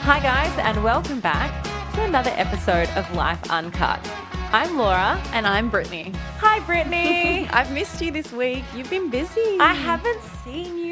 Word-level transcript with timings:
Hi, 0.00 0.20
guys, 0.20 0.58
and 0.58 0.82
welcome 0.82 1.20
back 1.20 1.62
to 1.94 2.02
another 2.02 2.30
episode 2.34 2.88
of 2.96 3.14
Life 3.14 3.50
Uncut. 3.50 4.00
I'm 4.50 4.78
Laura. 4.78 5.22
And 5.34 5.46
I'm 5.46 5.68
Brittany. 5.68 6.12
Hi, 6.38 6.60
Brittany. 6.60 7.46
I've 7.52 7.70
missed 7.70 8.00
you 8.00 8.10
this 8.10 8.32
week. 8.32 8.64
You've 8.74 8.88
been 8.88 9.10
busy. 9.10 9.58
I 9.60 9.74
haven't 9.74 10.22
seen 10.42 10.78
you. 10.78 10.87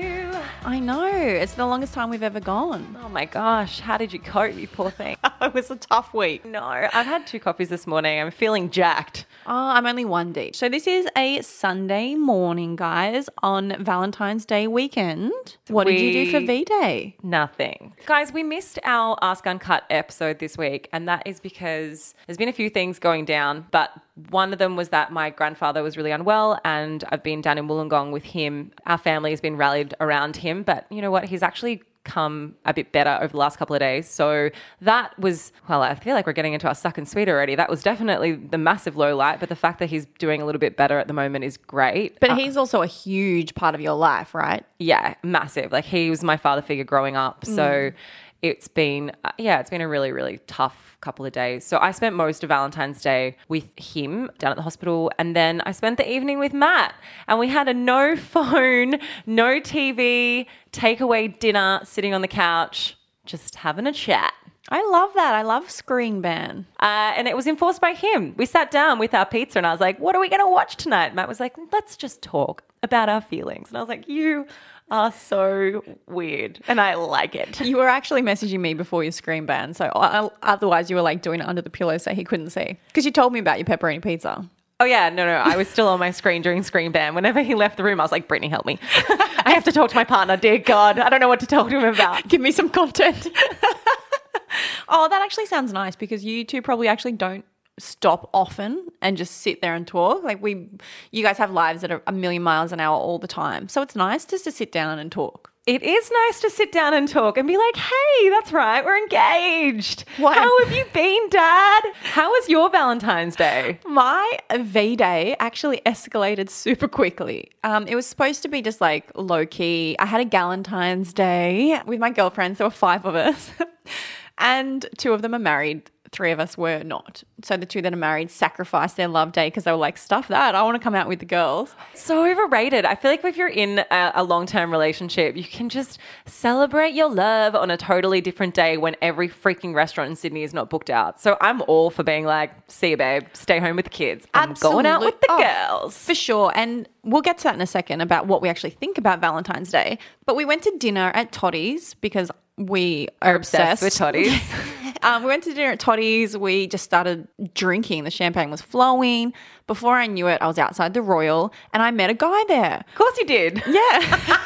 I 0.66 0.80
know. 0.80 1.06
It's 1.06 1.54
the 1.54 1.64
longest 1.64 1.94
time 1.94 2.10
we've 2.10 2.24
ever 2.24 2.40
gone. 2.40 2.98
Oh 3.00 3.08
my 3.08 3.24
gosh, 3.24 3.78
how 3.78 3.96
did 3.96 4.12
you 4.12 4.18
cope, 4.18 4.56
you 4.56 4.66
poor 4.66 4.90
thing? 4.90 5.16
it 5.40 5.54
was 5.54 5.70
a 5.70 5.76
tough 5.76 6.12
week. 6.12 6.44
No, 6.44 6.60
I've 6.60 7.06
had 7.06 7.24
two 7.24 7.38
coffees 7.38 7.68
this 7.68 7.86
morning. 7.86 8.20
I'm 8.20 8.32
feeling 8.32 8.70
jacked. 8.70 9.26
Oh, 9.48 9.70
I'm 9.70 9.86
only 9.86 10.04
one 10.04 10.32
deep. 10.32 10.56
So 10.56 10.68
this 10.68 10.88
is 10.88 11.06
a 11.16 11.40
Sunday 11.40 12.16
morning, 12.16 12.74
guys, 12.74 13.28
on 13.44 13.76
Valentine's 13.78 14.44
Day 14.44 14.66
weekend. 14.66 15.56
What 15.68 15.86
did 15.86 16.00
you 16.00 16.24
do 16.24 16.32
for 16.32 16.40
V 16.40 16.64
Day? 16.64 17.16
Nothing. 17.22 17.92
Guys, 18.06 18.32
we 18.32 18.42
missed 18.42 18.80
our 18.82 19.16
Ask 19.22 19.46
Uncut 19.46 19.84
episode 19.88 20.40
this 20.40 20.58
week, 20.58 20.88
and 20.92 21.06
that 21.06 21.22
is 21.26 21.38
because 21.38 22.14
there's 22.26 22.36
been 22.36 22.48
a 22.48 22.52
few 22.52 22.68
things 22.68 22.98
going 22.98 23.24
down, 23.24 23.66
but 23.70 23.92
one 24.30 24.52
of 24.52 24.58
them 24.58 24.74
was 24.74 24.88
that 24.88 25.12
my 25.12 25.30
grandfather 25.30 25.80
was 25.80 25.96
really 25.96 26.10
unwell, 26.10 26.58
and 26.64 27.04
I've 27.10 27.22
been 27.22 27.40
down 27.40 27.56
in 27.56 27.68
Wollongong 27.68 28.10
with 28.10 28.24
him. 28.24 28.72
Our 28.86 28.98
family 28.98 29.30
has 29.30 29.40
been 29.40 29.56
rallied 29.56 29.94
around 30.00 30.34
him, 30.34 30.64
but 30.64 30.86
you 30.90 31.00
know 31.00 31.12
what? 31.12 31.24
He's 31.24 31.44
actually 31.44 31.84
come 32.06 32.54
a 32.64 32.72
bit 32.72 32.92
better 32.92 33.18
over 33.20 33.28
the 33.28 33.36
last 33.36 33.58
couple 33.58 33.74
of 33.74 33.80
days. 33.80 34.08
So 34.08 34.50
that 34.80 35.18
was, 35.18 35.52
well, 35.68 35.82
I 35.82 35.94
feel 35.94 36.14
like 36.14 36.26
we're 36.26 36.32
getting 36.32 36.54
into 36.54 36.66
our 36.68 36.74
suck 36.74 36.96
and 36.96 37.06
sweet 37.06 37.28
already. 37.28 37.54
That 37.54 37.68
was 37.68 37.82
definitely 37.82 38.32
the 38.32 38.58
massive 38.58 38.96
low 38.96 39.14
light, 39.14 39.40
but 39.40 39.48
the 39.48 39.56
fact 39.56 39.78
that 39.80 39.90
he's 39.90 40.06
doing 40.18 40.40
a 40.40 40.46
little 40.46 40.58
bit 40.60 40.76
better 40.76 40.98
at 40.98 41.08
the 41.08 41.12
moment 41.12 41.44
is 41.44 41.56
great. 41.56 42.18
But 42.20 42.30
uh, 42.30 42.36
he's 42.36 42.56
also 42.56 42.80
a 42.80 42.86
huge 42.86 43.54
part 43.54 43.74
of 43.74 43.80
your 43.80 43.94
life, 43.94 44.34
right? 44.34 44.64
yeah, 44.78 45.14
massive. 45.22 45.72
Like 45.72 45.84
he 45.84 46.10
was 46.10 46.22
my 46.22 46.36
father 46.36 46.62
figure 46.62 46.84
growing 46.84 47.16
up. 47.16 47.44
So 47.44 47.62
mm. 47.62 47.94
It's 48.42 48.68
been, 48.68 49.12
uh, 49.24 49.32
yeah, 49.38 49.60
it's 49.60 49.70
been 49.70 49.80
a 49.80 49.88
really, 49.88 50.12
really 50.12 50.38
tough 50.46 50.96
couple 51.00 51.24
of 51.24 51.32
days. 51.32 51.64
So 51.64 51.78
I 51.78 51.90
spent 51.92 52.16
most 52.16 52.42
of 52.42 52.48
Valentine's 52.48 53.00
Day 53.00 53.36
with 53.48 53.68
him 53.78 54.30
down 54.38 54.50
at 54.50 54.56
the 54.56 54.62
hospital. 54.62 55.10
And 55.18 55.36
then 55.36 55.60
I 55.62 55.72
spent 55.72 55.96
the 55.96 56.10
evening 56.10 56.38
with 56.38 56.52
Matt. 56.52 56.94
And 57.28 57.38
we 57.38 57.48
had 57.48 57.68
a 57.68 57.74
no 57.74 58.16
phone, 58.34 58.98
no 59.26 59.60
TV, 59.60 60.46
takeaway 60.72 61.38
dinner, 61.38 61.80
sitting 61.84 62.14
on 62.14 62.22
the 62.22 62.28
couch, 62.28 62.96
just 63.24 63.56
having 63.56 63.86
a 63.86 63.92
chat. 63.92 64.32
I 64.68 64.84
love 64.90 65.10
that. 65.14 65.34
I 65.34 65.42
love 65.42 65.70
Screen 65.70 66.20
Ban. 66.20 66.66
Uh, 66.80 67.12
and 67.16 67.28
it 67.28 67.36
was 67.36 67.46
enforced 67.46 67.80
by 67.80 67.92
him. 67.92 68.34
We 68.36 68.46
sat 68.46 68.72
down 68.72 68.98
with 68.98 69.14
our 69.14 69.24
pizza 69.26 69.58
and 69.58 69.66
I 69.66 69.70
was 69.70 69.80
like, 69.80 69.98
what 70.00 70.16
are 70.16 70.20
we 70.20 70.28
going 70.28 70.40
to 70.40 70.50
watch 70.50 70.76
tonight? 70.76 71.14
Matt 71.14 71.28
was 71.28 71.38
like, 71.38 71.54
let's 71.72 71.96
just 71.96 72.20
talk 72.20 72.64
about 72.86 73.10
our 73.10 73.20
feelings. 73.20 73.68
And 73.68 73.76
I 73.76 73.80
was 73.80 73.88
like, 73.88 74.08
you 74.08 74.46
are 74.90 75.12
so 75.12 75.82
weird. 76.06 76.60
And 76.68 76.80
I 76.80 76.94
like 76.94 77.34
it. 77.34 77.60
You 77.60 77.76
were 77.76 77.88
actually 77.88 78.22
messaging 78.22 78.60
me 78.60 78.72
before 78.72 79.02
your 79.02 79.12
Screen 79.12 79.44
Ban, 79.44 79.74
so 79.74 79.90
I, 79.94 80.30
otherwise 80.42 80.88
you 80.88 80.96
were 80.96 81.02
like 81.02 81.20
doing 81.20 81.40
it 81.40 81.46
under 81.46 81.60
the 81.60 81.70
pillow 81.70 81.98
so 81.98 82.14
he 82.14 82.24
couldn't 82.24 82.50
see. 82.50 82.78
Because 82.86 83.04
you 83.04 83.10
told 83.10 83.32
me 83.32 83.38
about 83.38 83.58
your 83.58 83.66
pepperoni 83.66 84.02
pizza. 84.02 84.48
Oh, 84.78 84.84
yeah. 84.84 85.08
No, 85.08 85.24
no. 85.24 85.36
I 85.36 85.56
was 85.56 85.68
still 85.68 85.88
on 85.88 85.98
my 85.98 86.10
screen 86.10 86.42
during 86.42 86.62
Screen 86.62 86.92
Ban. 86.92 87.14
Whenever 87.14 87.40
he 87.40 87.54
left 87.54 87.78
the 87.78 87.84
room, 87.84 87.98
I 87.98 88.04
was 88.04 88.12
like, 88.12 88.28
Brittany, 88.28 88.48
help 88.48 88.66
me. 88.66 88.78
I 88.92 89.52
have 89.54 89.64
to 89.64 89.72
talk 89.72 89.88
to 89.90 89.96
my 89.96 90.04
partner. 90.04 90.36
Dear 90.36 90.58
God. 90.58 90.98
I 90.98 91.08
don't 91.08 91.20
know 91.20 91.28
what 91.28 91.40
to 91.40 91.46
talk 91.46 91.70
to 91.70 91.78
him 91.78 91.94
about. 91.94 92.28
Give 92.28 92.42
me 92.42 92.52
some 92.52 92.68
content. 92.68 93.26
oh, 94.88 95.08
that 95.08 95.22
actually 95.22 95.46
sounds 95.46 95.72
nice 95.72 95.96
because 95.96 96.24
you 96.24 96.44
two 96.44 96.60
probably 96.60 96.88
actually 96.88 97.12
don't 97.12 97.44
stop 97.78 98.30
often 98.32 98.88
and 99.02 99.16
just 99.16 99.38
sit 99.38 99.60
there 99.60 99.74
and 99.74 99.86
talk. 99.86 100.22
Like 100.22 100.42
we, 100.42 100.68
you 101.10 101.22
guys 101.22 101.38
have 101.38 101.50
lives 101.50 101.82
that 101.82 101.90
are 101.90 102.02
a 102.06 102.12
million 102.12 102.42
miles 102.42 102.72
an 102.72 102.80
hour 102.80 102.96
all 102.96 103.18
the 103.18 103.26
time. 103.26 103.68
So 103.68 103.82
it's 103.82 103.96
nice 103.96 104.24
just 104.24 104.44
to 104.44 104.52
sit 104.52 104.72
down 104.72 104.98
and 104.98 105.10
talk. 105.12 105.52
It 105.66 105.82
is 105.82 106.12
nice 106.12 106.40
to 106.42 106.50
sit 106.50 106.70
down 106.70 106.94
and 106.94 107.08
talk 107.08 107.36
and 107.36 107.48
be 107.48 107.56
like, 107.56 107.76
hey, 107.76 108.28
that's 108.30 108.52
right, 108.52 108.84
we're 108.84 108.98
engaged. 108.98 110.04
What? 110.16 110.36
How 110.36 110.64
have 110.64 110.72
you 110.72 110.84
been, 110.92 111.28
Dad? 111.28 111.80
How 112.02 112.30
was 112.30 112.48
your 112.48 112.70
Valentine's 112.70 113.34
Day? 113.34 113.80
My 113.84 114.38
V 114.56 114.94
Day 114.94 115.34
actually 115.40 115.78
escalated 115.84 116.50
super 116.50 116.86
quickly. 116.86 117.50
Um, 117.64 117.84
it 117.88 117.96
was 117.96 118.06
supposed 118.06 118.42
to 118.42 118.48
be 118.48 118.62
just 118.62 118.80
like 118.80 119.10
low 119.16 119.44
key. 119.44 119.96
I 119.98 120.06
had 120.06 120.20
a 120.20 120.24
Galentine's 120.24 121.12
Day 121.12 121.80
with 121.84 121.98
my 121.98 122.10
girlfriends. 122.10 122.58
There 122.58 122.66
were 122.68 122.70
five 122.70 123.04
of 123.04 123.16
us, 123.16 123.50
and 124.38 124.86
two 124.98 125.12
of 125.14 125.22
them 125.22 125.34
are 125.34 125.40
married. 125.40 125.90
Three 126.12 126.30
of 126.32 126.40
us 126.40 126.56
were 126.56 126.82
not. 126.82 127.22
So 127.42 127.56
the 127.56 127.66
two 127.66 127.82
that 127.82 127.92
are 127.92 127.96
married 127.96 128.30
sacrificed 128.30 128.96
their 128.96 129.08
love 129.08 129.32
day 129.32 129.48
because 129.48 129.64
they 129.64 129.70
were 129.70 129.76
like, 129.76 129.98
"Stuff 129.98 130.28
that! 130.28 130.54
I 130.54 130.62
want 130.62 130.76
to 130.76 130.82
come 130.82 130.94
out 130.94 131.08
with 131.08 131.18
the 131.18 131.26
girls." 131.26 131.74
So 131.94 132.30
overrated. 132.30 132.84
I 132.84 132.94
feel 132.94 133.10
like 133.10 133.24
if 133.24 133.36
you're 133.36 133.48
in 133.48 133.80
a, 133.90 134.12
a 134.16 134.24
long 134.24 134.46
term 134.46 134.70
relationship, 134.70 135.36
you 135.36 135.44
can 135.44 135.68
just 135.68 135.98
celebrate 136.24 136.94
your 136.94 137.10
love 137.10 137.54
on 137.54 137.70
a 137.70 137.76
totally 137.76 138.20
different 138.20 138.54
day 138.54 138.76
when 138.76 138.96
every 139.02 139.28
freaking 139.28 139.74
restaurant 139.74 140.10
in 140.10 140.16
Sydney 140.16 140.42
is 140.42 140.54
not 140.54 140.70
booked 140.70 140.90
out. 140.90 141.20
So 141.20 141.36
I'm 141.40 141.62
all 141.62 141.90
for 141.90 142.02
being 142.02 142.24
like, 142.24 142.52
see 142.68 142.90
you, 142.90 142.96
babe, 142.96 143.24
stay 143.32 143.58
home 143.58 143.76
with 143.76 143.86
the 143.86 143.90
kids. 143.90 144.26
I'm 144.34 144.54
going 144.54 144.86
out 144.86 145.00
with 145.00 145.20
the 145.20 145.28
oh, 145.30 145.38
girls. 145.38 145.96
For 145.96 146.14
sure. 146.14 146.52
And 146.54 146.88
we'll 147.02 147.22
get 147.22 147.38
to 147.38 147.44
that 147.44 147.54
in 147.54 147.60
a 147.60 147.66
second 147.66 148.00
about 148.00 148.26
what 148.26 148.42
we 148.42 148.48
actually 148.48 148.70
think 148.70 148.98
about 148.98 149.20
Valentine's 149.20 149.70
Day. 149.70 149.98
But 150.24 150.36
we 150.36 150.44
went 150.44 150.62
to 150.62 150.76
dinner 150.78 151.10
at 151.14 151.32
Totti's 151.32 151.94
because 151.94 152.30
we 152.58 153.08
are 153.22 153.34
Obsessed 153.34 153.82
obsessed, 153.82 153.82
with 153.82 153.94
Totti's. 153.94 154.40
um, 155.02 155.22
we 155.22 155.28
went 155.28 155.44
to 155.44 155.54
dinner 155.54 155.72
at 155.72 155.80
Totti's. 155.80 156.36
We 156.36 156.66
just 156.66 156.84
started 156.84 157.28
drinking. 157.54 158.04
The 158.04 158.10
champagne 158.10 158.50
was 158.50 158.62
flowing. 158.62 159.32
Before 159.66 159.96
I 159.96 160.06
knew 160.06 160.28
it, 160.28 160.40
I 160.40 160.46
was 160.46 160.58
outside 160.58 160.94
the 160.94 161.02
Royal 161.02 161.52
and 161.72 161.82
I 161.82 161.90
met 161.90 162.10
a 162.10 162.14
guy 162.14 162.44
there. 162.46 162.84
Of 162.88 162.94
course 162.94 163.16
you 163.18 163.26
did. 163.26 163.62
Yeah. 163.76 164.38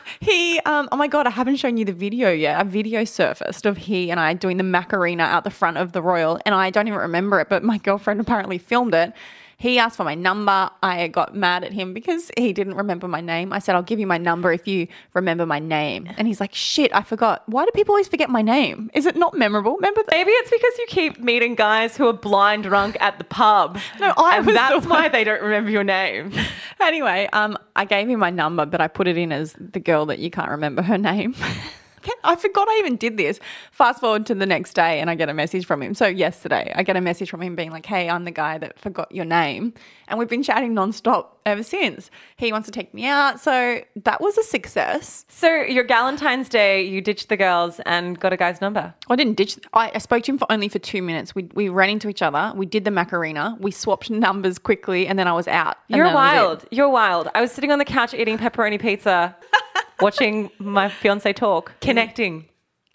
he, 0.20 0.60
um, 0.60 0.88
oh 0.92 0.96
my 0.96 1.08
God, 1.08 1.26
I 1.26 1.30
haven't 1.30 1.56
shown 1.56 1.76
you 1.76 1.84
the 1.84 1.92
video 1.92 2.30
yet. 2.30 2.60
A 2.60 2.64
video 2.64 3.04
surfaced 3.04 3.66
of 3.66 3.76
he 3.76 4.10
and 4.10 4.20
I 4.20 4.32
doing 4.34 4.58
the 4.58 4.62
Macarena 4.62 5.24
out 5.24 5.42
the 5.44 5.50
front 5.50 5.76
of 5.76 5.90
the 5.92 6.02
Royal, 6.02 6.38
and 6.46 6.54
I 6.54 6.70
don't 6.70 6.86
even 6.86 7.00
remember 7.00 7.40
it, 7.40 7.48
but 7.48 7.64
my 7.64 7.78
girlfriend 7.78 8.20
apparently 8.20 8.58
filmed 8.58 8.94
it. 8.94 9.12
He 9.58 9.78
asked 9.78 9.96
for 9.96 10.04
my 10.04 10.14
number. 10.14 10.68
I 10.82 11.08
got 11.08 11.34
mad 11.34 11.64
at 11.64 11.72
him 11.72 11.94
because 11.94 12.30
he 12.36 12.52
didn't 12.52 12.74
remember 12.74 13.08
my 13.08 13.22
name. 13.22 13.54
I 13.54 13.58
said, 13.58 13.74
I'll 13.74 13.82
give 13.82 13.98
you 13.98 14.06
my 14.06 14.18
number 14.18 14.52
if 14.52 14.68
you 14.68 14.86
remember 15.14 15.46
my 15.46 15.58
name. 15.58 16.08
And 16.18 16.28
he's 16.28 16.40
like, 16.40 16.54
shit, 16.54 16.94
I 16.94 17.02
forgot. 17.02 17.42
Why 17.48 17.64
do 17.64 17.70
people 17.74 17.92
always 17.94 18.06
forget 18.06 18.28
my 18.28 18.42
name? 18.42 18.90
Is 18.92 19.06
it 19.06 19.16
not 19.16 19.32
memorable? 19.32 19.74
Remember 19.76 20.02
that? 20.02 20.10
Maybe 20.12 20.30
it's 20.30 20.50
because 20.50 20.78
you 20.78 20.86
keep 20.88 21.18
meeting 21.20 21.54
guys 21.54 21.96
who 21.96 22.06
are 22.06 22.12
blind 22.12 22.64
drunk 22.64 22.98
at 23.00 23.16
the 23.18 23.24
pub. 23.24 23.78
No, 23.98 24.12
I 24.18 24.36
and 24.36 24.46
was 24.46 24.54
the 24.54 24.58
that's 24.58 24.86
one- 24.86 24.90
why 24.90 25.08
they 25.08 25.24
don't 25.24 25.42
remember 25.42 25.70
your 25.70 25.84
name. 25.84 26.32
Anyway, 26.78 27.26
um, 27.32 27.56
I 27.74 27.86
gave 27.86 28.06
him 28.06 28.20
my 28.20 28.28
number, 28.28 28.66
but 28.66 28.82
I 28.82 28.86
put 28.88 29.08
it 29.08 29.16
in 29.16 29.32
as 29.32 29.54
the 29.58 29.80
girl 29.80 30.04
that 30.06 30.18
you 30.18 30.30
can't 30.30 30.50
remember 30.50 30.82
her 30.82 30.98
name. 30.98 31.34
I 32.24 32.36
forgot 32.36 32.68
I 32.68 32.78
even 32.78 32.96
did 32.96 33.16
this. 33.16 33.40
Fast 33.70 34.00
forward 34.00 34.26
to 34.26 34.34
the 34.34 34.46
next 34.46 34.74
day, 34.74 35.00
and 35.00 35.10
I 35.10 35.14
get 35.14 35.28
a 35.28 35.34
message 35.34 35.66
from 35.66 35.82
him. 35.82 35.94
So 35.94 36.06
yesterday, 36.06 36.72
I 36.74 36.82
get 36.82 36.96
a 36.96 37.00
message 37.00 37.30
from 37.30 37.42
him 37.42 37.56
being 37.56 37.70
like, 37.70 37.86
"Hey, 37.86 38.08
I'm 38.08 38.24
the 38.24 38.30
guy 38.30 38.58
that 38.58 38.78
forgot 38.78 39.10
your 39.12 39.24
name," 39.24 39.74
and 40.08 40.18
we've 40.18 40.28
been 40.28 40.42
chatting 40.42 40.74
nonstop 40.74 41.26
ever 41.44 41.62
since. 41.62 42.10
He 42.36 42.52
wants 42.52 42.66
to 42.66 42.72
take 42.72 42.92
me 42.92 43.06
out, 43.06 43.40
so 43.40 43.80
that 44.04 44.20
was 44.20 44.36
a 44.36 44.42
success. 44.42 45.24
So 45.28 45.48
your 45.62 45.84
Galentine's 45.84 46.48
Day, 46.48 46.82
you 46.82 47.00
ditched 47.00 47.28
the 47.28 47.36
girls 47.36 47.80
and 47.86 48.18
got 48.18 48.32
a 48.32 48.36
guy's 48.36 48.60
number. 48.60 48.92
I 49.08 49.16
didn't 49.16 49.34
ditch. 49.34 49.58
I, 49.72 49.92
I 49.94 49.98
spoke 49.98 50.24
to 50.24 50.32
him 50.32 50.38
for 50.38 50.50
only 50.50 50.68
for 50.68 50.78
two 50.78 51.02
minutes. 51.02 51.34
We 51.34 51.48
we 51.54 51.68
ran 51.68 51.90
into 51.90 52.08
each 52.08 52.22
other. 52.22 52.52
We 52.56 52.66
did 52.66 52.84
the 52.84 52.90
Macarena. 52.90 53.56
We 53.60 53.70
swapped 53.70 54.10
numbers 54.10 54.58
quickly, 54.58 55.06
and 55.06 55.18
then 55.18 55.28
I 55.28 55.32
was 55.32 55.48
out. 55.48 55.76
You're 55.88 55.98
that 55.98 56.04
was 56.04 56.12
it. 56.12 56.14
wild. 56.14 56.64
You're 56.70 56.90
wild. 56.90 57.28
I 57.34 57.40
was 57.40 57.52
sitting 57.52 57.70
on 57.70 57.78
the 57.78 57.84
couch 57.84 58.14
eating 58.14 58.38
pepperoni 58.38 58.80
pizza, 58.80 59.36
watching 60.00 60.50
my 60.58 60.88
fiance 60.88 61.32
talk, 61.32 61.72
connecting. 61.80 62.46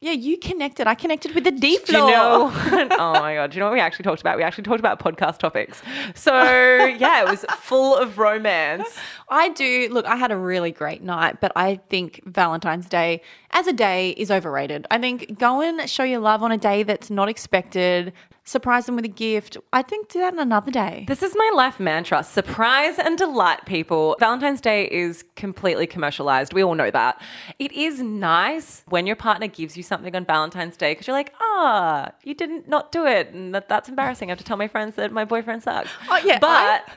Yeah, 0.04 0.14
you 0.14 0.38
connected. 0.40 0.88
I 0.88 0.96
connected 0.96 1.36
with 1.36 1.44
the 1.44 1.52
D 1.52 1.60
Do 1.60 1.68
you 1.68 1.80
floor. 1.80 2.10
know? 2.10 2.52
oh 2.98 3.14
my 3.14 3.36
god! 3.36 3.52
Do 3.52 3.56
you 3.56 3.60
know 3.60 3.68
what 3.68 3.74
we 3.74 3.80
actually 3.80 4.02
talked 4.02 4.20
about? 4.20 4.36
We 4.36 4.42
actually 4.42 4.64
talked 4.64 4.80
about 4.80 5.00
podcast 5.00 5.38
topics. 5.38 5.80
So 6.16 6.34
yeah, 6.98 7.22
it 7.22 7.30
was 7.30 7.46
full 7.60 7.96
of 7.96 8.18
romance. 8.18 8.98
I 9.30 9.50
do. 9.50 9.90
Look, 9.92 10.08
I 10.08 10.16
had 10.16 10.32
a 10.32 10.38
really 10.38 10.72
great 10.72 11.04
night, 11.04 11.40
but 11.40 11.52
I 11.56 11.82
think 11.90 12.20
Valentine's 12.26 12.88
Day 12.90 13.22
as 13.52 13.68
a 13.68 13.74
day 13.74 14.12
is 14.12 14.32
overrated. 14.32 14.88
I 14.90 14.98
think 14.98 15.38
go 15.38 15.62
and 15.62 15.88
show 15.88 16.04
your 16.04 16.20
love 16.20 16.42
on 16.42 16.52
a 16.52 16.58
day 16.58 16.82
that's 16.82 17.12
not 17.12 17.30
expected. 17.30 18.12
Surprise 18.52 18.86
them 18.86 18.98
with 18.98 19.06
a 19.06 19.08
gift. 19.08 19.56
I 19.72 19.82
think 19.82 20.10
do 20.10 20.20
that 20.20 20.34
on 20.34 20.40
another 20.40 20.72
day. 20.72 21.06
This 21.08 21.24
is 21.24 21.34
my 21.38 21.52
life 21.56 21.80
mantra 21.80 22.22
surprise 22.22 23.00
and 23.00 23.18
delight 23.18 23.66
people. 23.66 24.18
Valentine's 24.20 24.60
Day 24.60 24.90
is 24.92 25.24
completely 25.38 25.88
commercialized. 25.88 26.52
We 26.52 26.62
all 26.62 26.76
know 26.76 26.92
that. 26.92 27.22
It 27.60 27.72
is 27.72 28.02
nice 28.02 28.84
when 28.90 29.08
your 29.08 29.16
partner 29.16 29.48
gives 29.48 29.78
you 29.78 29.84
something 29.84 30.14
on 30.18 30.26
Valentine's 30.26 30.76
Day 30.76 30.92
because 30.92 31.08
you're 31.08 31.16
like, 31.16 31.34
ah, 31.40 32.12
you 32.26 32.34
didn't 32.34 32.68
not 32.68 32.92
do 32.92 33.06
it. 33.06 33.30
And 33.30 33.56
that, 33.56 33.70
that's 33.70 33.88
embarrassing. 33.88 34.28
I 34.30 34.32
have 34.32 34.40
to 34.40 34.44
tell 34.44 34.58
my 34.58 34.68
friends 34.68 34.96
that 34.98 35.14
my 35.14 35.24
boyfriend 35.24 35.64
sucks. 35.64 35.90
Oh, 36.10 36.20
yeah, 36.26 36.40
But. 36.40 36.90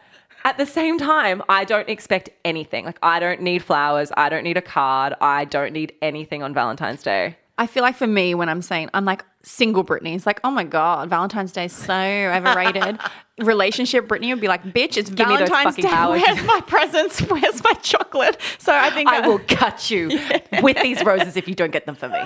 At 0.46 0.58
the 0.58 0.66
same 0.66 0.98
time, 0.98 1.40
I 1.48 1.64
don't 1.64 1.88
expect 1.88 2.28
anything. 2.44 2.84
Like, 2.84 2.98
I 3.02 3.18
don't 3.18 3.40
need 3.40 3.62
flowers. 3.62 4.12
I 4.14 4.28
don't 4.28 4.42
need 4.44 4.58
a 4.58 4.62
card. 4.62 5.14
I 5.22 5.46
don't 5.46 5.72
need 5.72 5.94
anything 6.02 6.42
on 6.42 6.52
Valentine's 6.52 7.02
Day. 7.02 7.38
I 7.56 7.66
feel 7.66 7.82
like 7.82 7.96
for 7.96 8.06
me, 8.06 8.34
when 8.34 8.48
I'm 8.48 8.60
saying 8.60 8.90
I'm 8.92 9.04
like 9.04 9.24
single 9.44 9.82
Brittany, 9.82 10.14
it's 10.14 10.26
like, 10.26 10.40
oh 10.42 10.50
my 10.50 10.64
God, 10.64 11.08
Valentine's 11.10 11.52
Day 11.52 11.66
is 11.66 11.72
so 11.72 11.94
overrated. 11.94 12.98
Relationship 13.38 14.06
Brittany 14.06 14.32
would 14.32 14.40
be 14.40 14.48
like, 14.48 14.62
bitch, 14.62 14.96
it's 14.96 15.10
those 15.10 15.26
Valentine's 15.26 15.76
Day. 15.76 15.88
Where's 15.88 16.44
my 16.44 16.60
presents? 16.66 17.20
Where's 17.30 17.62
my 17.64 17.72
chocolate? 17.82 18.40
So 18.58 18.72
I 18.72 18.90
think 18.90 19.08
I 19.08 19.18
uh, 19.18 19.28
will 19.28 19.40
cut 19.40 19.90
you 19.90 20.08
with 20.62 20.80
these 20.80 21.02
roses 21.04 21.36
if 21.36 21.48
you 21.48 21.54
don't 21.54 21.72
get 21.72 21.84
them 21.84 21.96
for 21.96 22.08
me. 22.08 22.22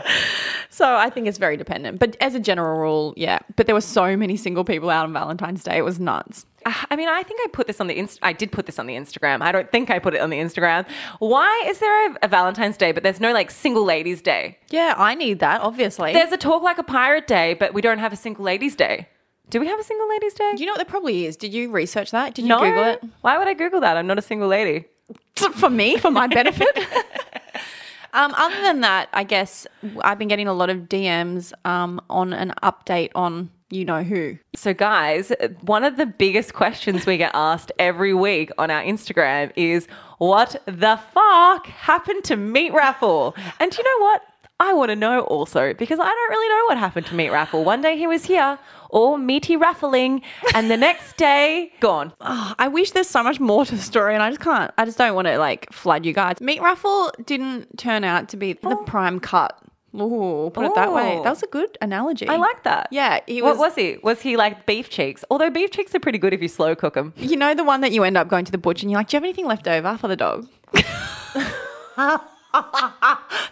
So 0.68 0.96
I 0.96 1.08
think 1.08 1.26
it's 1.26 1.38
very 1.38 1.56
dependent. 1.56 1.98
But 1.98 2.16
as 2.20 2.34
a 2.34 2.40
general 2.40 2.78
rule, 2.78 3.14
yeah. 3.16 3.38
But 3.56 3.66
there 3.66 3.74
were 3.74 3.80
so 3.80 4.16
many 4.16 4.36
single 4.36 4.64
people 4.64 4.90
out 4.90 5.04
on 5.04 5.12
Valentine's 5.12 5.62
Day. 5.64 5.78
It 5.78 5.84
was 5.84 5.98
nuts. 5.98 6.44
I 6.90 6.96
mean, 6.96 7.08
I 7.08 7.22
think 7.22 7.40
I 7.44 7.48
put 7.52 7.66
this 7.66 7.80
on 7.80 7.86
the 7.86 7.98
Inst- 7.98 8.18
I 8.22 8.32
did 8.32 8.52
put 8.52 8.66
this 8.66 8.78
on 8.78 8.86
the 8.86 8.94
Instagram. 8.94 9.42
I 9.42 9.52
don't 9.52 9.70
think 9.70 9.90
I 9.90 9.98
put 9.98 10.14
it 10.14 10.20
on 10.20 10.30
the 10.30 10.38
Instagram. 10.38 10.86
Why 11.18 11.64
is 11.66 11.78
there 11.78 12.10
a, 12.10 12.16
a 12.22 12.28
Valentine's 12.28 12.76
Day, 12.76 12.92
but 12.92 13.02
there's 13.02 13.20
no 13.20 13.32
like 13.32 13.50
single 13.50 13.84
ladies' 13.84 14.22
day? 14.22 14.58
Yeah, 14.70 14.94
I 14.96 15.14
need 15.14 15.40
that, 15.40 15.60
obviously. 15.60 16.12
There's 16.12 16.32
a 16.32 16.36
talk 16.36 16.62
like 16.62 16.78
a 16.78 16.82
pirate 16.82 17.26
day, 17.26 17.54
but 17.54 17.74
we 17.74 17.80
don't 17.80 17.98
have 17.98 18.12
a 18.12 18.16
single 18.16 18.44
ladies' 18.44 18.74
day. 18.74 19.08
Do 19.50 19.60
we 19.60 19.66
have 19.66 19.80
a 19.80 19.82
single 19.82 20.08
ladies' 20.08 20.34
day? 20.34 20.52
Do 20.56 20.60
you 20.62 20.66
know 20.66 20.72
what 20.72 20.78
there 20.78 20.84
probably 20.84 21.24
is? 21.24 21.36
Did 21.36 21.54
you 21.54 21.70
research 21.70 22.10
that? 22.10 22.34
Did 22.34 22.44
you 22.46 22.54
Google 22.54 22.84
it? 22.84 23.02
Why 23.22 23.38
would 23.38 23.48
I 23.48 23.54
Google 23.54 23.80
that? 23.80 23.96
I'm 23.96 24.06
not 24.06 24.18
a 24.18 24.22
single 24.22 24.48
lady. 24.48 24.84
For 25.54 25.70
me, 25.70 25.96
for 25.96 26.10
my 26.10 26.26
benefit. 26.26 26.68
um, 28.12 28.34
other 28.36 28.60
than 28.60 28.80
that, 28.80 29.08
I 29.12 29.22
guess 29.24 29.66
I've 30.02 30.18
been 30.18 30.28
getting 30.28 30.48
a 30.48 30.52
lot 30.52 30.68
of 30.68 30.80
DMs 30.80 31.52
um, 31.64 32.00
on 32.10 32.32
an 32.32 32.52
update 32.62 33.10
on 33.14 33.48
you 33.70 33.84
know 33.84 34.02
who. 34.02 34.38
So, 34.54 34.72
guys, 34.72 35.32
one 35.62 35.84
of 35.84 35.96
the 35.96 36.06
biggest 36.06 36.54
questions 36.54 37.06
we 37.06 37.16
get 37.16 37.32
asked 37.34 37.72
every 37.78 38.14
week 38.14 38.50
on 38.58 38.70
our 38.70 38.82
Instagram 38.82 39.52
is 39.56 39.86
what 40.18 40.62
the 40.66 40.98
fuck 41.12 41.66
happened 41.66 42.24
to 42.24 42.36
Meat 42.36 42.72
Raffle? 42.72 43.34
And 43.60 43.70
do 43.70 43.78
you 43.78 43.84
know 43.84 44.04
what? 44.04 44.22
I 44.60 44.72
want 44.72 44.88
to 44.88 44.96
know 44.96 45.20
also 45.20 45.72
because 45.72 46.00
I 46.00 46.06
don't 46.06 46.30
really 46.30 46.48
know 46.48 46.64
what 46.66 46.78
happened 46.78 47.06
to 47.06 47.14
Meat 47.14 47.30
Raffle. 47.30 47.64
One 47.64 47.80
day 47.80 47.96
he 47.96 48.08
was 48.08 48.24
here, 48.24 48.58
all 48.90 49.16
meaty 49.16 49.56
raffling, 49.56 50.22
and 50.52 50.68
the 50.68 50.76
next 50.76 51.16
day, 51.16 51.72
gone. 51.78 52.12
Oh, 52.20 52.54
I 52.58 52.66
wish 52.66 52.90
there's 52.90 53.08
so 53.08 53.22
much 53.22 53.38
more 53.38 53.64
to 53.64 53.76
the 53.76 53.80
story, 53.80 54.14
and 54.14 54.22
I 54.22 54.30
just 54.30 54.40
can't. 54.40 54.72
I 54.76 54.84
just 54.84 54.98
don't 54.98 55.14
want 55.14 55.28
to 55.28 55.38
like 55.38 55.72
flood 55.72 56.04
you 56.04 56.12
guys. 56.12 56.40
Meat 56.40 56.60
Raffle 56.60 57.12
didn't 57.24 57.78
turn 57.78 58.02
out 58.02 58.28
to 58.30 58.36
be 58.36 58.54
the 58.54 58.70
oh. 58.70 58.82
prime 58.84 59.20
cut. 59.20 59.56
Ooh, 59.94 60.50
put 60.52 60.66
it 60.66 60.74
that 60.74 60.92
way. 60.92 61.16
Oh. 61.18 61.22
That 61.22 61.30
was 61.30 61.42
a 61.42 61.46
good 61.46 61.78
analogy. 61.80 62.28
I 62.28 62.36
like 62.36 62.62
that. 62.64 62.88
Yeah, 62.90 63.20
he 63.26 63.40
what 63.42 63.56
was- 63.56 63.58
was 63.58 63.74
he? 63.76 63.98
Was 64.02 64.20
he 64.20 64.36
like 64.36 64.66
beef 64.66 64.90
cheeks? 64.90 65.24
Although 65.30 65.50
beef 65.50 65.70
cheeks 65.70 65.94
are 65.94 66.00
pretty 66.00 66.18
good 66.18 66.32
if 66.34 66.42
you 66.42 66.48
slow 66.48 66.74
cook 66.74 66.94
them. 66.94 67.12
You 67.16 67.36
know 67.36 67.54
the 67.54 67.64
one 67.64 67.80
that 67.80 67.92
you 67.92 68.04
end 68.04 68.16
up 68.16 68.28
going 68.28 68.44
to 68.44 68.52
the 68.52 68.58
butcher 68.58 68.84
and 68.84 68.90
you're 68.90 69.00
like, 69.00 69.08
do 69.08 69.16
you 69.16 69.18
have 69.18 69.24
anything 69.24 69.46
left 69.46 69.66
over 69.66 69.96
for 69.96 70.08
the 70.08 70.16
dog? 70.16 70.46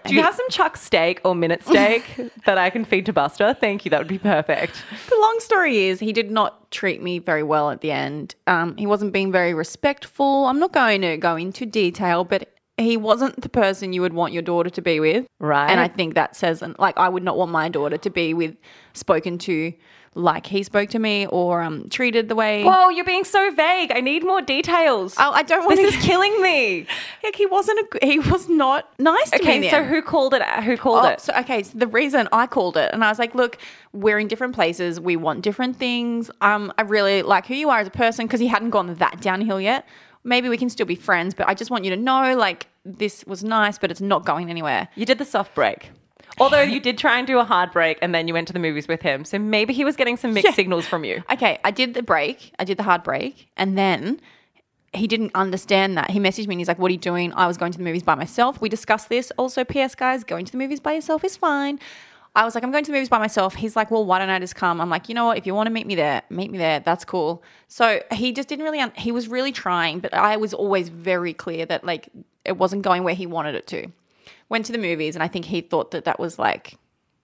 Do 0.06 0.14
you 0.14 0.22
have 0.22 0.34
some 0.34 0.48
chuck 0.50 0.76
steak 0.76 1.20
or 1.24 1.34
minute 1.34 1.62
steak 1.64 2.04
that 2.46 2.56
I 2.58 2.70
can 2.70 2.84
feed 2.84 3.06
to 3.06 3.12
Buster? 3.12 3.54
Thank 3.54 3.84
you. 3.84 3.90
That 3.90 3.98
would 3.98 4.08
be 4.08 4.18
perfect. 4.18 4.82
The 5.08 5.16
long 5.20 5.36
story 5.40 5.84
is 5.88 6.00
he 6.00 6.12
did 6.12 6.30
not 6.30 6.70
treat 6.70 7.02
me 7.02 7.18
very 7.18 7.42
well 7.42 7.70
at 7.70 7.80
the 7.82 7.90
end. 7.90 8.34
Um, 8.46 8.76
he 8.76 8.86
wasn't 8.86 9.12
being 9.12 9.30
very 9.32 9.52
respectful. 9.52 10.46
I'm 10.46 10.58
not 10.58 10.72
going 10.72 11.02
to 11.02 11.16
go 11.18 11.36
into 11.36 11.66
detail, 11.66 12.24
but 12.24 12.55
he 12.78 12.96
wasn't 12.96 13.40
the 13.40 13.48
person 13.48 13.92
you 13.92 14.02
would 14.02 14.12
want 14.12 14.32
your 14.32 14.42
daughter 14.42 14.70
to 14.70 14.82
be 14.82 15.00
with. 15.00 15.26
Right. 15.38 15.70
And 15.70 15.80
I 15.80 15.88
think 15.88 16.14
that 16.14 16.36
says, 16.36 16.62
like, 16.78 16.96
I 16.98 17.08
would 17.08 17.22
not 17.22 17.36
want 17.36 17.50
my 17.50 17.68
daughter 17.68 17.96
to 17.96 18.10
be 18.10 18.34
with, 18.34 18.56
spoken 18.92 19.38
to 19.38 19.72
like 20.14 20.46
he 20.46 20.62
spoke 20.62 20.88
to 20.88 20.98
me 20.98 21.26
or 21.26 21.60
um, 21.60 21.90
treated 21.90 22.30
the 22.30 22.34
way. 22.34 22.64
Whoa, 22.64 22.88
you're 22.88 23.04
being 23.04 23.24
so 23.24 23.50
vague. 23.50 23.92
I 23.94 24.00
need 24.00 24.24
more 24.24 24.40
details. 24.40 25.14
Oh, 25.18 25.30
I 25.30 25.42
don't 25.42 25.66
want 25.66 25.76
this 25.76 25.92
to. 25.92 25.98
is 25.98 26.04
killing 26.06 26.40
me. 26.40 26.86
Like, 27.22 27.36
he 27.36 27.44
wasn't. 27.44 27.80
A, 28.00 28.06
he 28.06 28.18
was 28.18 28.48
not 28.48 28.88
nice 28.98 29.30
to 29.32 29.38
me. 29.42 29.58
Okay, 29.58 29.70
so 29.70 29.84
who 29.84 30.00
called 30.00 30.32
it? 30.32 30.42
Who 30.64 30.78
called 30.78 31.04
Oh, 31.04 31.08
it? 31.08 31.20
so 31.20 31.34
okay, 31.40 31.62
so 31.62 31.76
the 31.76 31.86
reason 31.86 32.28
I 32.32 32.46
called 32.46 32.78
it, 32.78 32.90
and 32.94 33.04
I 33.04 33.10
was 33.10 33.18
like, 33.18 33.34
look, 33.34 33.58
we're 33.92 34.18
in 34.18 34.26
different 34.26 34.54
places. 34.54 34.98
We 34.98 35.16
want 35.16 35.42
different 35.42 35.76
things. 35.76 36.30
Um, 36.40 36.72
I 36.78 36.82
really 36.82 37.20
like 37.22 37.44
who 37.44 37.54
you 37.54 37.68
are 37.68 37.80
as 37.80 37.86
a 37.86 37.90
person 37.90 38.26
because 38.26 38.40
he 38.40 38.46
hadn't 38.46 38.70
gone 38.70 38.94
that 38.94 39.20
downhill 39.20 39.60
yet. 39.60 39.86
Maybe 40.26 40.48
we 40.48 40.58
can 40.58 40.68
still 40.68 40.86
be 40.86 40.96
friends, 40.96 41.34
but 41.34 41.46
I 41.48 41.54
just 41.54 41.70
want 41.70 41.84
you 41.84 41.90
to 41.90 41.96
know, 41.96 42.36
like, 42.36 42.66
this 42.84 43.24
was 43.26 43.42
nice, 43.44 43.78
but 43.78 43.90
it's 43.90 44.00
not 44.00 44.24
going 44.24 44.50
anywhere. 44.50 44.88
You 44.96 45.06
did 45.06 45.18
the 45.18 45.24
soft 45.24 45.54
break. 45.54 45.90
Although 46.38 46.60
you 46.62 46.80
did 46.80 46.98
try 46.98 47.16
and 47.18 47.26
do 47.26 47.38
a 47.38 47.44
hard 47.44 47.72
break 47.72 47.96
and 48.02 48.14
then 48.14 48.28
you 48.28 48.34
went 48.34 48.46
to 48.48 48.52
the 48.52 48.58
movies 48.58 48.86
with 48.88 49.00
him. 49.00 49.24
So 49.24 49.38
maybe 49.38 49.72
he 49.72 49.84
was 49.84 49.96
getting 49.96 50.16
some 50.18 50.34
mixed 50.34 50.50
Yeah. 50.50 50.54
signals 50.54 50.86
from 50.86 51.04
you. 51.04 51.22
Okay, 51.32 51.58
I 51.64 51.70
did 51.70 51.94
the 51.94 52.02
break. 52.02 52.52
I 52.58 52.64
did 52.64 52.76
the 52.76 52.82
hard 52.82 53.02
break, 53.02 53.48
and 53.56 53.78
then 53.78 54.20
he 54.92 55.06
didn't 55.06 55.30
understand 55.34 55.96
that. 55.96 56.10
He 56.10 56.18
messaged 56.18 56.46
me 56.46 56.54
and 56.54 56.60
he's 56.60 56.68
like, 56.68 56.78
"What 56.78 56.88
are 56.90 56.92
you 56.92 56.98
doing?" 56.98 57.32
I 57.34 57.46
was 57.46 57.56
going 57.56 57.72
to 57.72 57.78
the 57.78 57.84
movies 57.84 58.02
by 58.02 58.14
myself. 58.14 58.60
We 58.60 58.68
discussed 58.68 59.08
this. 59.08 59.30
Also, 59.38 59.64
P.S. 59.64 59.94
Guys, 59.94 60.24
going 60.24 60.44
to 60.44 60.52
the 60.52 60.58
movies 60.58 60.80
by 60.80 60.92
yourself 60.92 61.24
is 61.24 61.36
fine. 61.36 61.78
I 62.36 62.44
was 62.44 62.54
like, 62.54 62.62
"I'm 62.62 62.70
going 62.70 62.84
to 62.84 62.92
the 62.92 62.96
movies 62.96 63.08
by 63.08 63.18
myself." 63.18 63.54
He's 63.54 63.74
like, 63.74 63.90
"Well, 63.90 64.04
why 64.04 64.18
don't 64.18 64.28
I 64.28 64.38
just 64.38 64.54
come?" 64.54 64.80
I'm 64.80 64.90
like, 64.90 65.08
"You 65.08 65.14
know 65.14 65.24
what? 65.24 65.38
If 65.38 65.46
you 65.46 65.54
want 65.54 65.68
to 65.68 65.72
meet 65.72 65.86
me 65.86 65.94
there, 65.94 66.22
meet 66.28 66.50
me 66.50 66.58
there. 66.58 66.80
That's 66.80 67.04
cool." 67.04 67.42
So 67.66 68.00
he 68.12 68.30
just 68.32 68.48
didn't 68.48 68.64
really. 68.64 68.78
Un- 68.78 68.92
he 68.94 69.10
was 69.10 69.26
really 69.26 69.52
trying, 69.52 70.00
but 70.00 70.12
I 70.14 70.36
was 70.36 70.52
always 70.52 70.90
very 70.90 71.32
clear 71.32 71.64
that 71.66 71.82
like 71.82 72.10
it 72.44 72.58
wasn't 72.58 72.82
going 72.82 73.02
where 73.04 73.14
he 73.14 73.26
wanted 73.26 73.54
it 73.54 73.66
to. 73.68 73.88
Went 74.50 74.66
to 74.66 74.72
the 74.72 74.78
movies, 74.78 75.16
and 75.16 75.22
I 75.22 75.28
think 75.28 75.46
he 75.46 75.62
thought 75.62 75.90
that 75.92 76.04
that 76.04 76.20
was 76.20 76.38
like. 76.38 76.74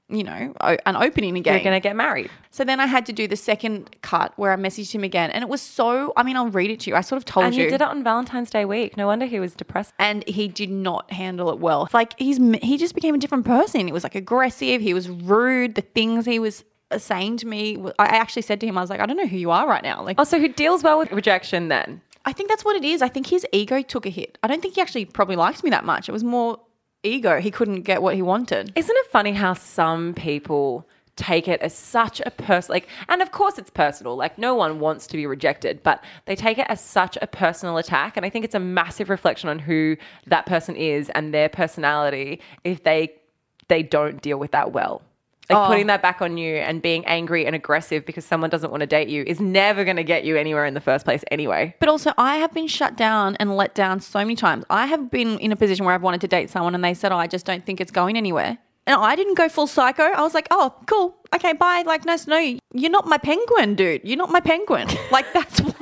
You 0.08 0.24
know, 0.24 0.52
an 0.60 0.96
opening 0.96 1.38
again. 1.38 1.54
You're 1.54 1.64
going 1.64 1.76
to 1.76 1.80
get 1.80 1.96
married. 1.96 2.30
So 2.50 2.64
then 2.64 2.80
I 2.80 2.86
had 2.86 3.06
to 3.06 3.14
do 3.14 3.26
the 3.26 3.36
second 3.36 3.96
cut 4.02 4.34
where 4.36 4.52
I 4.52 4.56
messaged 4.56 4.92
him 4.92 5.04
again, 5.04 5.30
and 5.30 5.42
it 5.42 5.48
was 5.48 5.62
so. 5.62 6.12
I 6.18 6.22
mean, 6.22 6.36
I'll 6.36 6.50
read 6.50 6.70
it 6.70 6.80
to 6.80 6.90
you. 6.90 6.96
I 6.96 7.00
sort 7.00 7.16
of 7.16 7.24
told 7.24 7.46
And 7.46 7.54
you, 7.54 7.62
And 7.62 7.72
you 7.72 7.78
did 7.78 7.82
it 7.82 7.88
on 7.88 8.04
Valentine's 8.04 8.50
Day 8.50 8.66
week. 8.66 8.96
No 8.98 9.06
wonder 9.06 9.24
he 9.24 9.40
was 9.40 9.54
depressed. 9.54 9.94
and 9.98 10.22
he 10.28 10.48
did 10.48 10.70
not 10.70 11.10
handle 11.12 11.50
it 11.50 11.60
well. 11.60 11.88
Like 11.94 12.18
he's 12.18 12.36
he 12.62 12.76
just 12.76 12.94
became 12.94 13.14
a 13.14 13.18
different 13.18 13.46
person. 13.46 13.86
He 13.86 13.92
was 13.92 14.02
like 14.02 14.14
aggressive. 14.14 14.82
He 14.82 14.92
was 14.92 15.08
rude. 15.08 15.76
The 15.76 15.80
things 15.82 16.26
he 16.26 16.38
was 16.38 16.62
uh, 16.90 16.98
saying 16.98 17.38
to 17.38 17.46
me, 17.46 17.82
I 17.98 18.04
actually 18.06 18.42
said 18.42 18.60
to 18.60 18.66
him, 18.66 18.76
I 18.76 18.82
was 18.82 18.90
like, 18.90 19.00
I 19.00 19.06
don't 19.06 19.16
know 19.16 19.26
who 19.26 19.38
you 19.38 19.50
are 19.50 19.66
right 19.66 19.82
now. 19.82 20.02
Like, 20.02 20.16
Oh, 20.18 20.24
so 20.24 20.38
who 20.38 20.48
deals 20.48 20.82
well 20.82 20.98
with 20.98 21.10
rejection 21.10 21.68
then? 21.68 22.02
I 22.26 22.32
think 22.34 22.50
that's 22.50 22.66
what 22.66 22.76
it 22.76 22.84
is. 22.84 23.00
I 23.00 23.08
think 23.08 23.28
his 23.28 23.46
ego 23.50 23.80
took 23.80 24.04
a 24.04 24.10
hit. 24.10 24.36
I 24.42 24.46
don't 24.46 24.60
think 24.60 24.74
he 24.74 24.80
actually 24.82 25.06
probably 25.06 25.36
likes 25.36 25.64
me 25.64 25.70
that 25.70 25.84
much. 25.86 26.08
It 26.08 26.12
was 26.12 26.22
more 26.22 26.60
ego. 27.02 27.40
He 27.40 27.50
couldn't 27.50 27.82
get 27.82 28.02
what 28.02 28.14
he 28.14 28.22
wanted. 28.22 28.72
Isn't 28.74 28.96
it 28.96 29.06
funny 29.10 29.32
how 29.32 29.54
some 29.54 30.14
people 30.14 30.86
take 31.16 31.46
it 31.46 31.60
as 31.60 31.74
such 31.74 32.22
a 32.24 32.30
personal 32.30 32.74
like 32.74 32.88
and 33.06 33.20
of 33.20 33.30
course 33.32 33.58
it's 33.58 33.68
personal 33.68 34.16
like 34.16 34.38
no 34.38 34.54
one 34.54 34.80
wants 34.80 35.06
to 35.06 35.14
be 35.14 35.26
rejected 35.26 35.82
but 35.82 36.02
they 36.24 36.34
take 36.34 36.56
it 36.56 36.66
as 36.70 36.80
such 36.80 37.18
a 37.20 37.26
personal 37.26 37.76
attack 37.76 38.16
and 38.16 38.24
i 38.24 38.30
think 38.30 38.46
it's 38.46 38.54
a 38.54 38.58
massive 38.58 39.10
reflection 39.10 39.50
on 39.50 39.58
who 39.58 39.94
that 40.26 40.46
person 40.46 40.74
is 40.74 41.10
and 41.10 41.34
their 41.34 41.50
personality 41.50 42.40
if 42.64 42.82
they 42.84 43.12
they 43.68 43.82
don't 43.82 44.22
deal 44.22 44.38
with 44.38 44.52
that 44.52 44.72
well 44.72 45.02
like 45.52 45.64
Oh. 45.64 45.68
putting 45.68 45.86
that 45.88 46.02
back 46.02 46.20
on 46.22 46.36
you 46.38 46.56
and 46.56 46.80
being 46.82 47.04
angry 47.06 47.46
and 47.46 47.54
aggressive 47.54 48.04
because 48.06 48.24
someone 48.24 48.50
doesn't 48.50 48.70
want 48.70 48.80
to 48.80 48.86
date 48.86 49.08
you 49.08 49.22
is 49.26 49.40
never 49.40 49.84
going 49.84 49.96
to 49.96 50.04
get 50.04 50.24
you 50.24 50.36
anywhere 50.36 50.64
in 50.64 50.74
the 50.74 50.80
first 50.80 51.04
place 51.04 51.22
anyway 51.30 51.74
But 51.80 51.88
also, 51.88 52.12
I 52.18 52.36
have 52.36 52.52
been 52.52 52.66
shut 52.68 52.96
down 52.96 53.36
and 53.40 53.56
let 53.56 53.74
down 53.74 54.00
so 54.00 54.18
many 54.20 54.36
times. 54.36 54.64
I 54.70 54.86
have 54.86 55.10
been 55.10 55.38
in 55.38 55.52
a 55.52 55.56
position 55.56 55.84
where 55.84 55.94
I've 55.94 56.02
wanted 56.02 56.20
to 56.22 56.28
date 56.28 56.50
someone 56.50 56.74
and 56.74 56.82
they 56.84 56.94
said, 56.94 57.12
Oh, 57.12 57.16
I 57.16 57.26
just 57.26 57.44
don't 57.46 57.64
think 57.64 57.80
it's 57.80 57.92
going 57.92 58.16
anywhere. 58.16 58.58
And 58.86 58.96
I 59.00 59.14
didn't 59.14 59.34
go 59.34 59.48
full 59.48 59.66
psycho. 59.68 60.02
I 60.02 60.22
was 60.22 60.34
like, 60.34 60.48
Oh, 60.50 60.74
cool. 60.86 61.16
Okay, 61.34 61.52
bye. 61.52 61.82
Like, 61.86 62.04
nice 62.04 62.24
to 62.24 62.30
know 62.30 62.38
you. 62.38 62.58
You're 62.74 62.90
not 62.90 63.06
my 63.06 63.18
penguin, 63.18 63.74
dude. 63.74 64.00
You're 64.04 64.16
not 64.18 64.30
my 64.30 64.40
penguin. 64.40 64.88
like, 65.10 65.32
that's 65.32 65.60
what. 65.60 65.76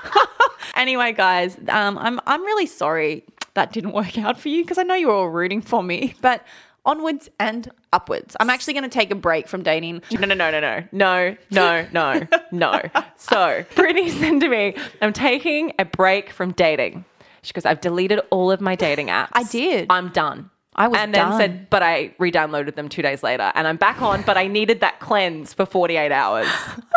anyway, 0.74 1.12
guys, 1.12 1.56
um, 1.68 1.98
I'm, 1.98 2.20
I'm 2.26 2.42
really 2.42 2.66
sorry 2.66 3.24
that 3.54 3.72
didn't 3.72 3.92
work 3.92 4.18
out 4.18 4.38
for 4.38 4.48
you 4.48 4.62
because 4.62 4.78
I 4.78 4.82
know 4.82 4.94
you 4.94 5.08
were 5.08 5.14
all 5.14 5.28
rooting 5.28 5.60
for 5.62 5.82
me. 5.82 6.14
But 6.20 6.44
onwards 6.86 7.28
and 7.38 7.70
upwards. 7.92 8.36
I'm 8.40 8.48
actually 8.48 8.74
going 8.74 8.84
to 8.84 8.88
take 8.88 9.10
a 9.10 9.14
break 9.14 9.48
from 9.48 9.62
dating. 9.62 10.02
No, 10.12 10.20
no, 10.20 10.34
no, 10.34 10.50
no, 10.50 10.60
no, 10.60 10.84
no, 10.92 11.36
no, 11.50 11.86
no, 11.92 12.26
no. 12.52 12.82
So 13.16 13.64
Brittany 13.74 14.08
said 14.20 14.40
to 14.40 14.48
me, 14.48 14.74
I'm 15.02 15.12
taking 15.12 15.72
a 15.78 15.84
break 15.84 16.30
from 16.30 16.52
dating. 16.52 17.04
She 17.42 17.52
goes, 17.52 17.66
I've 17.66 17.80
deleted 17.80 18.20
all 18.30 18.50
of 18.50 18.60
my 18.60 18.74
dating 18.74 19.08
apps. 19.08 19.28
I 19.32 19.44
did. 19.44 19.86
I'm 19.90 20.08
done. 20.08 20.50
I 20.76 20.88
was 20.88 20.98
and 20.98 21.14
then 21.14 21.30
done. 21.30 21.40
said, 21.40 21.70
but 21.70 21.82
I 21.82 22.14
re-downloaded 22.18 22.76
them 22.76 22.88
two 22.88 23.02
days 23.02 23.22
later, 23.22 23.50
and 23.54 23.66
I'm 23.66 23.78
back 23.78 24.02
on. 24.02 24.22
But 24.22 24.36
I 24.36 24.46
needed 24.46 24.80
that 24.80 25.00
cleanse 25.00 25.54
for 25.54 25.64
48 25.64 26.12
hours. 26.12 26.46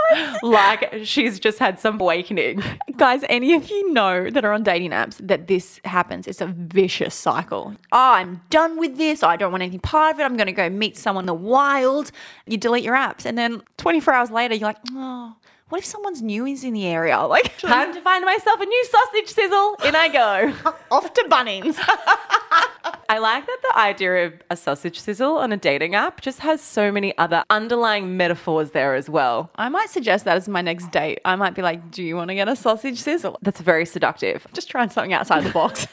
like 0.44 1.02
she's 1.04 1.40
just 1.40 1.60
had 1.60 1.80
some 1.80 2.00
awakening. 2.00 2.62
Guys, 2.98 3.24
any 3.30 3.54
of 3.54 3.70
you 3.70 3.94
know 3.94 4.30
that 4.30 4.44
are 4.44 4.52
on 4.52 4.64
dating 4.64 4.92
apps 4.92 5.26
that 5.26 5.48
this 5.48 5.80
happens? 5.86 6.28
It's 6.28 6.42
a 6.42 6.48
vicious 6.48 7.16
cycle. 7.16 7.74
Oh, 7.92 8.12
I'm 8.14 8.42
done 8.50 8.78
with 8.78 8.98
this. 8.98 9.24
I 9.24 9.38
don't 9.38 9.52
want 9.52 9.64
anything 9.64 9.80
part 9.80 10.16
of 10.16 10.20
it. 10.20 10.24
I'm 10.24 10.36
going 10.36 10.48
to 10.48 10.54
go 10.54 10.70
meet 10.70 10.98
someone 10.98 11.24
in 11.24 11.28
the 11.28 11.34
wild. 11.34 12.12
You 12.46 12.58
delete 12.58 12.84
your 12.84 12.96
apps. 12.96 13.26
And 13.26 13.38
then 13.38 13.64
24 13.78 14.14
hours 14.14 14.32
later, 14.32 14.56
you're 14.56 14.68
like, 14.68 14.78
oh, 14.92 15.36
what 15.70 15.80
if 15.80 15.86
someone's 15.86 16.22
new 16.22 16.46
is 16.46 16.64
in 16.64 16.74
the 16.74 16.86
area? 16.86 17.18
Like, 17.30 17.58
Time 17.60 17.94
to 17.94 18.02
find 18.02 18.26
myself 18.26 18.60
a 18.60 18.66
new 18.66 18.86
sausage 18.86 19.28
sizzle. 19.28 19.76
In 19.86 19.96
I 19.96 20.08
go. 20.10 20.74
off 20.92 21.14
to 21.14 21.26
Bunnings. 21.30 21.78
I 23.12 23.18
like 23.18 23.46
that 23.46 23.58
the 23.64 23.78
idea 23.78 24.28
of 24.28 24.34
a 24.50 24.56
sausage 24.56 25.00
sizzle 25.00 25.38
on 25.38 25.52
a 25.52 25.58
dating 25.58 25.96
app 25.96 26.22
just 26.22 26.40
has 26.40 26.62
so 26.62 26.92
many 26.92 27.18
other 27.18 27.44
underlying 27.50 28.18
metaphors 28.18 28.72
there 28.72 28.94
as 28.96 29.10
well. 29.10 29.50
I 29.56 29.70
might 29.70 29.90
suggest 29.90 30.26
that 30.26 30.38
as 30.38 30.48
my 30.48 30.62
next 30.62 30.92
date. 30.92 31.20
I 31.26 31.36
might 31.36 31.56
be 31.56 31.62
like, 31.62 31.92
do 31.92 32.04
you 32.04 32.16
want 32.16 32.30
to 32.30 32.36
get 32.36 32.48
a 32.48 32.56
sausage 32.56 33.00
sizzle? 33.00 33.40
That's 33.42 33.62
very 33.62 33.86
seductive. 33.86 34.46
Just 34.54 34.70
trying 34.70 34.90
something 34.90 35.14
outside 35.14 35.44
the 35.44 35.52
box. 35.52 35.88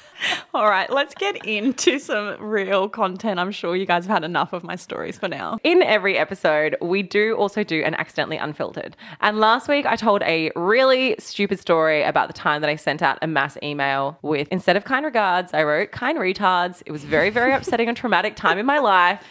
All 0.55 0.69
right, 0.69 0.91
let's 0.91 1.15
get 1.15 1.45
into 1.45 1.99
some 1.99 2.41
real 2.41 2.89
content. 2.89 3.39
I'm 3.39 3.51
sure 3.51 3.77
you 3.77 3.87
guys 3.87 4.07
have 4.07 4.15
had 4.15 4.25
enough 4.25 4.53
of 4.53 4.65
my 4.65 4.77
stories 4.77 5.19
for 5.19 5.29
now. 5.29 5.59
In 5.65 5.83
every 5.83 6.17
episode, 6.17 6.77
we 6.81 7.03
do 7.03 7.35
also 7.35 7.63
do 7.63 7.83
an 7.83 7.95
accidentally 7.95 8.39
unfiltered. 8.39 8.97
And 9.21 9.39
last 9.39 9.66
week, 9.69 9.87
I 9.87 9.97
told 9.97 10.23
a 10.23 10.51
really 10.57 11.17
stupid 11.19 11.59
story 11.61 12.03
about 12.03 12.29
the 12.29 12.33
time 12.35 12.61
that 12.61 12.71
I 12.71 12.77
sent 12.77 13.03
out 13.03 13.19
a 13.23 13.27
mass 13.27 13.57
email 13.63 14.19
with, 14.23 14.49
instead 14.51 14.77
of 14.77 14.85
kind 14.85 15.05
regards, 15.05 15.53
I 15.55 15.63
wrote 15.63 15.91
kind 15.93 16.19
retards. 16.19 16.83
It 16.87 16.93
was 16.93 17.05
very, 17.05 17.31
very 17.31 17.53
upsetting 17.53 17.89
and 17.89 17.97
traumatic 17.97 18.37
time 18.37 18.59
in 18.59 18.67
my 18.67 18.79
life. 18.79 19.23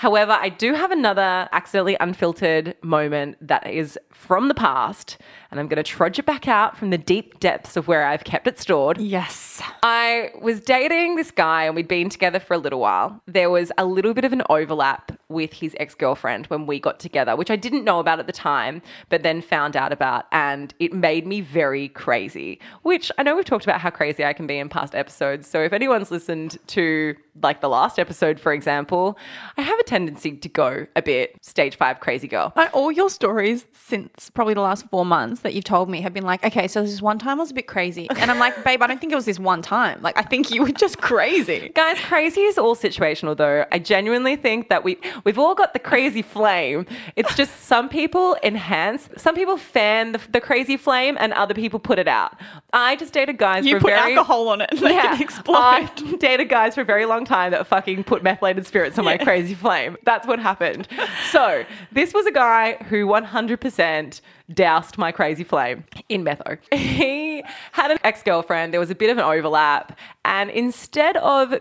However, 0.00 0.32
I 0.32 0.48
do 0.48 0.72
have 0.72 0.90
another 0.92 1.46
accidentally 1.52 1.94
unfiltered 2.00 2.74
moment 2.82 3.36
that 3.46 3.66
is 3.66 3.98
from 4.10 4.48
the 4.48 4.54
past, 4.54 5.18
and 5.50 5.60
I'm 5.60 5.68
going 5.68 5.76
to 5.76 5.82
trudge 5.82 6.18
it 6.18 6.24
back 6.24 6.48
out 6.48 6.74
from 6.74 6.88
the 6.88 6.96
deep 6.96 7.38
depths 7.38 7.76
of 7.76 7.86
where 7.86 8.06
I've 8.06 8.24
kept 8.24 8.46
it 8.46 8.58
stored. 8.58 8.96
Yes. 8.96 9.60
I 9.82 10.30
was 10.40 10.60
dating 10.60 11.16
this 11.16 11.30
guy 11.30 11.64
and 11.64 11.76
we'd 11.76 11.86
been 11.86 12.08
together 12.08 12.40
for 12.40 12.54
a 12.54 12.58
little 12.58 12.80
while. 12.80 13.20
There 13.26 13.50
was 13.50 13.72
a 13.76 13.84
little 13.84 14.14
bit 14.14 14.24
of 14.24 14.32
an 14.32 14.42
overlap 14.48 15.12
with 15.28 15.52
his 15.52 15.76
ex 15.78 15.94
girlfriend 15.94 16.46
when 16.46 16.66
we 16.66 16.80
got 16.80 16.98
together, 16.98 17.36
which 17.36 17.50
I 17.50 17.56
didn't 17.56 17.84
know 17.84 18.00
about 18.00 18.18
at 18.20 18.26
the 18.26 18.32
time, 18.32 18.80
but 19.10 19.22
then 19.22 19.42
found 19.42 19.76
out 19.76 19.92
about. 19.92 20.26
And 20.32 20.72
it 20.78 20.94
made 20.94 21.26
me 21.26 21.42
very 21.42 21.88
crazy, 21.88 22.58
which 22.82 23.12
I 23.18 23.22
know 23.22 23.36
we've 23.36 23.44
talked 23.44 23.64
about 23.64 23.80
how 23.80 23.90
crazy 23.90 24.24
I 24.24 24.32
can 24.32 24.46
be 24.46 24.58
in 24.58 24.70
past 24.70 24.94
episodes. 24.94 25.46
So 25.46 25.62
if 25.62 25.72
anyone's 25.72 26.10
listened 26.10 26.58
to 26.68 27.16
like 27.42 27.60
the 27.60 27.68
last 27.68 27.98
episode, 27.98 28.40
for 28.40 28.52
example, 28.52 29.18
I 29.56 29.62
have 29.62 29.78
a 29.78 29.84
tendency 29.90 30.36
to 30.36 30.48
go 30.48 30.86
a 30.96 31.02
bit 31.02 31.36
stage 31.44 31.76
five 31.76 32.00
crazy 32.00 32.28
girl. 32.28 32.52
Like, 32.56 32.70
all 32.72 32.92
your 32.92 33.10
stories 33.10 33.66
since 33.72 34.30
probably 34.30 34.54
the 34.54 34.60
last 34.60 34.88
four 34.88 35.04
months 35.04 35.40
that 35.42 35.52
you've 35.52 35.64
told 35.64 35.90
me 35.90 36.00
have 36.00 36.14
been 36.14 36.24
like, 36.24 36.44
okay, 36.44 36.68
so 36.68 36.82
this 36.82 37.02
one 37.02 37.18
time 37.18 37.40
I 37.40 37.42
was 37.42 37.50
a 37.50 37.54
bit 37.54 37.66
crazy. 37.66 38.08
And 38.10 38.30
I'm 38.30 38.38
like, 38.38 38.62
babe, 38.62 38.82
I 38.82 38.86
don't 38.86 39.00
think 39.00 39.12
it 39.12 39.16
was 39.16 39.24
this 39.24 39.40
one 39.40 39.62
time. 39.62 40.00
Like, 40.00 40.16
I 40.16 40.22
think 40.22 40.50
you 40.50 40.62
were 40.62 40.70
just 40.70 40.98
crazy. 40.98 41.70
Guys, 41.74 41.98
crazy 41.98 42.42
is 42.42 42.56
all 42.56 42.76
situational 42.76 43.36
though. 43.36 43.64
I 43.72 43.78
genuinely 43.80 44.36
think 44.36 44.68
that 44.68 44.84
we 44.84 44.98
we've 45.24 45.38
all 45.38 45.54
got 45.54 45.72
the 45.72 45.80
crazy 45.80 46.22
flame. 46.22 46.86
It's 47.16 47.34
just 47.34 47.64
some 47.64 47.88
people 47.88 48.36
enhance, 48.44 49.08
some 49.16 49.34
people 49.34 49.56
fan 49.56 50.12
the, 50.12 50.20
the 50.30 50.40
crazy 50.40 50.76
flame, 50.76 51.16
and 51.18 51.32
other 51.32 51.54
people 51.54 51.80
put 51.80 51.98
it 51.98 52.08
out. 52.08 52.38
I 52.72 52.94
just 52.96 53.12
dated 53.12 53.38
guys 53.38 53.66
You 53.66 53.76
for 53.76 53.80
put 53.80 53.90
very 53.90 54.16
alcohol 54.16 54.48
on 54.50 54.60
it 54.60 54.70
and 54.70 54.80
yeah, 54.80 55.14
it 55.14 55.20
explode. 55.20 55.56
I 55.56 55.90
dated 56.18 56.48
guys 56.48 56.76
for 56.76 56.82
a 56.82 56.84
very 56.84 57.06
long 57.06 57.24
time 57.24 57.50
that 57.50 57.66
fucking 57.66 58.04
put 58.04 58.22
methylated 58.22 58.66
spirits 58.66 58.98
on 58.98 59.04
my 59.04 59.18
crazy 59.18 59.54
flame. 59.54 59.79
That's 60.04 60.26
what 60.26 60.38
happened. 60.38 60.88
So 61.30 61.64
this 61.92 62.12
was 62.14 62.26
a 62.26 62.32
guy 62.32 62.74
who 62.88 63.06
100% 63.06 64.20
doused 64.52 64.98
my 64.98 65.12
crazy 65.12 65.44
flame 65.44 65.84
in 66.08 66.24
metho. 66.24 66.58
He 66.72 67.42
had 67.72 67.90
an 67.90 67.98
ex-girlfriend. 68.04 68.72
There 68.72 68.80
was 68.80 68.90
a 68.90 68.94
bit 68.94 69.10
of 69.10 69.18
an 69.18 69.24
overlap, 69.24 69.98
and 70.24 70.50
instead 70.50 71.16
of 71.18 71.54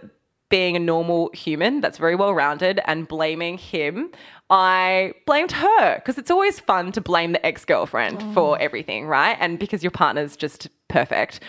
being 0.49 0.75
a 0.75 0.79
normal 0.79 1.29
human 1.33 1.79
that's 1.79 1.99
very 1.99 2.15
well 2.15 2.33
rounded 2.33 2.81
and 2.85 3.07
blaming 3.07 3.57
him, 3.57 4.11
I 4.49 5.13
blamed 5.25 5.51
her 5.51 5.95
because 5.95 6.17
it's 6.17 6.31
always 6.31 6.59
fun 6.59 6.91
to 6.93 7.01
blame 7.01 7.33
the 7.33 7.45
ex 7.45 7.65
girlfriend 7.65 8.19
mm. 8.19 8.33
for 8.33 8.59
everything, 8.59 9.05
right? 9.05 9.37
And 9.39 9.59
because 9.59 9.83
your 9.83 9.91
partner's 9.91 10.35
just 10.35 10.69
perfect. 10.87 11.39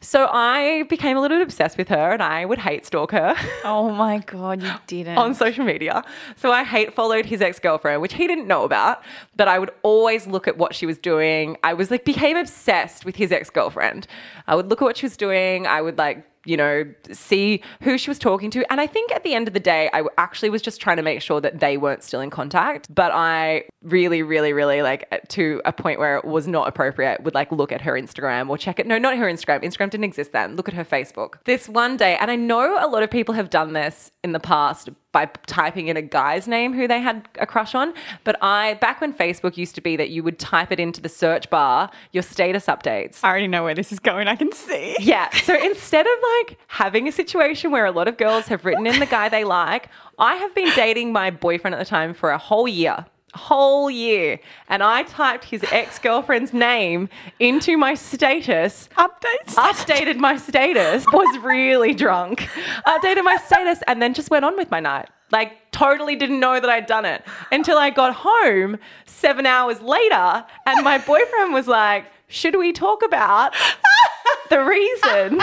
So 0.00 0.28
I 0.30 0.82
became 0.84 1.16
a 1.16 1.20
little 1.20 1.38
bit 1.38 1.42
obsessed 1.42 1.78
with 1.78 1.88
her 1.88 2.12
and 2.12 2.22
I 2.22 2.44
would 2.44 2.58
hate 2.58 2.84
stalk 2.84 3.12
her. 3.12 3.36
oh 3.64 3.90
my 3.90 4.18
God, 4.18 4.62
you 4.62 4.72
didn't. 4.86 5.18
on 5.18 5.34
social 5.34 5.64
media. 5.64 6.04
So 6.36 6.52
I 6.52 6.64
hate 6.64 6.94
followed 6.94 7.26
his 7.26 7.40
ex-girlfriend, 7.40 8.02
which 8.02 8.14
he 8.14 8.26
didn't 8.26 8.46
know 8.46 8.64
about, 8.64 9.02
but 9.36 9.48
I 9.48 9.58
would 9.58 9.70
always 9.82 10.26
look 10.26 10.46
at 10.46 10.58
what 10.58 10.74
she 10.74 10.84
was 10.84 10.98
doing. 10.98 11.56
I 11.62 11.74
was 11.74 11.90
like 11.90 12.04
became 12.04 12.36
obsessed 12.36 13.04
with 13.04 13.16
his 13.16 13.32
ex-girlfriend. 13.32 14.06
I 14.46 14.56
would 14.56 14.68
look 14.68 14.82
at 14.82 14.84
what 14.84 14.96
she 14.96 15.06
was 15.06 15.16
doing. 15.16 15.66
I 15.66 15.80
would 15.80 15.96
like 15.96 16.24
you 16.48 16.56
know, 16.56 16.84
see 17.12 17.62
who 17.82 17.98
she 17.98 18.10
was 18.10 18.18
talking 18.18 18.50
to. 18.50 18.64
And 18.72 18.80
I 18.80 18.86
think 18.86 19.12
at 19.12 19.22
the 19.22 19.34
end 19.34 19.48
of 19.48 19.54
the 19.54 19.60
day, 19.60 19.90
I 19.92 20.02
actually 20.16 20.48
was 20.48 20.62
just 20.62 20.80
trying 20.80 20.96
to 20.96 21.02
make 21.02 21.20
sure 21.20 21.42
that 21.42 21.60
they 21.60 21.76
weren't 21.76 22.02
still 22.02 22.20
in 22.20 22.30
contact. 22.30 22.92
But 22.92 23.12
I 23.12 23.64
really, 23.82 24.22
really, 24.22 24.54
really 24.54 24.80
like 24.80 25.06
to 25.28 25.60
a 25.66 25.72
point 25.72 25.98
where 25.98 26.16
it 26.16 26.24
was 26.24 26.48
not 26.48 26.66
appropriate, 26.66 27.22
would 27.22 27.34
like 27.34 27.52
look 27.52 27.70
at 27.70 27.82
her 27.82 27.92
Instagram 27.92 28.48
or 28.48 28.56
check 28.56 28.80
it. 28.80 28.86
No, 28.86 28.96
not 28.96 29.16
her 29.18 29.26
Instagram. 29.26 29.62
Instagram 29.62 29.90
didn't 29.90 30.04
exist 30.04 30.32
then. 30.32 30.56
Look 30.56 30.68
at 30.68 30.74
her 30.74 30.84
Facebook. 30.84 31.34
This 31.44 31.68
one 31.68 31.98
day, 31.98 32.16
and 32.16 32.30
I 32.30 32.36
know 32.36 32.82
a 32.82 32.88
lot 32.88 33.02
of 33.02 33.10
people 33.10 33.34
have 33.34 33.50
done 33.50 33.74
this 33.74 34.10
in 34.24 34.32
the 34.32 34.40
past 34.40 34.88
by 35.12 35.26
typing 35.46 35.88
in 35.88 35.96
a 35.96 36.02
guy's 36.02 36.46
name 36.46 36.74
who 36.74 36.86
they 36.86 37.00
had 37.00 37.26
a 37.38 37.46
crush 37.46 37.74
on. 37.74 37.94
But 38.24 38.36
I, 38.42 38.74
back 38.74 39.00
when 39.00 39.12
Facebook 39.12 39.56
used 39.56 39.74
to 39.76 39.80
be 39.80 39.96
that 39.96 40.10
you 40.10 40.22
would 40.22 40.38
type 40.38 40.70
it 40.70 40.78
into 40.78 41.00
the 41.00 41.08
search 41.08 41.48
bar, 41.48 41.90
your 42.12 42.22
status 42.22 42.66
updates. 42.66 43.20
I 43.22 43.28
already 43.30 43.48
know 43.48 43.64
where 43.64 43.74
this 43.74 43.90
is 43.90 43.98
going. 43.98 44.28
I 44.28 44.36
can 44.36 44.52
see. 44.52 44.96
Yeah. 45.00 45.30
So 45.30 45.54
instead 45.54 46.06
of 46.06 46.12
like 46.38 46.58
having 46.68 47.08
a 47.08 47.12
situation 47.12 47.70
where 47.70 47.86
a 47.86 47.90
lot 47.92 48.08
of 48.08 48.16
girls 48.16 48.46
have 48.48 48.64
written 48.64 48.86
in 48.86 48.98
the 49.00 49.06
guy 49.06 49.28
they 49.28 49.44
like, 49.58 49.88
I 50.18 50.34
have 50.36 50.54
been 50.54 50.70
dating 50.74 51.12
my 51.12 51.30
boyfriend 51.30 51.74
at 51.74 51.78
the 51.78 51.84
time 51.84 52.14
for 52.14 52.30
a 52.30 52.38
whole 52.38 52.68
year. 52.68 53.06
Whole 53.34 53.90
year, 53.90 54.40
and 54.70 54.82
I 54.82 55.02
typed 55.02 55.44
his 55.44 55.62
ex 55.70 55.98
girlfriend's 55.98 56.54
name 56.54 57.10
into 57.38 57.76
my 57.76 57.92
status, 57.94 58.88
Updates. 58.96 59.54
updated 59.54 60.16
my 60.16 60.38
status, 60.38 61.04
was 61.12 61.38
really 61.40 61.92
drunk, 61.92 62.48
updated 62.86 63.24
my 63.24 63.36
status, 63.44 63.80
and 63.86 64.00
then 64.00 64.14
just 64.14 64.30
went 64.30 64.46
on 64.46 64.56
with 64.56 64.70
my 64.70 64.80
night. 64.80 65.10
Like, 65.30 65.58
totally 65.72 66.16
didn't 66.16 66.40
know 66.40 66.58
that 66.58 66.70
I'd 66.70 66.86
done 66.86 67.04
it 67.04 67.22
until 67.52 67.76
I 67.76 67.90
got 67.90 68.14
home 68.14 68.78
seven 69.04 69.44
hours 69.44 69.82
later, 69.82 70.42
and 70.64 70.82
my 70.82 70.96
boyfriend 70.96 71.52
was 71.52 71.68
like, 71.68 72.06
Should 72.28 72.56
we 72.58 72.72
talk 72.72 73.02
about 73.04 73.54
the 74.50 74.64
reason 74.64 75.38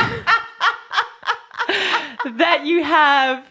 that 2.37 2.65
you 2.65 2.83
have 2.83 3.45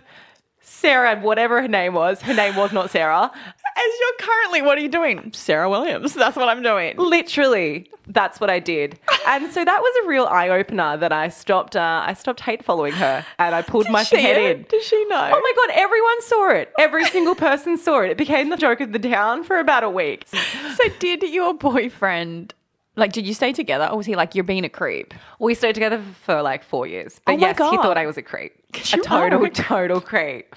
Sarah, 0.85 1.19
whatever 1.19 1.62
her 1.62 1.69
name 1.69 1.95
was, 1.95 2.21
her 2.21 2.35
name 2.35 2.57
was 2.57 2.71
not 2.71 2.91
Sarah. 2.91 3.31
As 3.33 3.93
you're 4.00 4.29
currently, 4.29 4.61
what 4.61 4.76
are 4.76 4.83
you 4.83 4.91
doing? 4.91 5.33
Sarah 5.33 5.71
Williams. 5.71 6.12
That's 6.12 6.37
what 6.37 6.50
I'm 6.50 6.62
doing. 6.62 6.97
Literally, 6.99 7.91
that's 8.07 8.38
what 8.38 8.50
I 8.50 8.59
did, 8.59 8.99
and 9.26 9.50
so 9.50 9.64
that 9.64 9.81
was 9.81 10.05
a 10.05 10.09
real 10.09 10.26
eye 10.26 10.50
opener. 10.50 10.99
That 10.99 11.11
I 11.11 11.29
stopped. 11.31 11.75
Uh, 11.75 12.05
I 12.07 12.12
stopped 12.12 12.41
hate 12.41 12.62
following 12.62 12.93
her, 12.93 13.25
and 13.38 13.55
I 13.55 13.62
pulled 13.62 13.88
my 13.88 14.03
head 14.03 14.37
it? 14.37 14.57
in. 14.59 14.67
Does 14.69 14.85
she 14.85 15.03
know? 15.07 15.31
Oh 15.33 15.41
my 15.41 15.53
god! 15.57 15.75
Everyone 15.75 16.23
saw 16.23 16.50
it. 16.50 16.71
Every 16.79 17.07
single 17.07 17.35
person 17.35 17.79
saw 17.79 18.03
it. 18.03 18.11
It 18.11 18.19
became 18.19 18.50
the 18.50 18.59
joke 18.59 18.83
of 18.83 18.93
the 18.93 18.99
town 18.99 19.43
for 19.43 19.59
about 19.59 19.85
a 19.85 19.91
week. 19.91 20.26
So 20.29 20.88
did 20.99 21.23
your 21.23 21.55
boyfriend 21.55 22.53
like 22.96 23.12
did 23.12 23.26
you 23.26 23.34
stay 23.34 23.52
together 23.52 23.86
or 23.90 23.96
was 23.96 24.06
he 24.06 24.16
like 24.16 24.34
you're 24.34 24.44
being 24.44 24.64
a 24.64 24.68
creep? 24.68 25.14
We 25.38 25.54
stayed 25.54 25.74
together 25.74 26.02
for 26.24 26.42
like 26.42 26.64
four 26.64 26.86
years, 26.86 27.20
but 27.24 27.32
Oh 27.32 27.38
yes, 27.38 27.56
he 27.58 27.76
thought 27.76 27.96
I 27.98 28.06
was 28.06 28.16
a 28.16 28.22
creep, 28.22 28.52
a 28.74 28.98
total, 28.98 29.44
a 29.44 29.50
total 29.50 30.00
creep. 30.00 30.54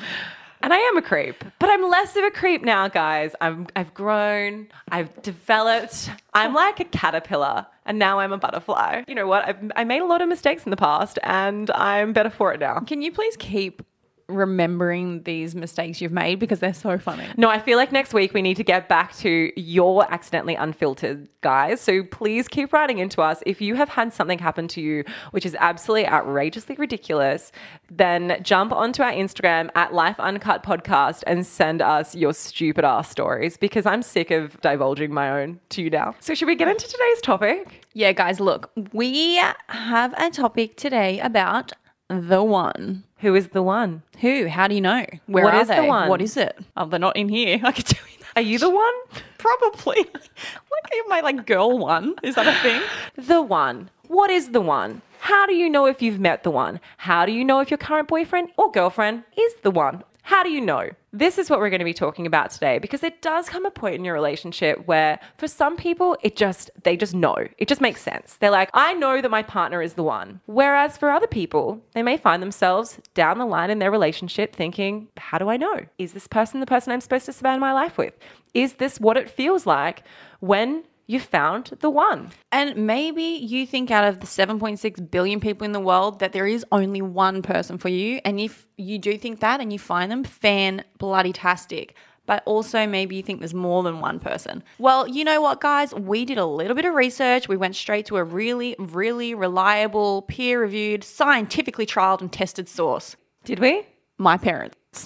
And 0.62 0.74
I 0.74 0.78
am 0.78 0.98
a 0.98 1.04
creep, 1.04 1.44
but 1.60 1.70
I'm 1.70 1.88
less 1.88 2.16
of 2.16 2.24
a 2.24 2.32
creep 2.32 2.64
now, 2.64 2.88
guys. 2.88 3.36
I'm, 3.40 3.68
I've 3.76 3.94
grown, 3.94 4.68
I've 4.90 5.22
developed. 5.22 6.10
I'm 6.34 6.56
like 6.56 6.80
a 6.80 6.86
caterpillar, 6.86 7.68
and 7.86 8.00
now 8.00 8.20
I'm 8.20 8.34
a 8.34 8.40
butterfly. 8.40 9.04
You 9.08 9.14
know 9.14 9.28
what? 9.28 9.48
I've 9.48 9.72
I 9.76 9.84
made 9.84 10.02
a 10.02 10.06
lot 10.06 10.22
of 10.22 10.28
mistakes 10.28 10.64
in 10.66 10.72
the 10.72 10.78
past, 10.78 11.20
and 11.22 11.70
I'm 11.72 12.12
better 12.12 12.32
for 12.32 12.54
it 12.54 12.60
now. 12.60 12.80
Can 12.80 13.04
you 13.04 13.12
please 13.12 13.38
keep 13.38 13.84
remembering 14.28 15.24
these 15.24 15.56
mistakes 15.56 16.02
you've 16.02 16.12
made 16.12 16.40
because 16.40 16.60
they're 16.60 16.74
so 16.74 16.98
funny? 16.98 17.26
No, 17.38 17.50
I 17.50 17.60
feel 17.60 17.78
like 17.78 17.92
next 17.92 18.14
week 18.14 18.34
we 18.34 18.42
need 18.42 18.58
to 18.58 18.64
get 18.64 18.90
back 18.90 19.16
to 19.18 19.52
your 19.60 20.12
accidentally 20.12 20.56
unfiltered 20.56 21.30
guys. 21.42 21.80
So 21.80 22.04
please 22.04 22.48
keep 22.48 22.74
writing 22.74 23.00
into 23.00 23.22
us. 23.22 23.42
If 23.46 23.62
you 23.62 23.76
have 23.76 23.90
had 23.90 24.14
something 24.14 24.40
happen 24.40 24.68
to 24.70 24.82
you, 24.82 25.04
which 25.32 25.46
is 25.46 25.56
absolutely 25.60 26.08
outrageously 26.08 26.76
ridiculous, 26.76 27.52
then 27.90 28.38
jump 28.42 28.72
onto 28.74 29.02
our 29.02 29.12
Instagram 29.12 29.70
at 29.76 29.94
Life 29.94 30.20
Uncut 30.20 30.64
Podcast 30.64 31.24
and 31.26 31.46
send 31.46 31.82
us 31.82 32.16
your 32.16 32.34
stupid 32.34 32.84
ass 32.84 33.10
stories 33.10 33.58
because 33.58 33.86
I'm 33.86 34.02
sick 34.02 34.32
of 34.32 34.60
divulging 34.62 35.14
my 35.14 35.42
own 35.42 35.60
to 35.70 35.82
you 35.82 35.90
now. 35.90 36.16
So 36.20 36.34
should 36.34 36.48
we 36.48 36.56
get 36.56 36.68
into 36.68 36.88
today's 36.88 37.22
topic? 37.22 37.86
Yeah, 37.94 38.12
guys, 38.12 38.40
look, 38.40 38.72
we 38.92 39.42
have 39.70 40.14
a 40.18 40.30
topic 40.30 40.76
today 40.76 41.20
about 41.20 41.72
the 42.10 42.44
one. 42.44 43.04
Who 43.20 43.34
is 43.36 43.48
the 43.50 43.64
one? 43.64 44.04
Who? 44.22 44.48
How 44.48 44.68
do 44.68 44.76
you 44.76 44.82
know? 44.82 45.06
Where 45.26 45.44
What 45.44 45.54
are 45.56 45.62
is 45.62 45.68
the 45.68 45.76
they? 45.76 45.88
one? 45.88 46.10
What 46.10 46.22
is 46.22 46.38
it? 46.38 46.58
Oh, 46.76 46.86
they're 46.86 47.00
not 47.00 47.16
in 47.18 47.30
here. 47.30 47.60
I 47.64 47.72
could 47.72 47.86
tell 47.86 48.06
you 48.08 48.20
that. 48.20 48.28
Are 48.36 48.42
you 48.42 48.60
the 48.60 48.70
one? 48.70 48.94
Probably. 49.38 50.06
like 50.06 51.08
my 51.08 51.22
like 51.22 51.46
girl 51.46 51.78
one. 51.78 52.16
Is 52.24 52.36
that 52.36 52.48
a 52.48 52.54
thing? 52.62 52.82
The 53.16 53.42
one. 53.42 53.90
What 54.08 54.30
is 54.30 54.50
the 54.52 54.62
one? 54.62 55.02
How 55.20 55.46
do 55.48 55.54
you 55.56 55.70
know 55.70 55.86
if 55.88 56.02
you've 56.02 56.20
met 56.20 56.44
the 56.44 56.52
one? 56.52 56.80
How 56.98 57.26
do 57.26 57.32
you 57.32 57.44
know 57.44 57.60
if 57.60 57.72
your 57.72 57.78
current 57.80 58.08
boyfriend 58.08 58.50
or 58.58 58.72
girlfriend 58.72 59.24
is 59.36 59.54
the 59.64 59.72
one? 59.72 60.04
How 60.28 60.44
do 60.44 60.50
you 60.50 60.60
know? 60.60 60.90
This 61.14 61.38
is 61.38 61.50
what 61.50 61.60
we're 61.60 61.70
going 61.70 61.80
to 61.80 61.86
be 61.86 61.94
talking 61.94 62.28
about 62.28 62.52
today 62.52 62.80
because 62.80 63.02
it 63.02 63.22
does 63.22 63.48
come 63.48 63.66
a 63.66 63.72
point 63.72 63.96
in 63.96 64.04
your 64.04 64.14
relationship 64.14 64.86
where 64.86 65.22
for 65.38 65.48
some 65.48 65.78
people 65.78 66.18
it 66.22 66.36
just 66.36 66.70
they 66.84 66.98
just 66.98 67.16
know. 67.16 67.38
It 67.58 67.70
just 67.70 67.80
makes 67.80 68.02
sense. 68.02 68.36
They're 68.36 68.52
like, 68.52 68.70
"I 68.74 68.94
know 68.94 69.22
that 69.22 69.32
my 69.32 69.42
partner 69.42 69.82
is 69.82 69.94
the 69.94 70.04
one." 70.04 70.42
Whereas 70.46 70.98
for 70.98 71.12
other 71.12 71.28
people, 71.28 71.82
they 71.94 72.04
may 72.04 72.18
find 72.18 72.42
themselves 72.42 73.00
down 73.14 73.38
the 73.38 73.46
line 73.46 73.70
in 73.70 73.80
their 73.80 73.90
relationship 73.90 74.54
thinking, 74.54 75.08
"How 75.16 75.38
do 75.38 75.48
I 75.48 75.56
know? 75.56 75.86
Is 75.98 76.12
this 76.12 76.28
person 76.28 76.60
the 76.60 76.66
person 76.66 76.92
I'm 76.92 77.00
supposed 77.00 77.28
to 77.28 77.32
spend 77.32 77.62
my 77.62 77.72
life 77.72 77.98
with? 77.98 78.14
Is 78.54 78.74
this 78.74 79.00
what 79.00 79.16
it 79.16 79.30
feels 79.30 79.66
like 79.66 80.04
when 80.42 80.84
you 81.08 81.20
found 81.22 81.72
the 81.80 81.90
one. 81.90 82.30
And 82.52 82.86
maybe 82.86 83.24
you 83.24 83.66
think 83.66 83.90
out 83.90 84.04
of 84.04 84.20
the 84.20 84.28
7.6 84.28 85.10
billion 85.10 85.40
people 85.40 85.66
in 85.66 85.72
the 85.72 85.80
world 85.80 86.20
that 86.20 86.34
there 86.34 86.46
is 86.46 86.66
only 86.72 87.02
one 87.02 87.42
person 87.42 87.78
for 87.78 87.90
you. 87.90 88.20
And 88.26 88.40
if 88.40 88.68
you 88.76 89.00
do 89.00 89.18
think 89.18 89.40
that 89.40 89.62
and 89.62 89.72
you 89.72 89.80
find 89.80 90.12
them, 90.12 90.24
fan 90.26 90.84
bloody 90.98 91.34
tastic. 91.34 91.96
But 92.26 92.44
also, 92.46 92.86
maybe 92.86 93.16
you 93.16 93.24
think 93.24 93.40
there's 93.40 93.54
more 93.54 93.84
than 93.84 94.02
one 94.02 94.20
person. 94.20 94.62
Well, 94.80 95.08
you 95.08 95.24
know 95.24 95.40
what, 95.40 95.62
guys? 95.62 95.94
We 95.94 96.26
did 96.26 96.38
a 96.38 96.46
little 96.46 96.76
bit 96.76 96.84
of 96.84 96.94
research. 96.94 97.48
We 97.48 97.56
went 97.56 97.78
straight 97.78 98.06
to 98.08 98.18
a 98.18 98.24
really, 98.26 98.76
really 98.78 99.34
reliable, 99.34 100.24
peer 100.24 100.60
reviewed, 100.62 101.06
scientifically 101.06 101.86
trialed 101.86 102.20
and 102.20 102.32
tested 102.32 102.68
source. 102.68 103.16
Did 103.46 103.60
we? 103.60 103.88
My 104.18 104.36
parents. 104.36 105.06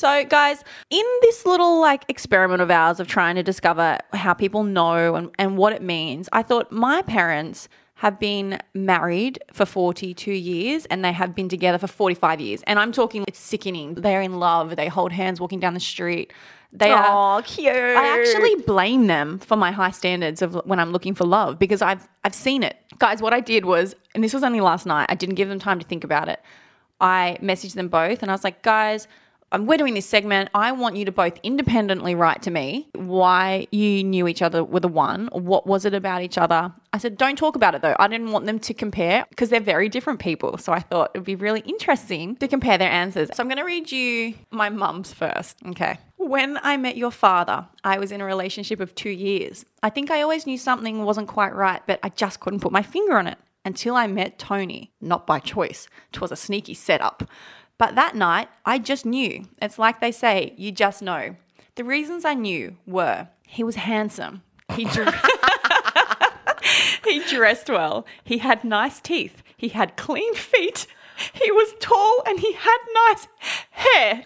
So, 0.00 0.24
guys, 0.24 0.64
in 0.88 1.04
this 1.20 1.44
little 1.44 1.78
like 1.78 2.06
experiment 2.08 2.62
of 2.62 2.70
ours 2.70 3.00
of 3.00 3.06
trying 3.06 3.34
to 3.34 3.42
discover 3.42 3.98
how 4.14 4.32
people 4.32 4.62
know 4.62 5.14
and, 5.14 5.30
and 5.38 5.58
what 5.58 5.74
it 5.74 5.82
means, 5.82 6.26
I 6.32 6.42
thought 6.42 6.72
my 6.72 7.02
parents 7.02 7.68
have 7.96 8.18
been 8.18 8.58
married 8.72 9.40
for 9.52 9.66
42 9.66 10.32
years 10.32 10.86
and 10.86 11.04
they 11.04 11.12
have 11.12 11.34
been 11.34 11.50
together 11.50 11.76
for 11.76 11.86
45 11.86 12.40
years. 12.40 12.62
And 12.66 12.78
I'm 12.78 12.92
talking, 12.92 13.26
it's 13.28 13.38
sickening. 13.38 13.92
They're 13.92 14.22
in 14.22 14.38
love, 14.38 14.74
they 14.74 14.88
hold 14.88 15.12
hands 15.12 15.38
walking 15.38 15.60
down 15.60 15.74
the 15.74 15.80
street. 15.80 16.32
They 16.72 16.92
are 16.92 17.38
Oh, 17.38 17.42
cute. 17.42 17.68
I 17.76 18.18
actually 18.18 18.54
blame 18.62 19.06
them 19.06 19.38
for 19.38 19.58
my 19.58 19.70
high 19.70 19.90
standards 19.90 20.40
of 20.40 20.54
when 20.64 20.80
I'm 20.80 20.92
looking 20.92 21.14
for 21.14 21.26
love 21.26 21.58
because 21.58 21.82
I've 21.82 22.08
I've 22.24 22.34
seen 22.34 22.62
it. 22.62 22.78
Guys, 22.98 23.20
what 23.20 23.34
I 23.34 23.40
did 23.40 23.66
was, 23.66 23.94
and 24.14 24.24
this 24.24 24.32
was 24.32 24.44
only 24.44 24.62
last 24.62 24.86
night, 24.86 25.04
I 25.10 25.14
didn't 25.14 25.34
give 25.34 25.50
them 25.50 25.58
time 25.58 25.78
to 25.78 25.86
think 25.86 26.04
about 26.04 26.30
it. 26.30 26.40
I 27.02 27.36
messaged 27.42 27.74
them 27.74 27.88
both 27.88 28.22
and 28.22 28.30
I 28.30 28.34
was 28.34 28.44
like, 28.44 28.62
guys, 28.62 29.06
um, 29.52 29.66
we're 29.66 29.78
doing 29.78 29.94
this 29.94 30.06
segment. 30.06 30.50
I 30.54 30.72
want 30.72 30.96
you 30.96 31.04
to 31.04 31.12
both 31.12 31.38
independently 31.42 32.14
write 32.14 32.42
to 32.42 32.50
me 32.50 32.88
why 32.94 33.66
you 33.70 34.04
knew 34.04 34.28
each 34.28 34.42
other 34.42 34.62
were 34.62 34.80
the 34.80 34.88
one. 34.88 35.28
What 35.32 35.66
was 35.66 35.84
it 35.84 35.94
about 35.94 36.22
each 36.22 36.38
other? 36.38 36.72
I 36.92 36.98
said, 36.98 37.16
don't 37.16 37.36
talk 37.36 37.56
about 37.56 37.74
it 37.74 37.82
though. 37.82 37.96
I 37.98 38.08
didn't 38.08 38.32
want 38.32 38.46
them 38.46 38.58
to 38.60 38.74
compare 38.74 39.26
because 39.30 39.48
they're 39.48 39.60
very 39.60 39.88
different 39.88 40.20
people. 40.20 40.58
So 40.58 40.72
I 40.72 40.80
thought 40.80 41.10
it 41.14 41.18
would 41.18 41.24
be 41.24 41.34
really 41.34 41.60
interesting 41.60 42.36
to 42.36 42.48
compare 42.48 42.78
their 42.78 42.90
answers. 42.90 43.28
So 43.34 43.42
I'm 43.42 43.48
going 43.48 43.58
to 43.58 43.64
read 43.64 43.90
you 43.90 44.34
my 44.50 44.70
mum's 44.70 45.12
first. 45.12 45.56
Okay. 45.66 45.98
When 46.16 46.58
I 46.62 46.76
met 46.76 46.96
your 46.96 47.10
father, 47.10 47.66
I 47.82 47.98
was 47.98 48.12
in 48.12 48.20
a 48.20 48.24
relationship 48.24 48.78
of 48.78 48.94
two 48.94 49.10
years. 49.10 49.64
I 49.82 49.90
think 49.90 50.10
I 50.10 50.22
always 50.22 50.46
knew 50.46 50.58
something 50.58 51.04
wasn't 51.04 51.28
quite 51.28 51.54
right, 51.54 51.82
but 51.86 51.98
I 52.02 52.10
just 52.10 52.40
couldn't 52.40 52.60
put 52.60 52.72
my 52.72 52.82
finger 52.82 53.16
on 53.16 53.26
it 53.26 53.38
until 53.64 53.94
I 53.94 54.06
met 54.06 54.38
Tony. 54.38 54.90
Not 55.00 55.26
by 55.26 55.38
choice, 55.38 55.88
'twas 56.12 56.30
a 56.32 56.36
sneaky 56.36 56.74
setup. 56.74 57.24
But 57.80 57.94
that 57.94 58.14
night, 58.14 58.50
I 58.66 58.78
just 58.78 59.06
knew. 59.06 59.46
It's 59.62 59.78
like 59.78 60.00
they 60.00 60.12
say, 60.12 60.52
you 60.58 60.70
just 60.70 61.00
know. 61.00 61.34
The 61.76 61.82
reasons 61.82 62.26
I 62.26 62.34
knew 62.34 62.76
were 62.86 63.28
he 63.46 63.64
was 63.64 63.76
handsome. 63.76 64.42
He, 64.74 64.84
he 67.04 67.24
dressed 67.24 67.70
well. 67.70 68.04
He 68.22 68.36
had 68.36 68.64
nice 68.64 69.00
teeth. 69.00 69.42
He 69.56 69.68
had 69.68 69.96
clean 69.96 70.34
feet. 70.34 70.86
He 71.32 71.50
was 71.50 71.72
tall 71.80 72.22
and 72.26 72.38
he 72.38 72.52
had 72.52 72.76
nice 73.06 73.28
hair. 73.70 74.24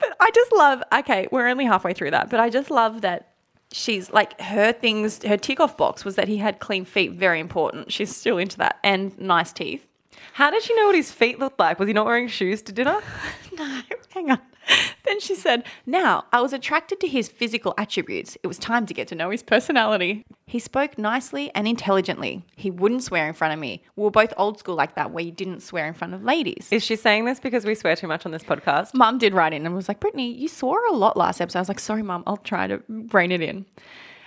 But 0.00 0.16
I 0.18 0.32
just 0.34 0.52
love, 0.52 0.82
okay, 0.92 1.28
we're 1.30 1.46
only 1.46 1.66
halfway 1.66 1.94
through 1.94 2.10
that, 2.10 2.28
but 2.28 2.40
I 2.40 2.50
just 2.50 2.72
love 2.72 3.02
that 3.02 3.34
she's 3.70 4.10
like 4.10 4.40
her 4.40 4.72
things, 4.72 5.24
her 5.24 5.36
tick 5.36 5.60
off 5.60 5.76
box 5.76 6.04
was 6.04 6.16
that 6.16 6.26
he 6.26 6.38
had 6.38 6.58
clean 6.58 6.84
feet, 6.84 7.12
very 7.12 7.38
important. 7.38 7.92
She's 7.92 8.16
still 8.16 8.36
into 8.36 8.58
that, 8.58 8.80
and 8.82 9.16
nice 9.20 9.52
teeth. 9.52 9.86
How 10.34 10.50
did 10.50 10.62
she 10.62 10.74
know 10.74 10.86
what 10.86 10.94
his 10.94 11.10
feet 11.10 11.38
looked 11.38 11.58
like? 11.58 11.78
Was 11.78 11.86
he 11.88 11.92
not 11.92 12.06
wearing 12.06 12.28
shoes 12.28 12.62
to 12.62 12.72
dinner? 12.72 13.00
No, 13.58 13.82
hang 14.10 14.30
on. 14.30 14.40
Then 15.04 15.18
she 15.20 15.34
said, 15.34 15.64
Now, 15.84 16.24
I 16.32 16.40
was 16.40 16.52
attracted 16.52 17.00
to 17.00 17.08
his 17.08 17.28
physical 17.28 17.74
attributes. 17.76 18.36
It 18.42 18.46
was 18.46 18.58
time 18.58 18.86
to 18.86 18.94
get 18.94 19.08
to 19.08 19.14
know 19.14 19.30
his 19.30 19.42
personality. 19.42 20.24
He 20.46 20.58
spoke 20.58 20.96
nicely 20.98 21.50
and 21.54 21.66
intelligently. 21.66 22.44
He 22.56 22.70
wouldn't 22.70 23.02
swear 23.02 23.26
in 23.26 23.34
front 23.34 23.52
of 23.54 23.58
me. 23.58 23.82
We 23.96 24.04
were 24.04 24.10
both 24.10 24.32
old 24.36 24.58
school 24.58 24.76
like 24.76 24.94
that, 24.94 25.10
where 25.10 25.24
you 25.24 25.32
didn't 25.32 25.60
swear 25.62 25.86
in 25.86 25.94
front 25.94 26.14
of 26.14 26.22
ladies. 26.22 26.68
Is 26.70 26.84
she 26.84 26.96
saying 26.96 27.24
this 27.24 27.40
because 27.40 27.64
we 27.64 27.74
swear 27.74 27.96
too 27.96 28.06
much 28.06 28.24
on 28.24 28.32
this 28.32 28.44
podcast? 28.44 28.94
Mum 28.94 29.18
did 29.18 29.34
write 29.34 29.52
in 29.52 29.66
and 29.66 29.74
was 29.74 29.88
like, 29.88 30.00
Brittany, 30.00 30.32
you 30.32 30.48
swore 30.48 30.84
a 30.86 30.92
lot 30.92 31.16
last 31.16 31.40
episode. 31.40 31.58
I 31.58 31.62
was 31.62 31.68
like, 31.68 31.80
Sorry, 31.80 32.02
Mum, 32.02 32.22
I'll 32.26 32.36
try 32.36 32.66
to 32.66 32.82
rein 32.88 33.32
it 33.32 33.40
in. 33.40 33.66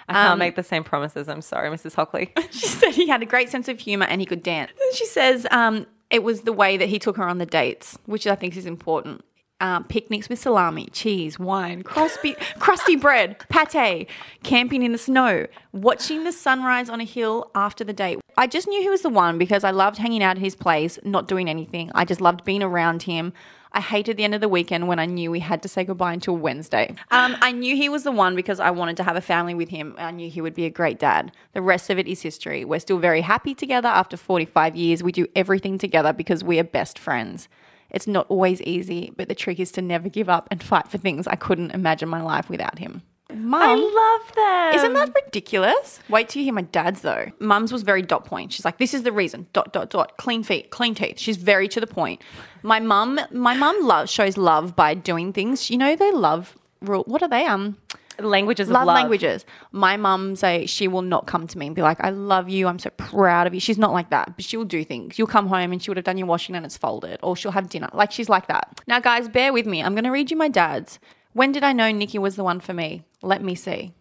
I 0.07 0.13
can't 0.13 0.39
make 0.39 0.55
the 0.55 0.63
same 0.63 0.83
promises. 0.83 1.27
I'm 1.29 1.41
sorry, 1.41 1.69
Mrs. 1.69 1.95
Hockley. 1.95 2.31
She 2.51 2.67
said 2.67 2.91
he 2.91 3.07
had 3.07 3.23
a 3.23 3.25
great 3.25 3.49
sense 3.49 3.67
of 3.67 3.79
humor 3.79 4.05
and 4.05 4.21
he 4.21 4.25
could 4.25 4.43
dance. 4.43 4.71
Then 4.77 4.93
she 4.93 5.05
says 5.05 5.47
um, 5.49 5.87
it 6.09 6.23
was 6.23 6.41
the 6.41 6.53
way 6.53 6.77
that 6.77 6.87
he 6.87 6.99
took 6.99 7.17
her 7.17 7.27
on 7.27 7.39
the 7.39 7.45
dates, 7.45 7.97
which 8.05 8.27
I 8.27 8.35
think 8.35 8.55
is 8.55 8.65
important. 8.65 9.23
Um, 9.59 9.85
picnics 9.85 10.27
with 10.27 10.39
salami, 10.39 10.87
cheese, 10.91 11.39
wine, 11.39 11.83
crusty, 11.83 12.33
crusty 12.59 12.95
bread, 12.95 13.37
pate, 13.49 14.09
camping 14.43 14.83
in 14.83 14.91
the 14.91 14.97
snow, 14.97 15.47
watching 15.71 16.25
the 16.25 16.33
sunrise 16.33 16.89
on 16.89 16.99
a 16.99 17.05
hill 17.05 17.49
after 17.55 17.83
the 17.83 17.93
date. 17.93 18.19
I 18.35 18.45
just 18.45 18.67
knew 18.67 18.81
he 18.81 18.89
was 18.89 19.01
the 19.01 19.09
one 19.09 19.37
because 19.37 19.63
I 19.63 19.71
loved 19.71 19.97
hanging 19.97 20.21
out 20.21 20.37
at 20.37 20.43
his 20.43 20.55
place, 20.55 20.99
not 21.03 21.27
doing 21.27 21.49
anything. 21.49 21.91
I 21.95 22.03
just 22.03 22.19
loved 22.19 22.43
being 22.43 22.61
around 22.61 23.03
him. 23.03 23.31
I 23.73 23.81
hated 23.81 24.17
the 24.17 24.23
end 24.23 24.35
of 24.35 24.41
the 24.41 24.49
weekend 24.49 24.87
when 24.87 24.99
I 24.99 25.05
knew 25.05 25.31
we 25.31 25.39
had 25.39 25.63
to 25.63 25.67
say 25.67 25.83
goodbye 25.83 26.13
until 26.13 26.37
Wednesday. 26.37 26.93
Um, 27.09 27.35
I 27.41 27.51
knew 27.51 27.75
he 27.75 27.89
was 27.89 28.03
the 28.03 28.11
one 28.11 28.35
because 28.35 28.59
I 28.59 28.69
wanted 28.69 28.97
to 28.97 29.03
have 29.03 29.15
a 29.15 29.21
family 29.21 29.55
with 29.55 29.69
him. 29.69 29.95
I 29.97 30.11
knew 30.11 30.29
he 30.29 30.41
would 30.41 30.53
be 30.53 30.65
a 30.65 30.69
great 30.69 30.99
dad. 30.99 31.31
The 31.53 31.61
rest 31.61 31.89
of 31.89 31.97
it 31.97 32.07
is 32.07 32.21
history. 32.21 32.65
We're 32.65 32.79
still 32.79 32.99
very 32.99 33.21
happy 33.21 33.55
together 33.55 33.87
after 33.87 34.15
45 34.15 34.75
years. 34.75 35.01
We 35.01 35.11
do 35.11 35.27
everything 35.35 35.77
together 35.77 36.13
because 36.13 36.43
we 36.43 36.59
are 36.59 36.63
best 36.63 36.99
friends. 36.99 37.47
It's 37.89 38.07
not 38.07 38.27
always 38.29 38.61
easy, 38.61 39.11
but 39.15 39.27
the 39.27 39.35
trick 39.35 39.59
is 39.59 39.71
to 39.73 39.81
never 39.81 40.09
give 40.09 40.29
up 40.29 40.47
and 40.51 40.61
fight 40.61 40.87
for 40.87 40.97
things 40.97 41.27
I 41.27 41.35
couldn't 41.35 41.71
imagine 41.71 42.09
my 42.09 42.21
life 42.21 42.49
without 42.49 42.79
him. 42.79 43.01
Mum, 43.35 43.61
I 43.61 43.73
love 43.75 44.35
them. 44.35 44.75
isn't 44.79 44.93
that 44.93 45.13
ridiculous? 45.25 45.99
Wait 46.09 46.29
till 46.29 46.39
you 46.41 46.45
hear 46.45 46.53
my 46.53 46.61
dad's 46.63 47.01
though. 47.01 47.25
Mum's 47.39 47.71
was 47.71 47.83
very 47.83 48.01
dot 48.01 48.25
point. 48.25 48.53
She's 48.53 48.65
like, 48.65 48.77
this 48.77 48.93
is 48.93 49.03
the 49.03 49.11
reason. 49.11 49.47
Dot 49.53 49.73
dot 49.73 49.89
dot. 49.89 50.17
Clean 50.17 50.43
feet, 50.43 50.69
clean 50.69 50.95
teeth. 50.95 51.19
She's 51.19 51.37
very 51.37 51.67
to 51.69 51.79
the 51.79 51.87
point. 51.87 52.21
My 52.61 52.79
mum, 52.79 53.19
my 53.31 53.55
mum 53.55 53.77
love 53.81 54.09
shows 54.09 54.37
love 54.37 54.75
by 54.75 54.93
doing 54.93 55.33
things. 55.33 55.69
You 55.69 55.77
know, 55.77 55.95
they 55.95 56.11
love. 56.11 56.57
rule- 56.81 57.03
What 57.07 57.21
are 57.21 57.29
they? 57.29 57.45
Um, 57.45 57.77
languages 58.19 58.67
of 58.69 58.73
love, 58.73 58.85
love? 58.85 58.95
languages. 58.95 59.43
My 59.71 59.97
mum 59.97 60.35
say 60.35 60.65
she 60.67 60.87
will 60.87 61.01
not 61.01 61.25
come 61.25 61.47
to 61.47 61.57
me 61.57 61.65
and 61.65 61.75
be 61.75 61.81
like, 61.81 61.97
I 61.99 62.11
love 62.11 62.47
you. 62.47 62.67
I'm 62.67 62.77
so 62.79 62.91
proud 62.91 63.47
of 63.47 63.53
you. 63.55 63.59
She's 63.59 63.79
not 63.79 63.91
like 63.91 64.11
that, 64.11 64.35
but 64.35 64.45
she 64.45 64.55
will 64.55 64.65
do 64.65 64.83
things. 64.85 65.17
You'll 65.17 65.25
come 65.27 65.47
home 65.47 65.71
and 65.71 65.81
she 65.81 65.89
would 65.89 65.97
have 65.97 66.05
done 66.05 66.17
your 66.19 66.27
washing 66.27 66.55
and 66.55 66.63
it's 66.65 66.77
folded, 66.77 67.19
or 67.23 67.35
she'll 67.35 67.51
have 67.51 67.69
dinner. 67.69 67.89
Like 67.93 68.11
she's 68.11 68.29
like 68.29 68.47
that. 68.47 68.81
Now, 68.87 68.99
guys, 68.99 69.27
bear 69.27 69.51
with 69.51 69.65
me. 69.65 69.81
I'm 69.81 69.95
going 69.95 70.03
to 70.03 70.11
read 70.11 70.29
you 70.29 70.37
my 70.37 70.47
dad's. 70.47 70.99
When 71.33 71.51
did 71.51 71.63
I 71.63 71.73
know 71.73 71.91
Nikki 71.91 72.19
was 72.19 72.35
the 72.35 72.43
one 72.43 72.59
for 72.59 72.73
me? 72.73 73.03
Let 73.21 73.43
me 73.43 73.55
see. 73.55 73.91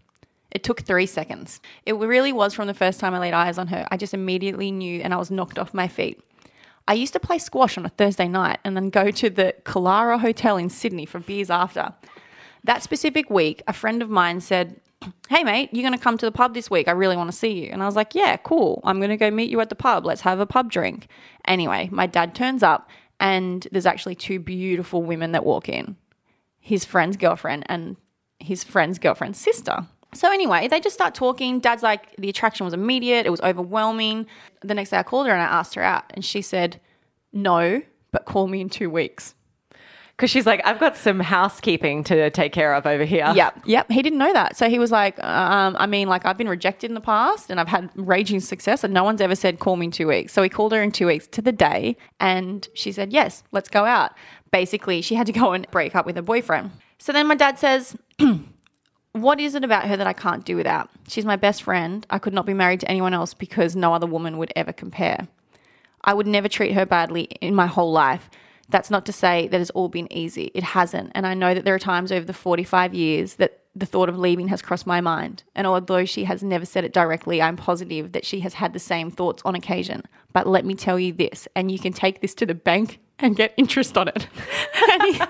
It 0.51 0.63
took 0.63 0.83
three 0.83 1.07
seconds. 1.07 1.61
It 1.87 1.95
really 1.95 2.33
was 2.33 2.53
from 2.53 2.67
the 2.67 2.75
first 2.75 3.01
time 3.01 3.15
I 3.15 3.19
laid 3.19 3.33
eyes 3.33 3.57
on 3.57 3.69
her. 3.69 3.87
I 3.91 3.97
just 3.97 4.13
immediately 4.13 4.71
knew 4.71 5.01
and 5.01 5.15
I 5.15 5.17
was 5.17 5.31
knocked 5.31 5.59
off 5.59 5.73
my 5.73 5.89
feet. 5.89 6.23
I 6.87 6.93
used 6.93 7.15
to 7.15 7.21
play 7.21 7.39
squash 7.39 7.79
on 7.79 7.87
a 7.87 7.91
Thursday 7.91 8.29
night 8.29 8.59
and 8.65 8.77
then 8.77 8.91
go 8.91 9.11
to 9.11 9.31
the 9.31 9.55
Kalara 9.65 10.21
Hotel 10.21 10.59
in 10.59 10.69
Sydney 10.69 11.07
for 11.07 11.21
beers 11.21 11.49
after. 11.49 11.95
That 12.65 12.83
specific 12.83 13.31
week, 13.31 13.63
a 13.67 13.73
friend 13.73 14.03
of 14.03 14.11
mine 14.11 14.41
said, 14.41 14.79
Hey, 15.29 15.43
mate, 15.43 15.71
you're 15.73 15.83
going 15.83 15.99
to 15.99 16.03
come 16.03 16.19
to 16.19 16.27
the 16.27 16.33
pub 16.33 16.55
this 16.55 16.71
week. 16.71 16.87
I 16.87 16.93
really 16.93 17.17
want 17.17 17.31
to 17.31 17.37
see 17.37 17.65
you. 17.65 17.71
And 17.73 17.83
I 17.83 17.87
was 17.87 17.97
like, 17.97 18.15
Yeah, 18.15 18.37
cool. 18.37 18.83
I'm 18.85 18.99
going 18.99 19.11
to 19.11 19.17
go 19.17 19.31
meet 19.31 19.51
you 19.51 19.61
at 19.61 19.71
the 19.71 19.75
pub. 19.75 20.05
Let's 20.05 20.21
have 20.21 20.39
a 20.39 20.47
pub 20.47 20.71
drink. 20.71 21.09
Anyway, 21.47 21.89
my 21.91 22.07
dad 22.07 22.35
turns 22.35 22.63
up, 22.63 22.91
and 23.19 23.67
there's 23.73 23.87
actually 23.87 24.17
two 24.17 24.39
beautiful 24.39 25.03
women 25.03 25.33
that 25.33 25.45
walk 25.45 25.69
in 25.69 25.97
his 26.63 26.85
friend's 26.85 27.17
girlfriend 27.17 27.65
and 27.67 27.97
his 28.39 28.65
friend's 28.65 28.99
girlfriend's 28.99 29.39
sister. 29.39 29.87
So 30.15 30.31
anyway, 30.31 30.69
they 30.69 30.81
just 30.81 30.95
start 30.95 31.15
talking. 31.15 31.59
Dad's 31.59 31.83
like, 31.83 32.15
the 32.17 32.29
attraction 32.29 32.65
was 32.65 32.73
immediate. 32.73 33.27
It 33.27 33.31
was 33.31 33.41
overwhelming. 33.41 34.27
The 34.63 34.75
next 34.75 34.91
day 34.91 34.99
I 34.99 35.03
called 35.03 35.27
her 35.27 35.33
and 35.33 35.43
I 35.43 35.47
asked 35.47 35.75
her 35.75 35.83
out 35.83 36.05
and 36.15 36.25
she 36.25 36.41
said, 36.41 36.81
no, 37.33 37.83
but 38.13 38.27
call 38.27 38.47
me 38.47 38.61
in 38.61 38.69
two 38.69 38.89
weeks. 38.89 39.35
Because 40.23 40.31
she's 40.31 40.47
like, 40.47 40.65
I've 40.65 40.79
got 40.79 40.97
some 40.97 41.19
housekeeping 41.19 42.05
to 42.05 42.31
take 42.31 42.53
care 42.53 42.75
of 42.75 42.87
over 42.87 43.05
here. 43.05 43.33
Yep. 43.35 43.63
Yep. 43.65 43.91
He 43.91 44.03
didn't 44.03 44.21
know 44.21 44.33
that. 44.33 44.57
So 44.57 44.71
he 44.71 44.79
was 44.79 44.93
like, 44.93 45.19
um, 45.25 45.75
I 45.81 45.87
mean, 45.87 46.07
like 46.07 46.25
I've 46.25 46.39
been 46.39 46.49
rejected 46.49 46.93
in 46.93 46.95
the 46.95 47.01
past 47.01 47.51
and 47.51 47.59
I've 47.59 47.67
had 47.67 47.91
raging 47.97 48.39
success 48.39 48.85
and 48.85 48.95
no 48.95 49.03
one's 49.03 49.21
ever 49.21 49.35
said 49.35 49.59
call 49.59 49.75
me 49.75 49.87
in 49.87 49.91
two 49.91 50.07
weeks. 50.07 50.33
So 50.33 50.41
he 50.45 50.49
called 50.49 50.71
her 50.71 50.81
in 50.81 50.93
two 50.93 51.09
weeks 51.09 51.27
to 51.27 51.43
the 51.43 51.51
day 51.51 51.97
and 52.21 52.69
she 52.73 52.93
said, 52.93 53.13
yes, 53.13 53.43
let's 53.51 53.69
go 53.69 53.85
out. 53.85 54.13
Basically, 54.53 55.03
she 55.03 55.17
had 55.17 55.27
to 55.27 55.33
go 55.33 55.55
and 55.55 55.69
break 55.73 55.97
up 55.97 56.07
with 56.07 56.15
her 56.15 56.23
boyfriend. 56.23 56.71
So 56.99 57.13
then 57.13 57.27
my 57.27 57.35
dad 57.35 57.59
says, 57.59 57.97
what 59.15 59.41
is 59.41 59.57
it 59.57 59.65
about 59.65 59.89
her 59.89 59.97
that 59.97 60.07
I 60.07 60.13
can't 60.13 60.45
do 60.45 60.55
without? 60.55 60.89
She's 61.09 61.25
my 61.25 61.35
best 61.35 61.65
friend. 61.65 62.07
I 62.11 62.21
could 62.21 62.33
not 62.33 62.47
be 62.47 62.55
married 62.55 62.79
to 62.79 62.89
anyone 62.89 63.13
else 63.13 63.35
because 63.35 63.75
no 63.75 63.93
other 63.93 64.07
woman 64.07 64.39
would 64.39 64.53
ever 64.55 64.73
compare. 64.73 65.27
I 66.05 66.15
would 66.15 66.29
never 66.29 66.49
treat 66.49 66.75
her 66.75 66.87
badly 66.87 67.23
in 67.41 67.57
my 67.57 67.67
whole 67.67 67.91
life. 67.91 68.31
That's 68.69 68.91
not 68.91 69.05
to 69.07 69.13
say 69.13 69.49
that 69.49 69.61
it's 69.61 69.71
all 69.71 69.89
been 69.89 70.11
easy. 70.13 70.51
It 70.55 70.63
hasn't. 70.63 71.13
And 71.15 71.27
I 71.27 71.35
know 71.35 71.55
that 71.55 71.65
there 71.65 71.75
are 71.75 71.81
times 71.81 72.13
over 72.13 72.25
the 72.25 72.33
45 72.33 72.95
years 72.95 73.35
that 73.35 73.59
the 73.75 73.87
thought 73.87 74.09
of 74.09 74.19
leaving 74.19 74.49
has 74.49 74.63
crossed 74.63 74.87
my 74.87 75.01
mind. 75.01 75.45
And 75.55 75.67
although 75.67 76.05
she 76.05 76.25
has 76.25 76.43
never 76.43 76.67
said 76.67 76.85
it 76.85 76.93
directly, 76.93 77.41
I'm 77.41 77.57
positive 77.57 78.13
that 78.13 78.27
she 78.27 78.41
has 78.41 78.55
had 78.55 78.73
the 78.73 78.79
same 78.79 79.11
thoughts 79.11 79.43
on 79.45 79.55
occasion. 79.55 80.03
But 80.33 80.47
let 80.47 80.65
me 80.65 80.75
tell 80.75 80.99
you 80.99 81.13
this, 81.13 81.49
and 81.57 81.71
you 81.71 81.79
can 81.79 81.93
take 81.93 82.21
this 82.21 82.35
to 82.35 82.47
the 82.47 82.55
bank 82.55 83.01
and 83.19 83.37
get 83.37 83.55
interest 83.57 83.97
on 83.97 84.09
it. 84.09 84.27
Any, 84.91 85.21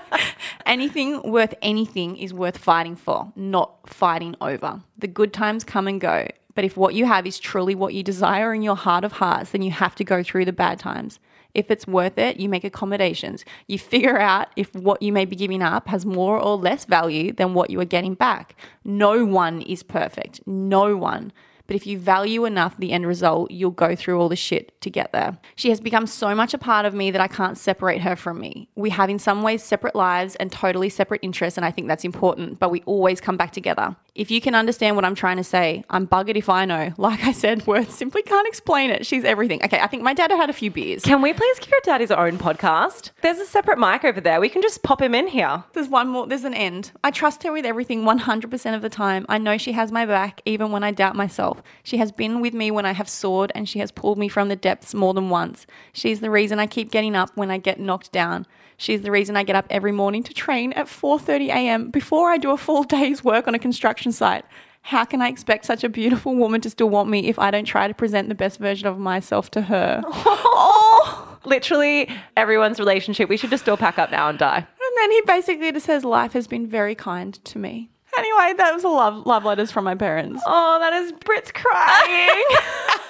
anything 0.65 1.21
worth 1.31 1.53
anything 1.61 2.17
is 2.17 2.33
worth 2.33 2.57
fighting 2.57 2.95
for, 2.95 3.31
not 3.35 3.87
fighting 3.87 4.35
over. 4.41 4.81
The 4.97 5.07
good 5.07 5.31
times 5.31 5.63
come 5.63 5.87
and 5.87 6.01
go. 6.01 6.27
But 6.55 6.65
if 6.65 6.75
what 6.75 6.95
you 6.95 7.05
have 7.05 7.25
is 7.25 7.39
truly 7.39 7.75
what 7.75 7.93
you 7.93 8.03
desire 8.03 8.53
in 8.53 8.61
your 8.61 8.75
heart 8.75 9.03
of 9.03 9.13
hearts, 9.13 9.51
then 9.51 9.61
you 9.61 9.71
have 9.71 9.95
to 9.95 10.03
go 10.03 10.23
through 10.23 10.45
the 10.45 10.53
bad 10.53 10.79
times. 10.79 11.19
If 11.53 11.69
it's 11.69 11.87
worth 11.87 12.17
it, 12.17 12.39
you 12.39 12.49
make 12.49 12.63
accommodations. 12.63 13.45
You 13.67 13.77
figure 13.77 14.19
out 14.19 14.47
if 14.55 14.73
what 14.75 15.01
you 15.01 15.13
may 15.13 15.25
be 15.25 15.35
giving 15.35 15.61
up 15.61 15.87
has 15.87 16.05
more 16.05 16.39
or 16.39 16.57
less 16.57 16.85
value 16.85 17.31
than 17.31 17.53
what 17.53 17.69
you 17.69 17.79
are 17.79 17.85
getting 17.85 18.15
back. 18.15 18.55
No 18.83 19.23
one 19.25 19.61
is 19.61 19.83
perfect. 19.83 20.45
No 20.47 20.97
one. 20.97 21.31
But 21.67 21.75
if 21.75 21.87
you 21.87 21.97
value 21.97 22.45
enough 22.45 22.77
the 22.77 22.91
end 22.91 23.07
result, 23.07 23.51
you'll 23.51 23.71
go 23.71 23.95
through 23.95 24.19
all 24.19 24.29
the 24.29 24.35
shit 24.35 24.79
to 24.81 24.89
get 24.89 25.11
there. 25.11 25.37
She 25.55 25.69
has 25.69 25.79
become 25.79 26.07
so 26.07 26.35
much 26.35 26.53
a 26.53 26.57
part 26.57 26.85
of 26.85 26.93
me 26.93 27.11
that 27.11 27.21
I 27.21 27.27
can't 27.27 27.57
separate 27.57 28.01
her 28.01 28.15
from 28.15 28.39
me. 28.39 28.69
We 28.75 28.89
have, 28.89 29.09
in 29.09 29.19
some 29.19 29.41
ways, 29.41 29.63
separate 29.63 29.95
lives 29.95 30.35
and 30.35 30.51
totally 30.51 30.89
separate 30.89 31.21
interests, 31.23 31.57
and 31.57 31.65
I 31.65 31.71
think 31.71 31.87
that's 31.87 32.03
important, 32.03 32.59
but 32.59 32.69
we 32.69 32.81
always 32.85 33.21
come 33.21 33.37
back 33.37 33.51
together. 33.51 33.95
If 34.15 34.29
you 34.29 34.41
can 34.41 34.53
understand 34.53 34.95
what 34.95 35.05
I'm 35.05 35.15
trying 35.15 35.37
to 35.37 35.43
say, 35.43 35.83
I'm 35.89 36.07
buggered 36.07 36.35
if 36.35 36.47
I 36.47 36.65
know. 36.65 36.93
Like 36.97 37.23
I 37.23 37.31
said, 37.31 37.65
words 37.67 37.95
simply 37.95 38.21
can't 38.21 38.47
explain 38.47 38.91
it. 38.91 39.05
She's 39.05 39.23
everything. 39.23 39.63
Okay, 39.63 39.79
I 39.79 39.87
think 39.87 40.03
my 40.03 40.13
dad 40.13 40.29
had 40.29 40.51
a 40.51 40.53
few 40.53 40.69
beers. 40.69 41.01
Can 41.01 41.21
we 41.21 41.33
please 41.33 41.59
give 41.59 41.71
your 41.71 41.79
dad 41.83 42.01
his 42.01 42.11
own 42.11 42.37
podcast? 42.37 43.09
There's 43.21 43.39
a 43.39 43.45
separate 43.45 43.79
mic 43.79 44.03
over 44.03 44.21
there. 44.21 44.39
We 44.39 44.49
can 44.49 44.61
just 44.61 44.83
pop 44.83 45.01
him 45.01 45.15
in 45.15 45.27
here. 45.27 45.63
There's 45.73 45.87
one 45.87 46.09
more, 46.09 46.27
there's 46.27 46.43
an 46.43 46.53
end. 46.53 46.91
I 47.03 47.09
trust 47.09 47.41
her 47.43 47.51
with 47.51 47.65
everything 47.65 48.03
100% 48.03 48.75
of 48.75 48.81
the 48.83 48.89
time. 48.89 49.25
I 49.29 49.39
know 49.39 49.57
she 49.57 49.71
has 49.71 49.91
my 49.91 50.05
back, 50.05 50.41
even 50.45 50.71
when 50.71 50.83
I 50.83 50.91
doubt 50.91 51.15
myself. 51.15 51.62
She 51.83 51.97
has 51.97 52.11
been 52.11 52.41
with 52.41 52.53
me 52.53 52.71
when 52.71 52.85
I 52.85 52.93
have 52.93 53.09
soared, 53.09 53.51
and 53.55 53.67
she 53.67 53.79
has 53.79 53.91
pulled 53.91 54.17
me 54.17 54.27
from 54.27 54.49
the 54.49 54.55
depths 54.55 54.93
more 54.93 55.13
than 55.13 55.29
once. 55.29 55.65
She's 55.91 56.19
the 56.19 56.29
reason 56.29 56.59
I 56.59 56.67
keep 56.67 56.91
getting 56.91 57.15
up 57.15 57.31
when 57.35 57.51
I 57.51 57.57
get 57.57 57.79
knocked 57.79 58.11
down. 58.11 58.45
She's 58.77 59.01
the 59.01 59.11
reason 59.11 59.37
I 59.37 59.43
get 59.43 59.55
up 59.55 59.65
every 59.69 59.91
morning 59.91 60.23
to 60.23 60.33
train 60.33 60.73
at 60.73 60.87
4:30 60.87 61.47
a.m. 61.47 61.89
before 61.89 62.31
I 62.31 62.37
do 62.37 62.51
a 62.51 62.57
full 62.57 62.83
day's 62.97 63.23
work 63.23 63.47
on 63.47 63.55
a 63.55 63.59
construction 63.59 64.11
site. 64.11 64.45
How 64.81 65.05
can 65.05 65.21
I 65.21 65.29
expect 65.29 65.65
such 65.65 65.85
a 65.85 65.89
beautiful 65.89 66.35
woman 66.35 66.59
to 66.61 66.69
still 66.69 66.89
want 66.89 67.09
me 67.09 67.27
if 67.29 67.39
I 67.39 67.51
don't 67.51 67.63
try 67.63 67.87
to 67.87 67.93
present 67.93 68.27
the 68.27 68.35
best 68.35 68.59
version 68.59 68.85
of 68.87 68.99
myself 68.99 69.49
to 69.51 69.61
her? 69.61 70.01
Oh, 70.55 71.37
literally 71.45 72.09
everyone's 72.37 72.79
relationship. 72.79 73.27
We 73.27 73.37
should 73.37 73.49
just 73.49 73.67
all 73.67 73.75
pack 73.75 73.97
up 73.97 74.11
now 74.11 74.29
and 74.29 74.39
die. 74.39 74.57
And 74.57 74.97
then 74.97 75.11
he 75.11 75.21
basically 75.25 75.71
just 75.71 75.85
says, 75.85 76.05
Life 76.05 76.33
has 76.33 76.47
been 76.47 76.67
very 76.67 76.95
kind 76.95 77.33
to 77.45 77.57
me. 77.57 77.89
Anyway, 78.23 78.53
that 78.57 78.73
was 78.73 78.83
a 78.83 78.89
love 78.89 79.25
love 79.25 79.43
letters 79.43 79.69
from 79.71 79.83
my 79.83 79.95
parents. 79.95 80.41
Oh, 80.45 80.79
that 80.79 80.93
is 80.93 81.11
Brit's 81.11 81.51
crying. 81.51 82.43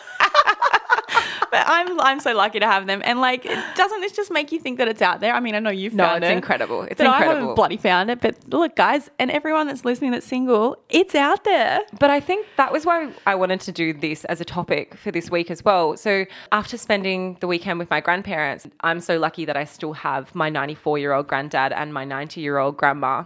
But 1.54 1.65
I'm 1.67 2.02
I'm 2.02 2.19
so 2.19 2.34
lucky 2.34 2.60
to 2.60 2.65
have 2.65 2.88
them. 2.88 3.04
And 3.06 3.21
like, 3.21 3.43
doesn't 3.76 4.02
this 4.02 4.12
just 4.12 4.32
make 4.32 4.52
you 4.52 4.60
think 4.60 4.80
that 4.80 4.88
it's 4.88 5.04
out 5.04 5.19
there? 5.19 5.36
I 5.36 5.39
mean, 5.39 5.54
I 5.54 5.60
know 5.60 5.69
you've 5.69 5.93
no, 5.93 6.06
found 6.06 6.23
it's 6.23 6.32
it. 6.32 6.36
incredible. 6.36 6.82
It's 6.82 6.97
but 6.97 7.06
I 7.06 7.19
haven't 7.19 7.54
bloody 7.54 7.78
found 7.78 8.10
it. 8.10 8.21
But 8.21 8.38
look, 8.49 8.76
guys, 8.76 9.12
and 9.19 9.30
everyone 9.30 9.67
that's 9.67 9.86
listening 9.86 10.13
that's 10.13 10.26
single, 10.26 10.78
it's 10.89 11.13
out 11.13 11.43
there. 11.43 11.82
But 11.99 12.10
I 12.10 12.19
think 12.19 12.47
that 12.58 12.73
was 12.73 12.88
why 12.88 13.12
I 13.28 13.36
wanted 13.36 13.62
to 13.62 13.71
do 13.71 13.93
this 13.93 14.26
as 14.26 14.41
a 14.41 14.45
topic 14.45 14.95
for 14.95 15.12
this 15.12 15.30
week 15.30 15.52
as 15.52 15.63
well. 15.63 15.95
So, 15.95 16.26
after 16.52 16.76
spending 16.76 17.38
the 17.39 17.45
weekend 17.45 17.78
with 17.78 17.91
my 17.91 18.02
grandparents, 18.02 18.65
I'm 18.82 18.99
so 18.99 19.19
lucky 19.19 19.45
that 19.45 19.56
I 19.56 19.65
still 19.65 19.93
have 19.93 20.34
my 20.34 20.49
94 20.49 20.97
year 20.97 21.13
old 21.13 21.28
granddad 21.28 21.71
and 21.71 21.93
my 21.93 22.04
90 22.04 22.41
year 22.41 22.58
old 22.58 22.78
grandma. 22.78 23.26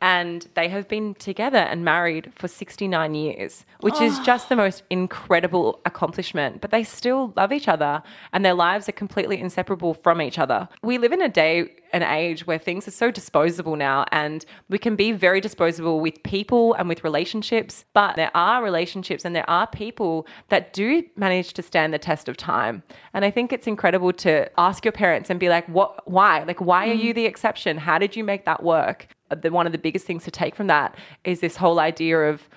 And 0.00 0.46
they 0.54 0.68
have 0.68 0.88
been 0.88 1.14
together 1.14 1.58
and 1.58 1.84
married 1.84 2.32
for 2.36 2.46
69 2.46 3.14
years, 3.14 3.64
which 3.80 4.00
is 4.00 4.18
oh. 4.18 4.22
just 4.22 4.48
the 4.48 4.56
most 4.56 4.82
incredible 4.90 5.80
accomplishment. 5.84 6.60
But 6.60 6.70
they 6.70 6.84
still 6.84 7.32
love 7.36 7.52
each 7.52 7.68
other 7.68 8.02
and 8.32 8.44
their 8.44 8.54
lives 8.54 8.88
are 8.88 8.92
completely 8.92 9.40
inseparable 9.40 9.94
from 9.94 10.22
each 10.22 10.38
other. 10.38 10.68
We 10.82 10.98
live 10.98 11.12
in 11.12 11.22
a 11.22 11.28
day 11.28 11.70
and 11.92 12.04
age 12.04 12.46
where 12.46 12.58
things 12.58 12.86
are 12.86 12.92
so 12.92 13.10
disposable 13.10 13.76
now 13.76 14.04
and 14.12 14.44
we 14.68 14.78
can 14.78 14.94
be 14.94 15.12
very 15.12 15.40
disposable 15.40 16.00
with 16.00 16.22
people 16.22 16.74
and 16.74 16.88
with 16.88 17.02
relationships 17.02 17.84
but 17.94 18.16
there 18.16 18.30
are 18.34 18.62
relationships 18.62 19.24
and 19.24 19.34
there 19.34 19.48
are 19.48 19.66
people 19.66 20.26
that 20.48 20.72
do 20.72 21.02
manage 21.16 21.54
to 21.54 21.62
stand 21.62 21.94
the 21.94 21.98
test 21.98 22.28
of 22.28 22.36
time. 22.36 22.82
And 23.14 23.24
i 23.24 23.30
think 23.30 23.52
it's 23.52 23.66
incredible 23.66 24.12
to 24.12 24.48
ask 24.58 24.84
your 24.84 24.92
parents 24.92 25.30
and 25.30 25.40
be 25.40 25.48
like 25.48 25.66
what 25.68 26.08
why? 26.08 26.42
Like 26.44 26.60
why 26.60 26.88
are 26.88 26.94
mm. 26.94 27.02
you 27.02 27.14
the 27.14 27.26
exception? 27.26 27.78
How 27.78 27.98
did 27.98 28.16
you 28.16 28.24
make 28.24 28.44
that 28.44 28.62
work 28.62 29.08
the, 29.34 29.50
one 29.50 29.66
of 29.66 29.72
the 29.72 29.78
biggest 29.78 30.06
things 30.06 30.24
to 30.24 30.30
take 30.30 30.54
from 30.54 30.66
that 30.68 30.96
is 31.24 31.40
this 31.40 31.56
whole 31.56 31.80
idea 31.80 32.30
of 32.30 32.48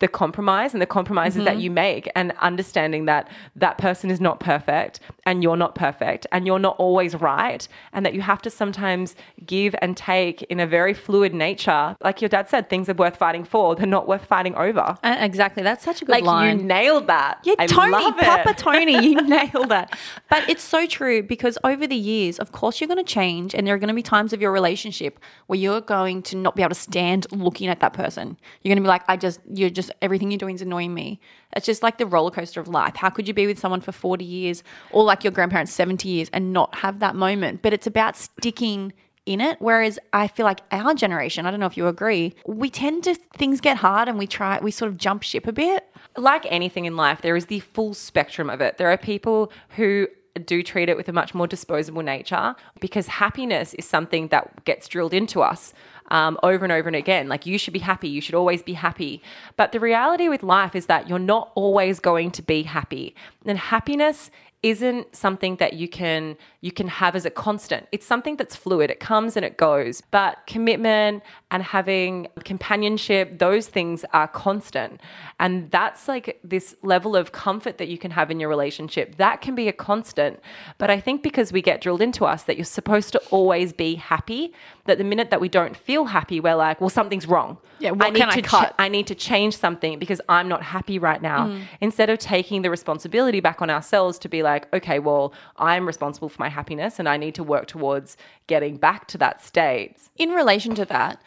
the 0.00 0.08
compromise 0.08 0.72
and 0.74 0.82
the 0.82 0.86
compromises 0.86 1.44
that 1.44 1.58
you 1.58 1.70
make 1.70 2.10
and 2.14 2.32
understanding 2.40 3.04
that 3.04 3.28
that 3.54 3.78
person 3.78 4.10
is 4.10 4.20
not 4.20 4.40
perfect 4.40 5.00
and 5.24 5.42
you're 5.42 5.56
not 5.56 5.74
perfect 5.74 6.26
and 6.32 6.46
you're 6.46 6.58
not 6.58 6.76
always 6.78 7.14
right 7.14 7.68
and 7.92 8.04
that 8.04 8.14
you 8.14 8.20
have 8.20 8.42
to 8.42 8.50
sometimes 8.50 9.14
give 9.46 9.74
and 9.80 9.96
take 9.96 10.42
in 10.44 10.58
a 10.58 10.66
very 10.66 10.94
fluid 10.94 11.32
nature 11.34 11.96
like 12.02 12.20
your 12.20 12.28
dad 12.28 12.48
said 12.48 12.68
things 12.68 12.88
are 12.88 12.94
worth 12.94 13.16
fighting 13.16 13.44
for 13.44 13.76
they're 13.76 13.86
not 13.86 14.08
worth 14.08 14.24
fighting 14.24 14.54
over 14.56 14.96
Uh, 15.02 15.16
exactly. 15.20 15.62
That's 15.62 15.84
such 15.84 16.02
a 16.02 16.04
good 16.04 16.12
like 16.12 16.24
line. 16.24 16.58
you 16.60 16.64
nailed 16.64 17.06
that 17.06 17.38
Yeah, 17.44 17.54
I 17.58 17.66
Tony. 17.66 18.12
Papa 18.12 18.54
Tony, 18.54 19.04
you 19.06 19.20
nailed 19.36 19.68
that. 19.68 19.98
But 20.28 20.48
it's 20.48 20.62
so 20.62 20.86
true 20.86 21.22
because 21.22 21.58
over 21.64 21.86
the 21.86 21.96
years, 21.96 22.38
of 22.38 22.52
course, 22.52 22.80
you're 22.80 22.88
going 22.88 23.04
to 23.04 23.12
change, 23.12 23.54
and 23.54 23.66
there 23.66 23.74
are 23.74 23.78
going 23.78 23.88
to 23.88 23.94
be 23.94 24.02
times 24.02 24.32
of 24.32 24.40
your 24.40 24.52
relationship 24.52 25.18
where 25.46 25.58
you're 25.58 25.80
going 25.80 26.22
to 26.22 26.36
not 26.36 26.56
be 26.56 26.62
able 26.62 26.70
to 26.70 26.74
stand 26.80 27.26
looking 27.30 27.68
at 27.68 27.80
that 27.80 27.92
person. 27.92 28.36
You're 28.62 28.70
going 28.70 28.82
to 28.82 28.86
be 28.86 28.88
like, 28.88 29.02
I 29.08 29.16
just, 29.16 29.40
you're 29.52 29.70
just, 29.70 29.89
everything 30.02 30.30
you're 30.30 30.38
doing 30.38 30.54
is 30.54 30.62
annoying 30.62 30.94
me. 30.94 31.20
It's 31.54 31.66
just 31.66 31.82
like 31.82 31.98
the 31.98 32.06
roller 32.06 32.30
coaster 32.30 32.60
of 32.60 32.68
life. 32.68 32.96
How 32.96 33.10
could 33.10 33.28
you 33.28 33.34
be 33.34 33.46
with 33.46 33.58
someone 33.58 33.80
for 33.80 33.92
40 33.92 34.24
years 34.24 34.62
or 34.90 35.04
like 35.04 35.24
your 35.24 35.32
grandparents 35.32 35.72
70 35.72 36.08
years 36.08 36.28
and 36.32 36.52
not 36.52 36.74
have 36.76 36.98
that 37.00 37.14
moment? 37.14 37.62
But 37.62 37.72
it's 37.72 37.86
about 37.86 38.16
sticking 38.16 38.92
in 39.26 39.40
it. 39.40 39.56
Whereas 39.60 39.98
I 40.12 40.28
feel 40.28 40.44
like 40.44 40.60
our 40.72 40.94
generation, 40.94 41.46
I 41.46 41.50
don't 41.50 41.60
know 41.60 41.66
if 41.66 41.76
you 41.76 41.86
agree, 41.86 42.34
we 42.46 42.70
tend 42.70 43.04
to, 43.04 43.14
things 43.14 43.60
get 43.60 43.76
hard 43.76 44.08
and 44.08 44.18
we 44.18 44.26
try, 44.26 44.58
we 44.60 44.70
sort 44.70 44.90
of 44.90 44.96
jump 44.96 45.22
ship 45.22 45.46
a 45.46 45.52
bit. 45.52 45.86
like 46.16 46.44
anything 46.48 46.86
in 46.86 46.96
life, 46.96 47.22
there 47.22 47.36
is 47.36 47.46
the 47.46 47.60
full 47.60 47.94
spectrum 47.94 48.50
of 48.50 48.60
it. 48.60 48.78
There 48.78 48.90
are 48.90 48.98
people 48.98 49.52
who 49.70 50.08
do 50.46 50.62
treat 50.62 50.88
it 50.88 50.96
with 50.96 51.08
a 51.08 51.12
much 51.12 51.34
more 51.34 51.46
disposable 51.46 52.02
nature 52.02 52.54
because 52.80 53.06
happiness 53.06 53.74
is 53.74 53.84
something 53.84 54.28
that 54.28 54.64
gets 54.64 54.88
drilled 54.88 55.14
into 55.14 55.42
us 55.42 55.72
um, 56.10 56.38
over 56.42 56.64
and 56.64 56.72
over 56.72 56.88
and 56.88 56.96
again. 56.96 57.28
Like, 57.28 57.46
you 57.46 57.58
should 57.58 57.72
be 57.72 57.80
happy, 57.80 58.08
you 58.08 58.20
should 58.20 58.34
always 58.34 58.62
be 58.62 58.74
happy. 58.74 59.22
But 59.56 59.72
the 59.72 59.80
reality 59.80 60.28
with 60.28 60.42
life 60.42 60.74
is 60.74 60.86
that 60.86 61.08
you're 61.08 61.18
not 61.18 61.52
always 61.54 62.00
going 62.00 62.30
to 62.32 62.42
be 62.42 62.62
happy. 62.62 63.14
And 63.44 63.58
happiness 63.58 64.30
isn't 64.62 65.16
something 65.16 65.56
that 65.56 65.72
you 65.72 65.88
can 65.88 66.36
you 66.60 66.70
can 66.70 66.88
have 66.88 67.16
as 67.16 67.24
a 67.24 67.30
constant. 67.30 67.86
It's 67.92 68.06
something 68.06 68.36
that's 68.36 68.54
fluid. 68.54 68.90
It 68.90 69.00
comes 69.00 69.34
and 69.34 69.44
it 69.44 69.56
goes. 69.56 70.02
But 70.10 70.38
commitment 70.46 71.22
and 71.50 71.62
having 71.62 72.28
companionship, 72.44 73.38
those 73.38 73.68
things 73.68 74.04
are 74.12 74.28
constant. 74.28 75.00
And 75.38 75.70
that's 75.70 76.06
like 76.06 76.38
this 76.44 76.76
level 76.82 77.16
of 77.16 77.32
comfort 77.32 77.78
that 77.78 77.88
you 77.88 77.96
can 77.96 78.10
have 78.10 78.30
in 78.30 78.38
your 78.38 78.50
relationship. 78.50 79.16
That 79.16 79.40
can 79.40 79.54
be 79.54 79.68
a 79.68 79.72
constant. 79.72 80.40
But 80.76 80.90
I 80.90 81.00
think 81.00 81.22
because 81.22 81.50
we 81.50 81.62
get 81.62 81.80
drilled 81.80 82.02
into 82.02 82.26
us 82.26 82.42
that 82.42 82.58
you're 82.58 82.64
supposed 82.66 83.12
to 83.12 83.22
always 83.30 83.72
be 83.72 83.94
happy, 83.94 84.52
that 84.90 84.98
the 84.98 85.04
minute 85.04 85.30
that 85.30 85.40
we 85.40 85.48
don't 85.48 85.76
feel 85.76 86.06
happy, 86.06 86.40
we're 86.40 86.56
like, 86.56 86.80
well, 86.80 86.90
something's 86.90 87.26
wrong. 87.26 87.58
Yeah, 87.78 87.92
what 87.92 88.08
I 88.08 88.10
need 88.10 88.18
can 88.18 88.28
I 88.28 88.34
to 88.34 88.42
cut? 88.42 88.74
I 88.78 88.88
need 88.88 89.06
to 89.06 89.14
change 89.14 89.56
something 89.56 89.98
because 90.00 90.20
I'm 90.28 90.48
not 90.48 90.62
happy 90.62 90.98
right 90.98 91.22
now. 91.22 91.46
Mm. 91.46 91.62
Instead 91.80 92.10
of 92.10 92.18
taking 92.18 92.62
the 92.62 92.70
responsibility 92.70 93.38
back 93.38 93.62
on 93.62 93.70
ourselves 93.70 94.18
to 94.18 94.28
be 94.28 94.42
like, 94.42 94.72
okay, 94.74 94.98
well, 94.98 95.32
I'm 95.56 95.86
responsible 95.86 96.28
for 96.28 96.42
my 96.42 96.48
happiness 96.48 96.98
and 96.98 97.08
I 97.08 97.16
need 97.16 97.36
to 97.36 97.44
work 97.44 97.66
towards 97.66 98.16
getting 98.48 98.76
back 98.76 99.06
to 99.08 99.18
that 99.18 99.44
state. 99.44 99.96
in 100.18 100.30
relation 100.30 100.74
to 100.74 100.84
that, 100.86 101.22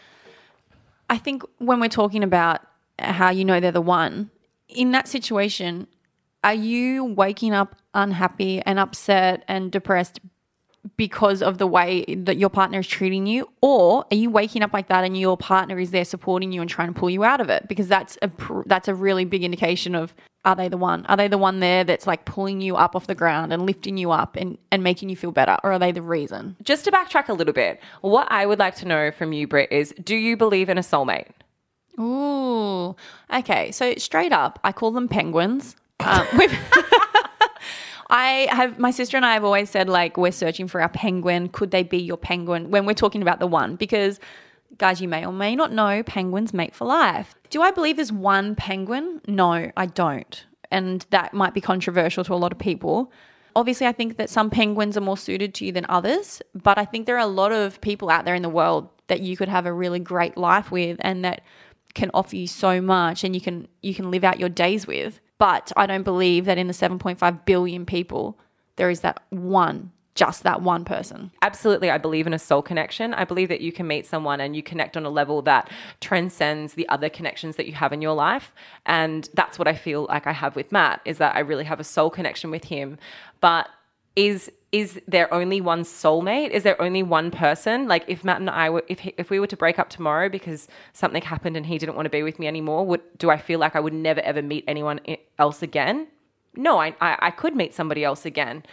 I 1.09 1.17
think 1.17 1.43
when 1.59 1.79
we're 1.79 1.87
talking 1.87 2.23
about 2.23 2.61
how 2.99 3.29
you 3.29 3.45
know 3.45 3.59
they're 3.59 3.71
the 3.71 3.81
one, 3.81 4.29
in 4.67 4.91
that 4.91 5.07
situation, 5.07 5.87
are 6.43 6.53
you 6.53 7.05
waking 7.05 7.53
up 7.53 7.77
unhappy 7.93 8.61
and 8.65 8.77
upset 8.77 9.43
and 9.47 9.71
depressed 9.71 10.19
because 10.97 11.41
of 11.41 11.57
the 11.57 11.67
way 11.67 12.05
that 12.15 12.37
your 12.37 12.49
partner 12.49 12.79
is 12.79 12.87
treating 12.87 13.25
you? 13.25 13.49
Or 13.61 14.05
are 14.11 14.15
you 14.15 14.29
waking 14.29 14.61
up 14.61 14.73
like 14.73 14.87
that 14.87 15.03
and 15.03 15.17
your 15.17 15.37
partner 15.37 15.79
is 15.79 15.91
there 15.91 16.05
supporting 16.05 16.51
you 16.51 16.61
and 16.61 16.69
trying 16.69 16.93
to 16.93 16.99
pull 16.99 17.09
you 17.09 17.23
out 17.23 17.41
of 17.41 17.49
it? 17.49 17.67
Because 17.67 17.87
that's 17.87 18.17
a 18.21 18.27
pr- 18.27 18.61
that's 18.65 18.87
a 18.87 18.95
really 18.95 19.25
big 19.25 19.43
indication 19.43 19.95
of 19.95 20.13
are 20.45 20.55
they 20.55 20.67
the 20.67 20.77
one? 20.77 21.05
Are 21.05 21.15
they 21.15 21.27
the 21.29 21.37
one 21.37 21.59
there 21.61 21.83
that's 21.83 22.05
like 22.05 22.25
pulling 22.25 22.59
you 22.59 22.75
up 22.75 22.95
off 22.95 23.07
the 23.07 23.15
ground 23.15 23.53
and 23.53 23.65
lifting 23.65 23.97
you 23.97 24.11
up 24.11 24.35
and, 24.35 24.57
and 24.71 24.83
making 24.83 25.09
you 25.09 25.15
feel 25.15 25.31
better? 25.31 25.57
Or 25.63 25.71
are 25.71 25.79
they 25.79 25.91
the 25.91 26.01
reason? 26.01 26.57
Just 26.61 26.83
to 26.85 26.91
backtrack 26.91 27.29
a 27.29 27.33
little 27.33 27.53
bit, 27.53 27.79
what 28.01 28.29
I 28.29 28.45
would 28.45 28.59
like 28.59 28.75
to 28.77 28.87
know 28.87 29.11
from 29.11 29.31
you, 29.31 29.47
Britt, 29.47 29.71
is 29.71 29.93
do 30.03 30.15
you 30.15 30.35
believe 30.35 30.67
in 30.69 30.77
a 30.77 30.81
soulmate? 30.81 31.29
Ooh. 31.99 32.95
Okay. 33.33 33.71
So 33.71 33.93
straight 33.97 34.33
up, 34.33 34.59
I 34.63 34.71
call 34.71 34.91
them 34.91 35.07
penguins. 35.07 35.75
Um, 35.99 36.27
I 38.13 38.47
have 38.51 38.77
my 38.77 38.91
sister 38.91 39.17
and 39.17 39.25
I 39.25 39.33
have 39.33 39.43
always 39.43 39.71
said 39.71 39.89
like 39.89 40.17
we're 40.17 40.31
searching 40.31 40.67
for 40.67 40.79
our 40.79 40.87
penguin. 40.87 41.49
Could 41.49 41.71
they 41.71 41.81
be 41.81 41.97
your 41.97 42.15
penguin 42.15 42.69
when 42.69 42.85
we're 42.85 42.93
talking 42.93 43.23
about 43.23 43.39
the 43.39 43.47
one? 43.47 43.75
Because 43.75 44.19
guys, 44.77 45.01
you 45.01 45.07
may 45.07 45.25
or 45.25 45.33
may 45.33 45.55
not 45.55 45.71
know 45.71 46.03
penguins 46.03 46.53
mate 46.53 46.75
for 46.75 46.85
life. 46.85 47.33
Do 47.49 47.63
I 47.63 47.71
believe 47.71 47.95
there's 47.95 48.11
one 48.11 48.53
penguin? 48.53 49.19
No, 49.27 49.71
I 49.75 49.87
don't. 49.87 50.45
And 50.69 51.03
that 51.09 51.33
might 51.33 51.55
be 51.55 51.61
controversial 51.61 52.23
to 52.25 52.33
a 52.33 52.35
lot 52.35 52.51
of 52.51 52.59
people. 52.59 53.11
Obviously, 53.55 53.87
I 53.87 53.91
think 53.91 54.17
that 54.17 54.29
some 54.29 54.51
penguins 54.51 54.95
are 54.95 55.01
more 55.01 55.17
suited 55.17 55.55
to 55.55 55.65
you 55.65 55.71
than 55.71 55.85
others, 55.89 56.39
but 56.53 56.77
I 56.77 56.85
think 56.85 57.07
there 57.07 57.15
are 57.15 57.19
a 57.19 57.25
lot 57.25 57.51
of 57.51 57.81
people 57.81 58.11
out 58.11 58.25
there 58.25 58.35
in 58.35 58.43
the 58.43 58.49
world 58.49 58.89
that 59.07 59.21
you 59.21 59.35
could 59.35 59.49
have 59.49 59.65
a 59.65 59.73
really 59.73 59.99
great 59.99 60.37
life 60.37 60.69
with 60.71 60.97
and 61.01 61.25
that 61.25 61.41
can 61.95 62.11
offer 62.13 62.35
you 62.35 62.47
so 62.47 62.79
much 62.79 63.23
and 63.23 63.33
you 63.33 63.41
can 63.41 63.67
you 63.81 63.95
can 63.95 64.11
live 64.11 64.23
out 64.23 64.39
your 64.39 64.49
days 64.49 64.85
with. 64.85 65.19
But 65.37 65.71
I 65.75 65.85
don't 65.85 66.03
believe 66.03 66.45
that 66.45 66.57
in 66.57 66.67
the 66.67 66.73
7.5 66.73 67.45
billion 67.45 67.85
people 67.85 68.39
there 68.75 68.89
is 68.89 69.01
that 69.01 69.21
one 69.29 69.91
just 70.15 70.43
that 70.43 70.61
one 70.61 70.85
person. 70.85 71.31
Absolutely, 71.41 71.89
I 71.89 71.97
believe 71.97 72.27
in 72.27 72.33
a 72.33 72.39
soul 72.39 72.61
connection. 72.61 73.13
I 73.13 73.25
believe 73.25 73.49
that 73.49 73.61
you 73.61 73.71
can 73.71 73.87
meet 73.87 74.05
someone 74.05 74.39
and 74.39 74.55
you 74.55 74.61
connect 74.61 74.95
on 74.95 75.05
a 75.05 75.09
level 75.09 75.41
that 75.43 75.69
transcends 76.01 76.75
the 76.75 76.87
other 76.89 77.09
connections 77.09 77.55
that 77.55 77.65
you 77.65 77.73
have 77.73 77.93
in 77.93 78.01
your 78.01 78.13
life. 78.13 78.53
And 78.85 79.27
that's 79.33 79.57
what 79.57 79.67
I 79.67 79.73
feel 79.73 80.05
like 80.09 80.27
I 80.27 80.31
have 80.31 80.55
with 80.55 80.71
Matt 80.71 81.01
is 81.05 81.17
that 81.17 81.35
I 81.35 81.39
really 81.39 81.63
have 81.63 81.79
a 81.79 81.83
soul 81.83 82.09
connection 82.09 82.51
with 82.51 82.65
him. 82.65 82.97
But 83.41 83.69
is 84.15 84.51
is 84.73 84.99
there 85.07 85.31
only 85.31 85.61
one 85.61 85.83
soulmate? 85.83 86.49
Is 86.49 86.63
there 86.63 86.81
only 86.81 87.03
one 87.03 87.29
person? 87.29 87.87
Like 87.87 88.03
if 88.07 88.23
Matt 88.23 88.41
and 88.41 88.49
I 88.49 88.71
were, 88.71 88.83
if 88.87 88.99
he, 88.99 89.13
if 89.19 89.29
we 89.29 89.39
were 89.39 89.47
to 89.47 89.55
break 89.55 89.77
up 89.77 89.87
tomorrow 89.87 90.29
because 90.29 90.67
something 90.93 91.21
happened 91.21 91.55
and 91.55 91.67
he 91.67 91.77
didn't 91.77 91.95
want 91.95 92.07
to 92.07 92.09
be 92.09 92.23
with 92.23 92.39
me 92.39 92.47
anymore, 92.47 92.83
would 92.87 93.01
do 93.19 93.29
I 93.29 93.37
feel 93.37 93.59
like 93.59 93.75
I 93.75 93.79
would 93.79 93.93
never 93.93 94.19
ever 94.21 94.41
meet 94.41 94.65
anyone 94.67 94.99
else 95.37 95.61
again? 95.61 96.07
No, 96.55 96.79
I 96.79 96.95
I, 96.99 97.17
I 97.21 97.31
could 97.31 97.55
meet 97.55 97.75
somebody 97.75 98.03
else 98.03 98.25
again. 98.25 98.63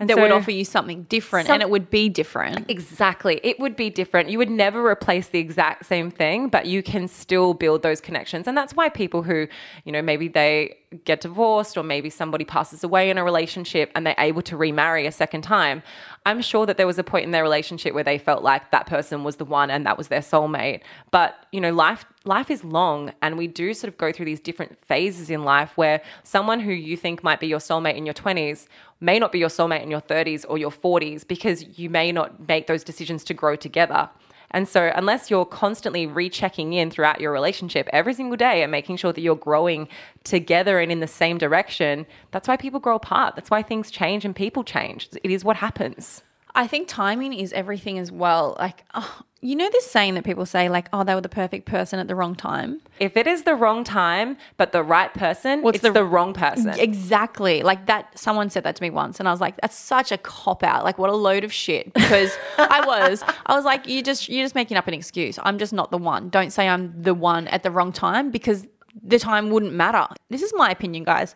And 0.00 0.08
that 0.08 0.16
so, 0.16 0.22
would 0.22 0.32
offer 0.32 0.50
you 0.50 0.64
something 0.64 1.02
different 1.04 1.46
some, 1.46 1.54
and 1.54 1.62
it 1.62 1.70
would 1.70 1.90
be 1.90 2.08
different. 2.08 2.68
Exactly. 2.68 3.38
It 3.44 3.60
would 3.60 3.76
be 3.76 3.90
different. 3.90 4.30
You 4.30 4.38
would 4.38 4.50
never 4.50 4.84
replace 4.84 5.28
the 5.28 5.38
exact 5.38 5.84
same 5.86 6.10
thing, 6.10 6.48
but 6.48 6.66
you 6.66 6.82
can 6.82 7.06
still 7.06 7.52
build 7.52 7.82
those 7.82 8.00
connections. 8.00 8.48
And 8.48 8.56
that's 8.56 8.74
why 8.74 8.88
people 8.88 9.22
who, 9.22 9.46
you 9.84 9.92
know, 9.92 10.00
maybe 10.00 10.26
they 10.26 10.78
get 11.04 11.20
divorced 11.20 11.76
or 11.76 11.84
maybe 11.84 12.10
somebody 12.10 12.44
passes 12.44 12.82
away 12.82 13.10
in 13.10 13.18
a 13.18 13.22
relationship 13.22 13.92
and 13.94 14.04
they're 14.04 14.14
able 14.18 14.42
to 14.42 14.56
remarry 14.56 15.06
a 15.06 15.12
second 15.12 15.42
time, 15.42 15.82
I'm 16.26 16.42
sure 16.42 16.66
that 16.66 16.76
there 16.76 16.86
was 16.86 16.98
a 16.98 17.04
point 17.04 17.24
in 17.24 17.30
their 17.30 17.44
relationship 17.44 17.94
where 17.94 18.02
they 18.02 18.18
felt 18.18 18.42
like 18.42 18.72
that 18.72 18.86
person 18.86 19.22
was 19.22 19.36
the 19.36 19.44
one 19.44 19.70
and 19.70 19.86
that 19.86 19.96
was 19.96 20.08
their 20.08 20.20
soulmate. 20.20 20.80
But, 21.12 21.46
you 21.52 21.60
know, 21.60 21.72
life 21.72 22.04
life 22.24 22.50
is 22.50 22.64
long 22.64 23.12
and 23.22 23.38
we 23.38 23.46
do 23.46 23.72
sort 23.72 23.90
of 23.90 23.96
go 23.96 24.12
through 24.12 24.26
these 24.26 24.40
different 24.40 24.76
phases 24.84 25.30
in 25.30 25.44
life 25.44 25.72
where 25.76 26.02
someone 26.22 26.60
who 26.60 26.72
you 26.72 26.96
think 26.96 27.22
might 27.22 27.40
be 27.40 27.46
your 27.46 27.60
soulmate 27.60 27.96
in 27.96 28.04
your 28.04 28.14
20s 28.14 28.66
may 29.00 29.18
not 29.18 29.32
be 29.32 29.38
your 29.38 29.48
soulmate 29.48 29.82
in 29.82 29.90
your 29.90 30.02
30s 30.02 30.44
or 30.48 30.58
your 30.58 30.70
40s 30.70 31.26
because 31.26 31.78
you 31.78 31.88
may 31.88 32.12
not 32.12 32.46
make 32.46 32.66
those 32.66 32.84
decisions 32.84 33.24
to 33.24 33.32
grow 33.32 33.56
together. 33.56 34.10
And 34.52 34.68
so, 34.68 34.92
unless 34.94 35.30
you're 35.30 35.44
constantly 35.44 36.06
rechecking 36.06 36.72
in 36.72 36.90
throughout 36.90 37.20
your 37.20 37.32
relationship 37.32 37.88
every 37.92 38.14
single 38.14 38.36
day 38.36 38.62
and 38.62 38.72
making 38.72 38.96
sure 38.96 39.12
that 39.12 39.20
you're 39.20 39.36
growing 39.36 39.88
together 40.24 40.80
and 40.80 40.90
in 40.90 41.00
the 41.00 41.06
same 41.06 41.38
direction, 41.38 42.06
that's 42.32 42.48
why 42.48 42.56
people 42.56 42.80
grow 42.80 42.96
apart. 42.96 43.36
That's 43.36 43.50
why 43.50 43.62
things 43.62 43.90
change 43.90 44.24
and 44.24 44.34
people 44.34 44.64
change. 44.64 45.08
It 45.22 45.30
is 45.30 45.44
what 45.44 45.56
happens. 45.56 46.22
I 46.54 46.66
think 46.66 46.88
timing 46.88 47.32
is 47.32 47.52
everything 47.52 47.98
as 47.98 48.10
well. 48.10 48.56
Like, 48.58 48.84
oh, 48.94 49.22
you 49.40 49.56
know 49.56 49.70
this 49.70 49.86
saying 49.90 50.14
that 50.14 50.24
people 50.24 50.44
say, 50.44 50.68
like, 50.68 50.88
oh, 50.92 51.04
they 51.04 51.14
were 51.14 51.20
the 51.20 51.28
perfect 51.28 51.66
person 51.66 51.98
at 51.98 52.08
the 52.08 52.14
wrong 52.14 52.34
time? 52.34 52.80
If 52.98 53.16
it 53.16 53.26
is 53.26 53.44
the 53.44 53.54
wrong 53.54 53.84
time, 53.84 54.36
but 54.56 54.72
the 54.72 54.82
right 54.82 55.12
person, 55.14 55.62
What's 55.62 55.76
it's 55.76 55.82
the, 55.82 55.92
the 55.92 56.04
wrong 56.04 56.34
person. 56.34 56.70
Exactly. 56.78 57.62
Like 57.62 57.86
that, 57.86 58.18
someone 58.18 58.50
said 58.50 58.64
that 58.64 58.76
to 58.76 58.82
me 58.82 58.90
once, 58.90 59.18
and 59.18 59.28
I 59.28 59.32
was 59.32 59.40
like, 59.40 59.58
that's 59.60 59.76
such 59.76 60.12
a 60.12 60.18
cop 60.18 60.62
out. 60.62 60.84
Like, 60.84 60.98
what 60.98 61.08
a 61.08 61.16
load 61.16 61.44
of 61.44 61.52
shit. 61.52 61.92
Because 61.94 62.36
I 62.58 62.84
was, 62.86 63.22
I 63.46 63.56
was 63.56 63.64
like, 63.64 63.86
you 63.86 64.02
just, 64.02 64.28
you're 64.28 64.44
just 64.44 64.54
making 64.54 64.76
up 64.76 64.88
an 64.88 64.94
excuse. 64.94 65.38
I'm 65.42 65.58
just 65.58 65.72
not 65.72 65.90
the 65.90 65.98
one. 65.98 66.28
Don't 66.28 66.52
say 66.52 66.68
I'm 66.68 67.00
the 67.00 67.14
one 67.14 67.48
at 67.48 67.62
the 67.62 67.70
wrong 67.70 67.92
time 67.92 68.30
because 68.30 68.66
the 69.02 69.18
time 69.18 69.50
wouldn't 69.50 69.72
matter. 69.72 70.06
This 70.28 70.42
is 70.42 70.52
my 70.56 70.70
opinion, 70.70 71.04
guys. 71.04 71.34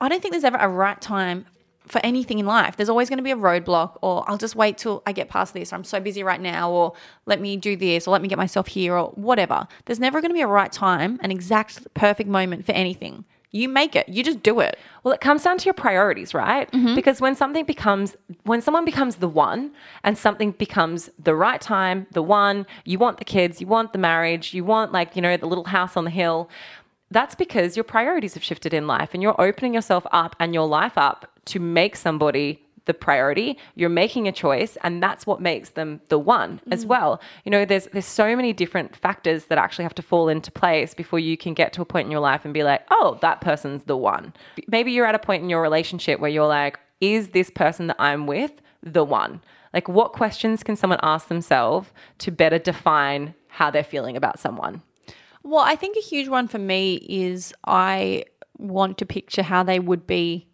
I 0.00 0.08
don't 0.08 0.20
think 0.20 0.32
there's 0.32 0.44
ever 0.44 0.58
a 0.58 0.68
right 0.68 1.00
time 1.00 1.46
for 1.86 2.00
anything 2.04 2.38
in 2.38 2.46
life. 2.46 2.76
There's 2.76 2.88
always 2.88 3.08
going 3.08 3.18
to 3.18 3.22
be 3.22 3.30
a 3.30 3.36
roadblock, 3.36 3.98
or 4.02 4.28
I'll 4.28 4.38
just 4.38 4.56
wait 4.56 4.78
till 4.78 5.02
I 5.06 5.12
get 5.12 5.28
past 5.28 5.54
this, 5.54 5.72
or 5.72 5.76
I'm 5.76 5.84
so 5.84 6.00
busy 6.00 6.22
right 6.22 6.40
now, 6.40 6.70
or 6.70 6.92
let 7.26 7.40
me 7.40 7.56
do 7.56 7.76
this, 7.76 8.06
or 8.06 8.10
let 8.10 8.22
me 8.22 8.28
get 8.28 8.38
myself 8.38 8.68
here, 8.68 8.96
or 8.96 9.10
whatever. 9.10 9.66
There's 9.84 10.00
never 10.00 10.20
going 10.20 10.30
to 10.30 10.34
be 10.34 10.40
a 10.40 10.46
right 10.46 10.72
time, 10.72 11.18
an 11.22 11.30
exact 11.30 11.92
perfect 11.94 12.28
moment 12.28 12.66
for 12.66 12.72
anything. 12.72 13.24
You 13.52 13.68
make 13.68 13.96
it, 13.96 14.08
you 14.08 14.22
just 14.22 14.42
do 14.42 14.60
it. 14.60 14.78
Well, 15.02 15.14
it 15.14 15.20
comes 15.20 15.42
down 15.42 15.56
to 15.58 15.64
your 15.64 15.72
priorities, 15.72 16.34
right? 16.34 16.70
Mm-hmm. 16.72 16.94
Because 16.94 17.20
when 17.20 17.34
something 17.34 17.64
becomes, 17.64 18.14
when 18.42 18.60
someone 18.60 18.84
becomes 18.84 19.16
the 19.16 19.28
one 19.28 19.70
and 20.04 20.18
something 20.18 20.50
becomes 20.50 21.08
the 21.18 21.34
right 21.34 21.60
time, 21.60 22.06
the 22.10 22.22
one, 22.22 22.66
you 22.84 22.98
want 22.98 23.18
the 23.18 23.24
kids, 23.24 23.60
you 23.60 23.66
want 23.66 23.92
the 23.92 23.98
marriage, 23.98 24.52
you 24.52 24.62
want 24.64 24.92
like, 24.92 25.16
you 25.16 25.22
know, 25.22 25.36
the 25.36 25.46
little 25.46 25.64
house 25.64 25.96
on 25.96 26.04
the 26.04 26.10
hill 26.10 26.50
that's 27.10 27.34
because 27.34 27.76
your 27.76 27.84
priorities 27.84 28.34
have 28.34 28.42
shifted 28.42 28.74
in 28.74 28.86
life 28.86 29.10
and 29.12 29.22
you're 29.22 29.40
opening 29.40 29.74
yourself 29.74 30.06
up 30.10 30.34
and 30.40 30.52
your 30.52 30.66
life 30.66 30.98
up 30.98 31.30
to 31.46 31.60
make 31.60 31.96
somebody 31.96 32.66
the 32.86 32.94
priority 32.94 33.58
you're 33.74 33.88
making 33.88 34.26
a 34.26 34.32
choice 34.32 34.78
and 34.82 35.02
that's 35.02 35.26
what 35.26 35.40
makes 35.40 35.70
them 35.70 36.00
the 36.08 36.18
one 36.18 36.60
mm. 36.66 36.72
as 36.72 36.86
well. 36.86 37.20
You 37.44 37.50
know 37.50 37.64
there's 37.64 37.86
there's 37.92 38.06
so 38.06 38.34
many 38.34 38.52
different 38.52 38.96
factors 38.96 39.46
that 39.46 39.58
actually 39.58 39.82
have 39.82 39.94
to 39.96 40.02
fall 40.02 40.28
into 40.28 40.50
place 40.50 40.94
before 40.94 41.18
you 41.18 41.36
can 41.36 41.52
get 41.52 41.72
to 41.74 41.82
a 41.82 41.84
point 41.84 42.06
in 42.06 42.10
your 42.10 42.20
life 42.20 42.44
and 42.44 42.54
be 42.54 42.62
like 42.62 42.82
oh 42.90 43.18
that 43.20 43.40
person's 43.40 43.84
the 43.84 43.96
one. 43.96 44.32
Maybe 44.68 44.92
you're 44.92 45.06
at 45.06 45.14
a 45.14 45.20
point 45.20 45.42
in 45.42 45.50
your 45.50 45.60
relationship 45.60 46.20
where 46.20 46.30
you're 46.30 46.46
like 46.46 46.78
is 47.00 47.28
this 47.28 47.50
person 47.50 47.88
that 47.88 47.96
I'm 47.98 48.26
with 48.26 48.52
the 48.82 49.04
one? 49.04 49.42
Like 49.74 49.88
what 49.88 50.12
questions 50.12 50.62
can 50.62 50.76
someone 50.76 51.00
ask 51.02 51.28
themselves 51.28 51.90
to 52.18 52.30
better 52.30 52.58
define 52.58 53.34
how 53.48 53.70
they're 53.70 53.84
feeling 53.84 54.16
about 54.16 54.38
someone? 54.38 54.82
Well 55.42 55.64
I 55.64 55.74
think 55.74 55.96
a 55.96 56.00
huge 56.00 56.28
one 56.28 56.46
for 56.46 56.58
me 56.58 56.94
is 57.08 57.52
I 57.66 58.24
want 58.58 58.96
to 58.98 59.06
picture 59.06 59.42
how 59.42 59.64
they 59.64 59.80
would 59.80 60.06
be 60.06 60.46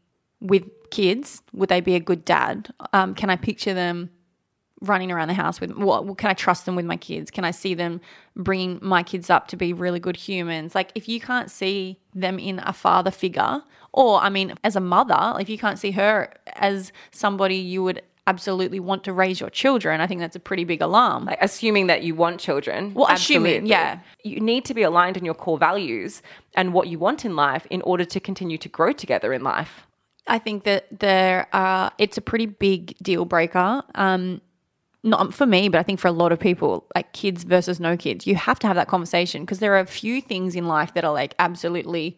with 0.43 0.65
kids, 0.91 1.43
would 1.53 1.69
they 1.69 1.81
be 1.81 1.95
a 1.95 2.01
good 2.01 2.25
dad? 2.25 2.73
Um, 2.93 3.15
can 3.15 3.31
I 3.31 3.37
picture 3.37 3.75
them 3.75 4.11
running 4.83 5.13
around 5.13 5.29
the 5.29 5.35
house 5.35 5.61
with 5.61 5.73
what 5.77 6.19
can 6.19 6.29
I 6.29 6.35
trust 6.35 6.67
them 6.67 6.75
with 6.75 6.85
my 6.85 6.97
kids? 6.97 7.31
Can 7.31 7.45
I 7.45 7.53
see 7.53 7.73
them 7.75 8.01
bringing 8.37 8.81
my 8.83 9.03
kids 9.03 9.31
up 9.31 9.49
to 9.49 9.57
be 9.57 9.73
really 9.73 10.01
good 10.01 10.17
humans? 10.17 10.75
Like 10.75 10.91
if 10.95 11.09
you 11.09 11.21
can't 11.21 11.51
see 11.51 11.99
them 12.15 12.39
in 12.39 12.61
a 12.65 12.73
father 12.73 13.11
figure 13.11 13.63
or 13.93 14.19
I 14.21 14.29
mean 14.29 14.55
as 14.65 14.75
a 14.75 14.81
mother, 14.81 15.37
if 15.41 15.49
you 15.49 15.57
can't 15.57 15.79
see 15.79 15.93
her 15.93 16.33
as 16.57 16.93
somebody 17.13 17.57
you 17.57 17.83
would 17.85 18.03
absolutely 18.27 18.81
want 18.81 19.05
to 19.05 19.13
raise 19.13 19.41
your 19.41 19.51
children, 19.51 20.01
I 20.01 20.07
think 20.07 20.21
that's 20.21 20.37
a 20.37 20.41
pretty 20.41 20.65
big 20.65 20.81
alarm. 20.81 21.27
Like 21.27 21.39
assuming 21.41 21.87
that 21.87 22.03
you 22.03 22.15
want 22.17 22.41
children. 22.41 22.93
Well, 22.95 23.09
absolutely. 23.09 23.53
assuming, 23.53 23.67
yeah. 23.67 24.01
You 24.25 24.41
need 24.41 24.65
to 24.67 24.75
be 24.75 24.83
aligned 24.83 25.17
in 25.17 25.25
your 25.25 25.35
core 25.35 25.59
values 25.59 26.23
and 26.55 26.73
what 26.73 26.89
you 26.89 26.99
want 26.99 27.25
in 27.25 27.37
life 27.37 27.67
in 27.71 27.83
order 27.83 28.05
to 28.05 28.21
continue 28.21 28.59
to 28.59 28.69
grow 28.69 28.93
together 28.93 29.33
in 29.33 29.43
life. 29.43 29.87
I 30.27 30.39
think 30.39 30.65
that 30.65 30.87
there 31.01 31.47
are, 31.53 31.93
it's 31.99 32.17
a 32.17 32.21
pretty 32.21 32.47
big 32.47 32.97
deal 32.99 33.25
breaker. 33.25 33.83
Um, 33.95 34.41
not 35.03 35.35
for 35.35 35.47
me, 35.47 35.69
but 35.69 35.79
I 35.79 35.83
think 35.83 35.99
for 35.99 36.09
a 36.09 36.13
lot 36.13 36.31
of 36.31 36.39
people, 36.39 36.87
like 36.95 37.13
kids 37.13 37.43
versus 37.43 37.81
no 37.81 37.97
kids, 37.97 38.27
you 38.27 38.37
have 38.37 38.59
to 38.61 38.67
have 38.69 38.77
that 38.77 38.89
conversation 38.89 39.43
because 39.43 39.59
there 39.59 39.75
are 39.75 39.81
a 39.81 39.87
few 39.87 40.21
things 40.21 40.55
in 40.55 40.69
life 40.69 40.95
that 40.95 41.05
are 41.05 41.13
like 41.13 41.35
absolutely 41.39 42.17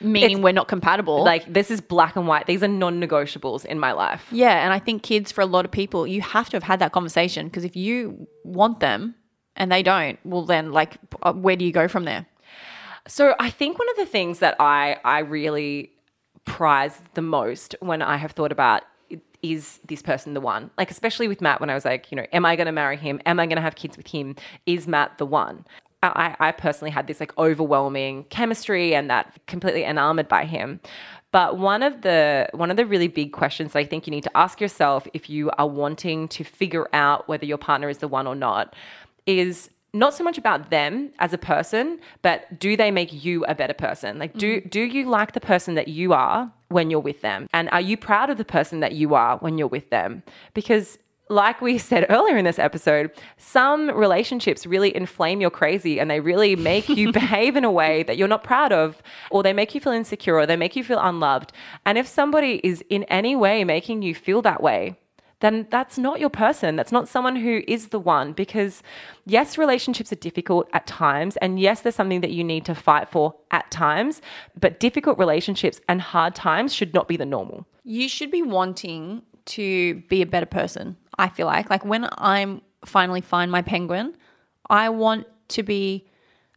meaning 0.00 0.36
it's, 0.36 0.40
we're 0.40 0.52
not 0.52 0.68
compatible. 0.68 1.24
Like 1.24 1.52
this 1.52 1.70
is 1.70 1.80
black 1.80 2.14
and 2.14 2.28
white. 2.28 2.46
These 2.46 2.62
are 2.62 2.68
non-negotiables 2.68 3.64
in 3.64 3.80
my 3.80 3.92
life. 3.92 4.26
Yeah, 4.30 4.64
and 4.64 4.72
I 4.72 4.78
think 4.78 5.02
kids 5.02 5.32
for 5.32 5.40
a 5.40 5.46
lot 5.46 5.64
of 5.64 5.72
people, 5.72 6.06
you 6.06 6.22
have 6.22 6.48
to 6.50 6.56
have 6.56 6.62
had 6.62 6.78
that 6.78 6.92
conversation 6.92 7.46
because 7.46 7.64
if 7.64 7.74
you 7.74 8.28
want 8.44 8.78
them 8.80 9.16
and 9.56 9.72
they 9.72 9.82
don't, 9.82 10.18
well 10.24 10.44
then 10.44 10.72
like 10.72 10.98
uh, 11.22 11.32
where 11.32 11.56
do 11.56 11.64
you 11.64 11.72
go 11.72 11.88
from 11.88 12.04
there? 12.04 12.26
So 13.08 13.34
I 13.40 13.50
think 13.50 13.78
one 13.78 13.88
of 13.90 13.96
the 13.96 14.06
things 14.06 14.38
that 14.38 14.54
I 14.60 14.98
I 15.04 15.20
really 15.20 15.90
prize 16.44 17.00
the 17.14 17.22
most 17.22 17.74
when 17.80 18.02
I 18.02 18.16
have 18.16 18.32
thought 18.32 18.52
about 18.52 18.82
is 19.42 19.80
this 19.86 20.02
person 20.02 20.34
the 20.34 20.40
one? 20.40 20.70
Like, 20.76 20.90
especially 20.90 21.28
with 21.28 21.40
Matt, 21.40 21.60
when 21.60 21.70
I 21.70 21.74
was 21.74 21.84
like, 21.84 22.10
you 22.10 22.16
know, 22.16 22.26
am 22.32 22.44
I 22.44 22.56
going 22.56 22.66
to 22.66 22.72
marry 22.72 22.96
him? 22.96 23.20
Am 23.24 23.40
I 23.40 23.46
going 23.46 23.56
to 23.56 23.62
have 23.62 23.74
kids 23.74 23.96
with 23.96 24.06
him? 24.06 24.36
Is 24.66 24.86
Matt 24.86 25.18
the 25.18 25.26
one? 25.26 25.64
I, 26.02 26.34
I 26.40 26.52
personally 26.52 26.90
had 26.90 27.06
this 27.06 27.20
like 27.20 27.36
overwhelming 27.36 28.24
chemistry 28.24 28.94
and 28.94 29.10
that 29.10 29.38
completely 29.46 29.84
enamored 29.84 30.28
by 30.28 30.46
him. 30.46 30.80
But 31.32 31.58
one 31.58 31.82
of 31.82 32.02
the 32.02 32.48
one 32.52 32.70
of 32.70 32.76
the 32.76 32.86
really 32.86 33.06
big 33.06 33.32
questions 33.32 33.72
that 33.72 33.80
I 33.80 33.84
think 33.84 34.06
you 34.06 34.10
need 34.10 34.24
to 34.24 34.36
ask 34.36 34.60
yourself 34.60 35.06
if 35.12 35.28
you 35.28 35.50
are 35.58 35.68
wanting 35.68 36.26
to 36.28 36.44
figure 36.44 36.88
out 36.92 37.28
whether 37.28 37.44
your 37.44 37.58
partner 37.58 37.88
is 37.88 37.98
the 37.98 38.08
one 38.08 38.26
or 38.26 38.34
not 38.34 38.74
is 39.26 39.70
not 39.92 40.14
so 40.14 40.24
much 40.24 40.38
about 40.38 40.70
them 40.70 41.10
as 41.18 41.32
a 41.32 41.38
person, 41.38 42.00
but 42.22 42.58
do 42.58 42.76
they 42.76 42.90
make 42.90 43.24
you 43.24 43.44
a 43.46 43.54
better 43.54 43.74
person? 43.74 44.18
Like, 44.18 44.34
do 44.34 44.58
mm-hmm. 44.58 44.68
do 44.68 44.80
you 44.80 45.08
like 45.08 45.32
the 45.32 45.40
person 45.40 45.74
that 45.74 45.88
you 45.88 46.12
are 46.12 46.50
when 46.68 46.90
you're 46.90 47.00
with 47.00 47.20
them, 47.20 47.48
and 47.52 47.68
are 47.70 47.80
you 47.80 47.96
proud 47.96 48.30
of 48.30 48.38
the 48.38 48.44
person 48.44 48.80
that 48.80 48.92
you 48.92 49.14
are 49.14 49.38
when 49.38 49.58
you're 49.58 49.68
with 49.68 49.90
them? 49.90 50.22
Because 50.54 50.98
like 51.30 51.62
we 51.62 51.78
said 51.90 52.04
earlier 52.10 52.36
in 52.36 52.44
this 52.44 52.58
episode, 52.58 53.10
some 53.38 53.90
relationships 53.90 54.66
really 54.66 54.94
inflame 54.94 55.40
your 55.40 55.50
crazy 55.50 55.98
and 55.98 56.10
they 56.10 56.20
really 56.20 56.56
make 56.56 56.88
you 56.88 57.12
behave 57.20 57.56
in 57.56 57.64
a 57.64 57.70
way 57.70 58.02
that 58.02 58.18
you're 58.18 58.28
not 58.28 58.44
proud 58.44 58.72
of, 58.72 59.02
or 59.30 59.42
they 59.42 59.52
make 59.52 59.74
you 59.74 59.80
feel 59.80 59.92
insecure, 59.92 60.34
or 60.34 60.46
they 60.46 60.56
make 60.56 60.76
you 60.76 60.84
feel 60.84 61.00
unloved. 61.00 61.52
And 61.86 61.96
if 61.96 62.06
somebody 62.06 62.60
is 62.62 62.84
in 62.90 63.04
any 63.04 63.34
way 63.36 63.64
making 63.64 64.02
you 64.02 64.14
feel 64.14 64.42
that 64.42 64.62
way, 64.62 64.98
then 65.40 65.66
that's 65.70 65.98
not 65.98 66.20
your 66.20 66.30
person. 66.30 66.76
That's 66.76 66.92
not 66.92 67.08
someone 67.08 67.36
who 67.36 67.62
is 67.66 67.88
the 67.88 67.98
one. 67.98 68.32
Because, 68.32 68.82
yes, 69.24 69.58
relationships 69.58 70.12
are 70.12 70.16
difficult 70.16 70.68
at 70.72 70.86
times. 70.86 71.36
And 71.38 71.58
yes, 71.58 71.80
there's 71.80 71.94
something 71.94 72.20
that 72.20 72.30
you 72.30 72.44
need 72.44 72.64
to 72.66 72.74
fight 72.74 73.08
for 73.08 73.34
at 73.50 73.70
times. 73.70 74.20
But 74.58 74.80
difficult 74.80 75.18
relationships 75.18 75.80
and 75.88 76.00
hard 76.00 76.34
times 76.34 76.74
should 76.74 76.94
not 76.94 77.08
be 77.08 77.16
the 77.16 77.26
normal. 77.26 77.66
You 77.84 78.08
should 78.08 78.30
be 78.30 78.42
wanting 78.42 79.22
to 79.46 80.02
be 80.08 80.22
a 80.22 80.26
better 80.26 80.46
person, 80.46 80.96
I 81.18 81.28
feel 81.28 81.46
like. 81.46 81.70
Like 81.70 81.84
when 81.84 82.06
I'm 82.18 82.60
finally 82.84 83.20
find 83.20 83.50
my 83.50 83.62
penguin, 83.62 84.14
I 84.68 84.90
want 84.90 85.26
to 85.48 85.62
be 85.62 86.06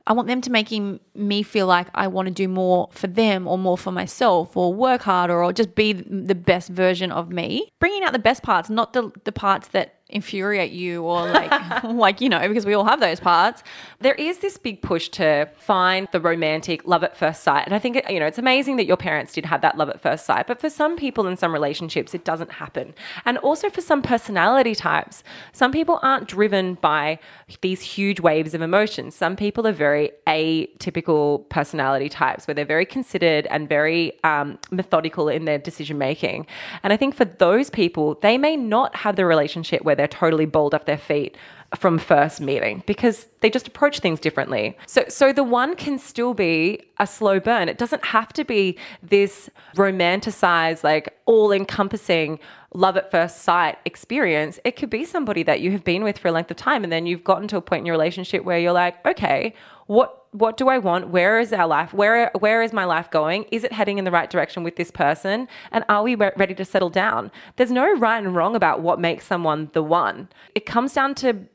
I 0.05 0.13
want 0.13 0.27
them 0.27 0.41
to 0.41 0.51
making 0.51 0.99
me 1.15 1.43
feel 1.43 1.65
like 1.65 1.87
I 1.95 2.07
want 2.07 2.27
to 2.27 2.33
do 2.33 2.47
more 2.47 2.89
for 2.91 3.07
them 3.07 3.47
or 3.47 3.57
more 3.57 3.77
for 3.77 3.91
myself 3.91 4.57
or 4.57 4.73
work 4.73 5.03
harder 5.03 5.41
or 5.41 5.53
just 5.53 5.75
be 5.75 5.93
the 5.93 6.35
best 6.35 6.69
version 6.69 7.11
of 7.11 7.29
me. 7.29 7.69
Bringing 7.79 8.03
out 8.03 8.11
the 8.11 8.19
best 8.19 8.43
parts, 8.43 8.69
not 8.69 8.93
the, 8.93 9.11
the 9.23 9.31
parts 9.31 9.69
that 9.69 10.01
infuriate 10.13 10.71
you 10.71 11.03
or 11.03 11.27
like 11.29 11.83
like 11.83 12.21
you 12.21 12.29
know 12.29 12.47
because 12.47 12.65
we 12.65 12.73
all 12.73 12.85
have 12.85 12.99
those 12.99 13.19
parts. 13.19 13.63
There 13.99 14.15
is 14.15 14.39
this 14.39 14.57
big 14.57 14.81
push 14.81 15.09
to 15.09 15.49
find 15.57 16.07
the 16.11 16.21
romantic 16.21 16.87
love 16.87 17.03
at 17.03 17.17
first 17.17 17.43
sight. 17.43 17.65
And 17.65 17.75
i 17.75 17.79
think 17.79 18.01
you 18.09 18.19
know 18.19 18.25
it's 18.25 18.37
amazing 18.37 18.77
that 18.77 18.85
your 18.85 18.97
parents 18.97 19.33
did 19.33 19.45
have 19.45 19.61
that 19.61 19.77
love 19.77 19.89
at 19.89 20.01
first 20.01 20.25
sight. 20.25 20.47
But 20.47 20.59
for 20.61 20.69
some 20.69 20.95
people 20.95 21.27
in 21.27 21.35
some 21.35 21.51
relationships 21.51 22.13
it 22.13 22.23
doesn't 22.23 22.51
happen. 22.53 22.93
And 23.25 23.37
also 23.39 23.69
for 23.69 23.81
some 23.81 24.01
personality 24.01 24.75
types 24.75 25.23
some 25.51 25.71
people 25.71 25.99
aren't 26.01 26.27
driven 26.27 26.75
by 26.75 27.19
these 27.61 27.81
huge 27.81 28.19
waves 28.19 28.53
of 28.53 28.61
emotion 28.61 29.11
some 29.11 29.35
people 29.35 29.65
are 29.67 29.71
very 29.71 30.11
atypical 30.27 31.47
personality 31.49 32.09
types 32.09 32.47
where 32.47 32.53
they're 32.55 32.65
very 32.65 32.85
considered 32.85 33.45
and 33.47 33.67
very 33.69 34.13
um, 34.23 34.57
methodical 34.71 35.27
in 35.29 35.45
their 35.45 35.57
decision 35.57 35.97
making 35.97 36.45
and 36.83 36.93
i 36.93 36.97
think 36.97 37.15
for 37.15 37.25
those 37.25 37.69
people 37.69 38.15
they 38.21 38.37
may 38.37 38.55
not 38.55 38.95
have 38.95 39.15
the 39.15 39.25
relationship 39.25 39.83
where 39.83 39.95
they're 39.95 40.02
totally 40.07 40.45
balled 40.45 40.73
up 40.73 40.85
their 40.85 40.97
feet 40.97 41.37
from 41.75 41.97
first 41.97 42.39
meeting 42.39 42.83
because 42.85 43.27
they 43.39 43.49
just 43.49 43.67
approach 43.67 43.99
things 43.99 44.19
differently. 44.19 44.77
So 44.85 45.05
so 45.09 45.33
the 45.33 45.43
one 45.43 45.75
can 45.75 45.97
still 45.97 46.33
be 46.33 46.83
a 46.99 47.07
slow 47.07 47.39
burn. 47.39 47.67
It 47.69 47.77
doesn't 47.77 48.05
have 48.05 48.31
to 48.33 48.43
be 48.43 48.77
this 49.01 49.49
romanticized 49.75 50.83
like 50.83 51.17
all-encompassing 51.25 52.39
love 52.75 52.97
at 52.97 53.09
first 53.11 53.41
sight 53.41 53.77
experience. 53.85 54.59
It 54.63 54.75
could 54.75 54.89
be 54.89 55.05
somebody 55.05 55.43
that 55.43 55.61
you 55.61 55.71
have 55.71 55.83
been 55.83 56.03
with 56.03 56.17
for 56.17 56.27
a 56.27 56.31
length 56.31 56.51
of 56.51 56.57
time 56.57 56.83
and 56.83 56.91
then 56.93 57.05
you've 57.05 57.23
gotten 57.23 57.47
to 57.49 57.57
a 57.57 57.61
point 57.61 57.81
in 57.81 57.85
your 57.85 57.93
relationship 57.93 58.43
where 58.43 58.59
you're 58.59 58.71
like, 58.71 59.03
"Okay, 59.05 59.53
what 59.87 60.19
what 60.31 60.57
do 60.57 60.67
I 60.67 60.79
want? 60.79 61.09
Where 61.09 61.39
is 61.39 61.53
our 61.53 61.67
life? 61.67 61.93
Where 61.93 62.31
where 62.39 62.63
is 62.63 62.73
my 62.73 62.85
life 62.85 63.11
going? 63.11 63.45
Is 63.51 63.63
it 63.63 63.71
heading 63.71 63.97
in 63.97 64.05
the 64.05 64.11
right 64.11 64.29
direction 64.29 64.63
with 64.63 64.75
this 64.75 64.91
person? 64.91 65.47
And 65.71 65.83
are 65.89 66.03
we 66.03 66.15
re- 66.15 66.31
ready 66.35 66.55
to 66.55 66.65
settle 66.65 66.89
down? 66.89 67.31
There's 67.57 67.71
no 67.71 67.95
right 67.97 68.23
and 68.23 68.35
wrong 68.35 68.55
about 68.55 68.81
what 68.81 68.99
makes 68.99 69.25
someone 69.25 69.69
the 69.73 69.83
one. 69.83 70.29
It 70.55 70.65
comes 70.65 70.93
down 70.93 71.15
to 71.15 71.47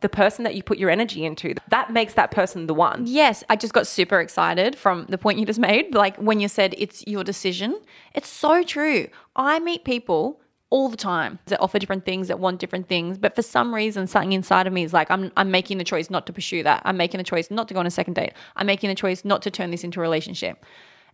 the 0.00 0.08
person 0.08 0.44
that 0.44 0.54
you 0.54 0.62
put 0.62 0.78
your 0.78 0.90
energy 0.90 1.24
into. 1.24 1.54
That 1.68 1.92
makes 1.92 2.14
that 2.14 2.30
person 2.30 2.66
the 2.66 2.74
one. 2.74 3.04
Yes, 3.06 3.44
I 3.50 3.56
just 3.56 3.74
got 3.74 3.86
super 3.86 4.20
excited 4.20 4.76
from 4.76 5.06
the 5.08 5.18
point 5.18 5.38
you 5.38 5.46
just 5.46 5.60
made. 5.60 5.94
Like 5.94 6.16
when 6.16 6.40
you 6.40 6.48
said 6.48 6.74
it's 6.78 7.06
your 7.06 7.24
decision, 7.24 7.80
it's 8.14 8.28
so 8.28 8.62
true. 8.62 9.08
I 9.36 9.60
meet 9.60 9.84
people 9.84 10.40
all 10.72 10.88
the 10.88 10.96
time 10.96 11.38
that 11.46 11.60
offer 11.60 11.78
different 11.78 12.06
things, 12.06 12.28
that 12.28 12.40
want 12.40 12.58
different 12.58 12.88
things. 12.88 13.18
But 13.18 13.36
for 13.36 13.42
some 13.42 13.74
reason, 13.74 14.06
something 14.06 14.32
inside 14.32 14.66
of 14.66 14.72
me 14.72 14.84
is 14.84 14.94
like, 14.94 15.10
I'm, 15.10 15.30
I'm 15.36 15.50
making 15.50 15.76
the 15.76 15.84
choice 15.84 16.08
not 16.08 16.26
to 16.26 16.32
pursue 16.32 16.62
that. 16.62 16.80
I'm 16.86 16.96
making 16.96 17.20
a 17.20 17.24
choice 17.24 17.50
not 17.50 17.68
to 17.68 17.74
go 17.74 17.80
on 17.80 17.86
a 17.86 17.90
second 17.90 18.14
date. 18.14 18.32
I'm 18.56 18.64
making 18.64 18.88
a 18.88 18.94
choice 18.94 19.22
not 19.22 19.42
to 19.42 19.50
turn 19.50 19.70
this 19.70 19.84
into 19.84 20.00
a 20.00 20.02
relationship. 20.02 20.64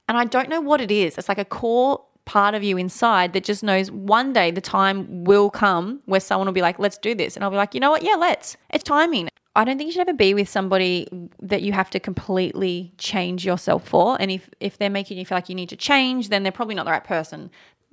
And 0.09 0.17
I 0.17 0.27
don't 0.27 0.49
know 0.49 0.61
what 0.61 0.81
it 0.81 0.93
is. 0.93 1.19
It's 1.19 1.29
like 1.29 1.39
a 1.39 1.45
core 1.45 2.01
part 2.25 2.55
of 2.55 2.63
you 2.63 2.79
inside 2.79 3.33
that 3.33 3.43
just 3.43 3.65
knows 3.65 3.91
one 3.91 4.33
day 4.33 4.53
the 4.53 4.61
time 4.61 5.25
will 5.25 5.51
come 5.51 6.03
where 6.07 6.21
someone 6.21 6.47
will 6.47 6.55
be 6.55 6.63
like, 6.63 6.79
let's 6.79 6.97
do 6.97 7.17
this. 7.17 7.35
And 7.35 7.43
I'll 7.43 7.51
be 7.51 7.57
like, 7.57 7.75
you 7.75 7.81
know 7.81 7.91
what? 7.91 8.05
Yeah, 8.05 8.15
let's. 8.15 8.57
It's 8.71 8.85
timing. 8.85 9.29
I 9.57 9.65
don't 9.65 9.77
think 9.77 9.89
you 9.89 9.93
should 9.93 10.09
ever 10.09 10.17
be 10.17 10.35
with 10.35 10.49
somebody 10.49 11.09
that 11.43 11.63
you 11.63 11.73
have 11.73 11.91
to 11.91 11.99
completely 11.99 12.93
change 12.97 13.45
yourself 13.45 13.89
for. 13.89 14.17
And 14.21 14.31
if, 14.31 14.49
if 14.61 14.79
they're 14.79 14.89
making 14.89 15.19
you 15.19 15.27
feel 15.27 15.37
like 15.37 15.49
you 15.49 15.57
need 15.57 15.71
to 15.71 15.77
change, 15.77 16.29
then 16.29 16.45
they're 16.45 16.53
probably 16.53 16.77
not 16.77 16.85
the 16.85 16.93
right 16.93 17.03
person 17.03 17.51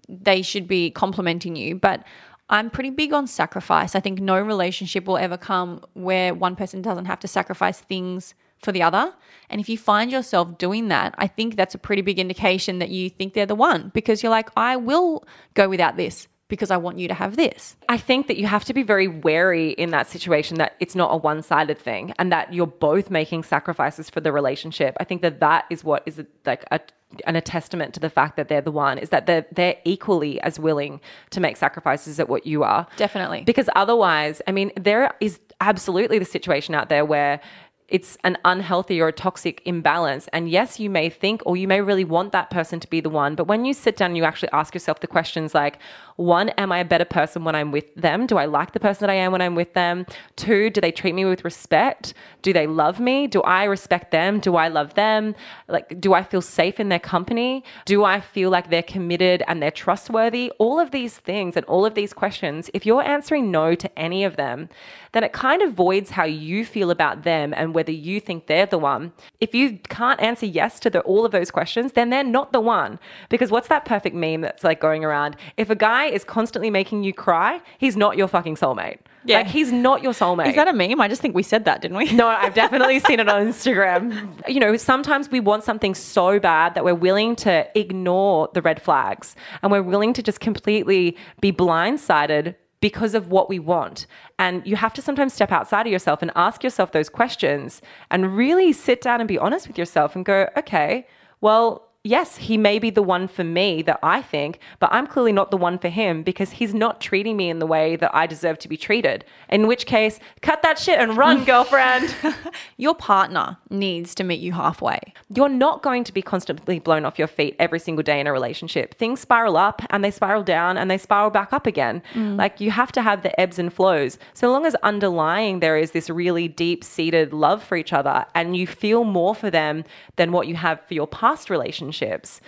they 0.08 0.42
should 0.42 0.68
be 0.68 0.92
complimenting 0.92 1.56
you. 1.56 1.76
But 1.76 2.04
I'm 2.50 2.70
pretty 2.70 2.92
big 2.92 3.12
on 3.14 3.28
sacrifice. 3.28 3.96
I 3.96 4.00
think 4.00 4.20
no 4.20 4.40
relationship 4.40 5.06
will 5.06 5.18
ever 5.18 5.38
come 5.38 5.84
where 5.94 6.34
one 6.34 6.56
person 6.56 6.82
doesn't 6.82 7.06
have 7.06 7.20
to 7.22 7.28
sacrifice 7.28 7.80
things 7.82 8.36
for 8.60 8.72
the 8.72 8.84
other. 8.84 9.14
And 9.50 9.60
if 9.60 9.70
you 9.70 9.78
find 9.78 10.12
yourself 10.12 10.58
doing 10.58 10.88
that, 10.90 11.16
I 11.18 11.28
think 11.28 11.56
that's 11.56 11.76
a 11.76 11.80
pretty 11.80 12.02
big 12.02 12.20
indication 12.20 12.80
that 12.80 12.90
you 12.90 13.10
think 13.10 13.34
they're 13.34 13.46
the 13.46 13.56
one 13.56 13.92
because 13.94 14.22
you're 14.22 14.30
like, 14.30 14.50
I 14.56 14.76
will 14.78 15.26
go 15.54 15.70
without 15.70 15.98
this 15.98 16.28
because 16.48 16.70
I 16.70 16.78
want 16.78 17.00
you 17.00 17.08
to 17.08 17.14
have 17.14 17.38
this. 17.38 17.76
I 17.90 17.98
think 17.98 18.28
that 18.28 18.38
you 18.38 18.46
have 18.46 18.66
to 18.66 18.74
be 18.74 18.84
very 18.84 19.08
wary 19.08 19.72
in 19.72 19.90
that 19.92 20.08
situation 20.08 20.58
that 20.58 20.76
it's 20.80 20.96
not 20.96 21.14
a 21.14 21.18
one 21.18 21.42
sided 21.42 21.80
thing 21.80 22.14
and 22.20 22.32
that 22.32 22.54
you're 22.54 22.68
both 22.68 23.10
making 23.10 23.44
sacrifices 23.44 24.10
for 24.10 24.22
the 24.22 24.32
relationship. 24.32 24.96
I 25.00 25.04
think 25.04 25.22
that 25.24 25.40
that 25.40 25.66
is 25.70 25.84
what 25.84 26.04
is 26.06 26.22
like 26.46 26.66
a 26.72 26.80
and 27.26 27.38
a 27.38 27.42
testament 27.42 27.94
to 27.94 28.00
the 28.00 28.10
fact 28.10 28.38
that 28.38 28.48
they're 28.48 28.62
the 28.62 28.72
one 28.72 28.98
is 28.98 29.10
that 29.10 29.26
they're 29.26 29.46
they're 29.52 29.78
equally 29.84 30.40
as 30.42 30.60
willing 30.60 31.02
to 31.32 31.40
make 31.40 31.58
sacrifices 31.58 32.20
at 32.20 32.30
what 32.30 32.46
you 32.46 32.64
are. 32.64 32.88
Definitely. 32.98 33.44
Because 33.44 33.70
otherwise, 33.76 34.42
I 34.48 34.52
mean, 34.52 34.72
there 34.76 35.14
is 35.22 35.40
absolutely 35.62 36.20
the 36.20 36.26
situation 36.26 36.76
out 36.76 36.90
there 36.90 37.06
where 37.06 37.40
it's 37.88 38.18
an 38.24 38.38
unhealthy 38.44 39.00
or 39.00 39.10
a 39.10 39.14
toxic 39.14 39.62
imbalance. 39.66 40.28
And 40.34 40.50
yes, 40.50 40.80
you 40.80 40.90
may 40.90 41.10
think 41.10 41.42
or 41.46 41.56
you 41.56 41.68
may 41.68 41.82
really 41.82 42.04
want 42.04 42.32
that 42.32 42.50
person 42.50 42.80
to 42.80 42.90
be 42.90 43.00
the 43.00 43.10
one. 43.10 43.36
But 43.36 43.48
when 43.48 43.66
you 43.66 43.74
sit 43.74 43.98
down, 43.98 44.06
and 44.12 44.18
you 44.18 44.24
actually 44.24 44.50
ask 44.54 44.74
yourself 44.74 45.00
the 45.00 45.08
questions 45.08 45.54
like, 45.54 45.80
one, 46.16 46.50
am 46.50 46.72
I 46.72 46.80
a 46.80 46.86
better 46.86 47.06
person 47.06 47.44
when 47.44 47.56
I'm 47.56 47.72
with 47.72 47.94
them? 47.96 48.26
Do 48.26 48.38
I 48.38 48.46
like 48.46 48.72
the 48.72 48.80
person 48.80 49.06
that 49.06 49.12
I 49.12 49.16
am 49.16 49.34
when 49.34 49.42
I'm 49.42 49.56
with 49.56 49.74
them? 49.74 50.06
Two, 50.38 50.70
do 50.70 50.80
they 50.80 50.92
treat 50.92 51.14
me 51.14 51.26
with 51.26 51.44
respect? 51.44 52.14
Do 52.42 52.54
they 52.54 52.68
love 52.68 53.00
me? 53.00 53.28
Do 53.28 53.42
I 53.42 53.66
respect 53.66 54.12
them? 54.12 54.40
Do 54.40 54.56
I 54.56 54.70
love 54.70 54.94
them? 54.94 55.36
Like, 55.68 56.00
do 56.00 56.14
I 56.14 56.24
feel 56.24 56.42
safe 56.42 56.80
in 56.80 56.88
their 56.88 57.00
company? 57.00 57.64
Do 57.84 58.06
I 58.06 58.22
feel 58.22 58.50
like 58.50 58.70
they're 58.70 58.82
committed 58.82 59.44
and 59.48 59.62
they're 59.62 59.72
trustworthy? 59.72 60.52
All 60.58 60.80
of 60.80 60.92
these 60.92 61.18
things 61.18 61.58
and 61.58 61.66
all 61.66 61.86
of 61.86 61.96
these 61.96 62.14
questions, 62.14 62.70
if 62.74 62.86
you're 62.86 63.04
answering 63.04 63.52
no 63.52 63.76
to 63.76 64.00
any 64.00 64.24
of 64.24 64.38
them, 64.38 64.70
then 65.12 65.24
it 65.24 65.34
kind 65.34 65.62
of 65.62 65.74
voids 65.74 66.12
how 66.12 66.24
you 66.24 66.64
feel 66.66 66.92
about 66.92 67.24
them 67.24 67.54
and 67.54 67.75
whether 67.76 67.92
you 67.92 68.20
think 68.20 68.48
they're 68.48 68.66
the 68.66 68.80
one. 68.80 69.14
If 69.40 69.54
you 69.54 69.78
can't 69.90 70.20
answer 70.20 70.46
yes 70.46 70.80
to 70.80 70.90
the, 70.90 71.02
all 71.02 71.26
of 71.26 71.32
those 71.32 71.52
questions, 71.52 71.92
then 71.92 72.10
they're 72.10 72.24
not 72.24 72.52
the 72.52 72.62
one. 72.62 73.00
Because 73.30 73.52
what's 73.52 73.68
that 73.68 73.86
perfect 73.86 74.16
meme 74.16 74.42
that's 74.42 74.64
like 74.64 74.80
going 74.80 75.04
around? 75.04 75.36
If 75.58 75.70
a 75.70 75.76
guy 75.76 76.06
is 76.06 76.24
constantly 76.24 76.70
making 76.70 77.04
you 77.04 77.14
cry, 77.14 77.62
he's 77.78 77.96
not 77.96 78.18
your 78.18 78.28
fucking 78.28 78.56
soulmate. 78.56 79.00
Yeah. 79.26 79.38
Like 79.38 79.48
he's 79.48 79.72
not 79.72 80.04
your 80.04 80.14
soulmate. 80.14 80.50
Is 80.50 80.56
that 80.56 80.68
a 80.68 80.74
meme? 80.74 81.02
I 81.02 81.08
just 81.08 81.22
think 81.22 81.36
we 81.36 81.44
said 81.44 81.66
that, 81.66 81.82
didn't 81.82 81.98
we? 81.98 82.12
No, 82.14 82.28
I've 82.28 82.54
definitely 82.64 83.00
seen 83.00 83.20
it 83.20 83.28
on 83.28 83.48
Instagram. 83.48 84.48
You 84.48 84.60
know, 84.60 84.78
sometimes 84.78 85.30
we 85.30 85.40
want 85.40 85.64
something 85.64 85.96
so 85.96 86.40
bad 86.40 86.76
that 86.76 86.86
we're 86.86 86.96
willing 86.96 87.36
to 87.38 87.68
ignore 87.78 88.50
the 88.54 88.62
red 88.62 88.82
flags 88.82 89.36
and 89.62 89.72
we're 89.72 89.84
willing 89.84 90.14
to 90.14 90.24
just 90.24 90.40
completely 90.40 91.18
be 91.42 91.52
blindsided 91.52 92.56
because 92.86 93.16
of 93.16 93.30
what 93.30 93.50
we 93.50 93.58
want. 93.58 94.06
And 94.38 94.62
you 94.64 94.76
have 94.76 94.94
to 94.94 95.02
sometimes 95.02 95.34
step 95.34 95.52
outside 95.52 95.88
of 95.88 95.92
yourself 95.92 96.22
and 96.22 96.30
ask 96.36 96.64
yourself 96.64 96.92
those 96.92 97.10
questions 97.10 97.82
and 98.12 98.38
really 98.38 98.72
sit 98.74 99.02
down 99.02 99.20
and 99.22 99.28
be 99.28 99.40
honest 99.40 99.68
with 99.68 99.76
yourself 99.76 100.16
and 100.16 100.24
go, 100.24 100.48
okay, 100.56 101.08
well, 101.42 101.85
yes, 102.06 102.38
he 102.38 102.56
may 102.56 102.78
be 102.78 102.92
the 102.92 103.02
one 103.02 103.28
for 103.28 103.44
me 103.44 103.82
that 103.82 104.00
I 104.04 104.22
think, 104.22 104.60
but 104.80 104.90
I'm 104.94 105.08
clearly 105.08 105.34
not 105.34 105.50
the 105.50 105.58
one 105.58 105.80
for 105.80 105.90
him 105.90 106.22
because 106.22 106.52
he's 106.52 106.74
not 106.74 107.02
treating 107.02 107.36
me 107.36 107.50
in 107.50 107.60
the 107.60 107.66
way 107.66 107.96
that 107.96 108.16
I 108.16 108.28
deserve 108.28 108.60
to 108.60 108.70
be 108.70 108.78
treated. 108.78 109.26
In 109.50 109.68
which 109.68 109.88
case, 109.88 110.20
cut 110.42 110.62
that 110.62 110.78
shit 110.78 111.00
and 111.00 111.18
run, 111.18 111.44
girlfriend. 111.52 112.16
your 112.78 112.94
partner 112.96 113.58
needs 113.70 114.14
to 114.16 114.24
meet 114.24 114.40
you 114.40 114.54
halfway. 114.54 115.00
You're 115.34 115.50
not 115.50 115.82
going 115.82 116.04
to 116.04 116.14
be 116.14 116.22
constantly 116.22 116.80
blown 116.80 117.06
off 117.06 117.18
your 117.18 117.28
feet 117.28 117.56
every 117.60 117.80
single 117.80 118.04
day 118.04 118.20
in 118.20 118.28
a 118.28 118.32
relationship. 118.32 118.94
Things 118.94 119.20
spiral 119.20 119.58
up 119.58 119.82
and 119.90 120.04
they 120.04 120.12
spiral 120.12 120.44
down 120.44 120.78
and 120.78 120.90
they 120.92 121.00
spiral 121.00 121.32
back 121.32 121.52
up 121.52 121.66
again. 121.66 122.04
Mm. 122.14 122.38
Like 122.38 122.62
you 122.62 122.70
have 122.70 122.92
to 122.94 123.02
have 123.02 123.24
the 123.24 123.38
ebbs 123.40 123.58
and 123.58 123.74
flows. 123.74 124.20
So 124.36 124.52
long 124.52 124.66
as 124.66 124.76
underlying 124.84 125.60
there 125.60 125.78
is 125.78 125.92
this 125.92 126.10
really 126.10 126.48
deep 126.48 126.84
seated 126.84 127.34
love 127.34 127.64
for 127.64 127.76
each 127.76 127.94
other 127.94 128.26
and 128.36 128.56
you 128.56 128.68
feel 128.68 129.04
more 129.04 129.34
for 129.34 129.50
them 129.50 129.84
than 130.18 130.32
what 130.32 130.48
you 130.48 130.56
have 130.56 130.86
for 130.88 130.94
your 130.94 131.08
past 131.08 131.50
relationship 131.50 131.95
relationships 132.02 132.42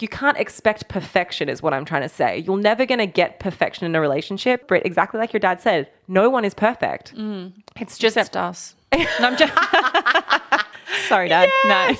you 0.00 0.08
can't 0.08 0.36
expect 0.38 0.88
perfection 0.88 1.48
is 1.48 1.62
what 1.62 1.72
i'm 1.72 1.84
trying 1.84 2.02
to 2.02 2.08
say 2.08 2.38
you're 2.38 2.56
never 2.56 2.84
going 2.86 2.98
to 2.98 3.06
get 3.06 3.38
perfection 3.38 3.86
in 3.86 3.94
a 3.94 4.00
relationship 4.00 4.66
but 4.68 4.84
exactly 4.84 5.18
like 5.20 5.32
your 5.32 5.40
dad 5.40 5.60
said 5.60 5.88
no 6.08 6.28
one 6.28 6.44
is 6.44 6.54
perfect 6.54 7.14
mm. 7.14 7.52
it's 7.76 7.98
just 7.98 8.16
Except 8.16 8.36
us 8.36 8.74
No, 8.92 9.28
I'm 9.28 9.36
just. 9.36 9.52
Sorry, 11.08 11.28
Dad. 11.28 11.48
No. 11.64 11.96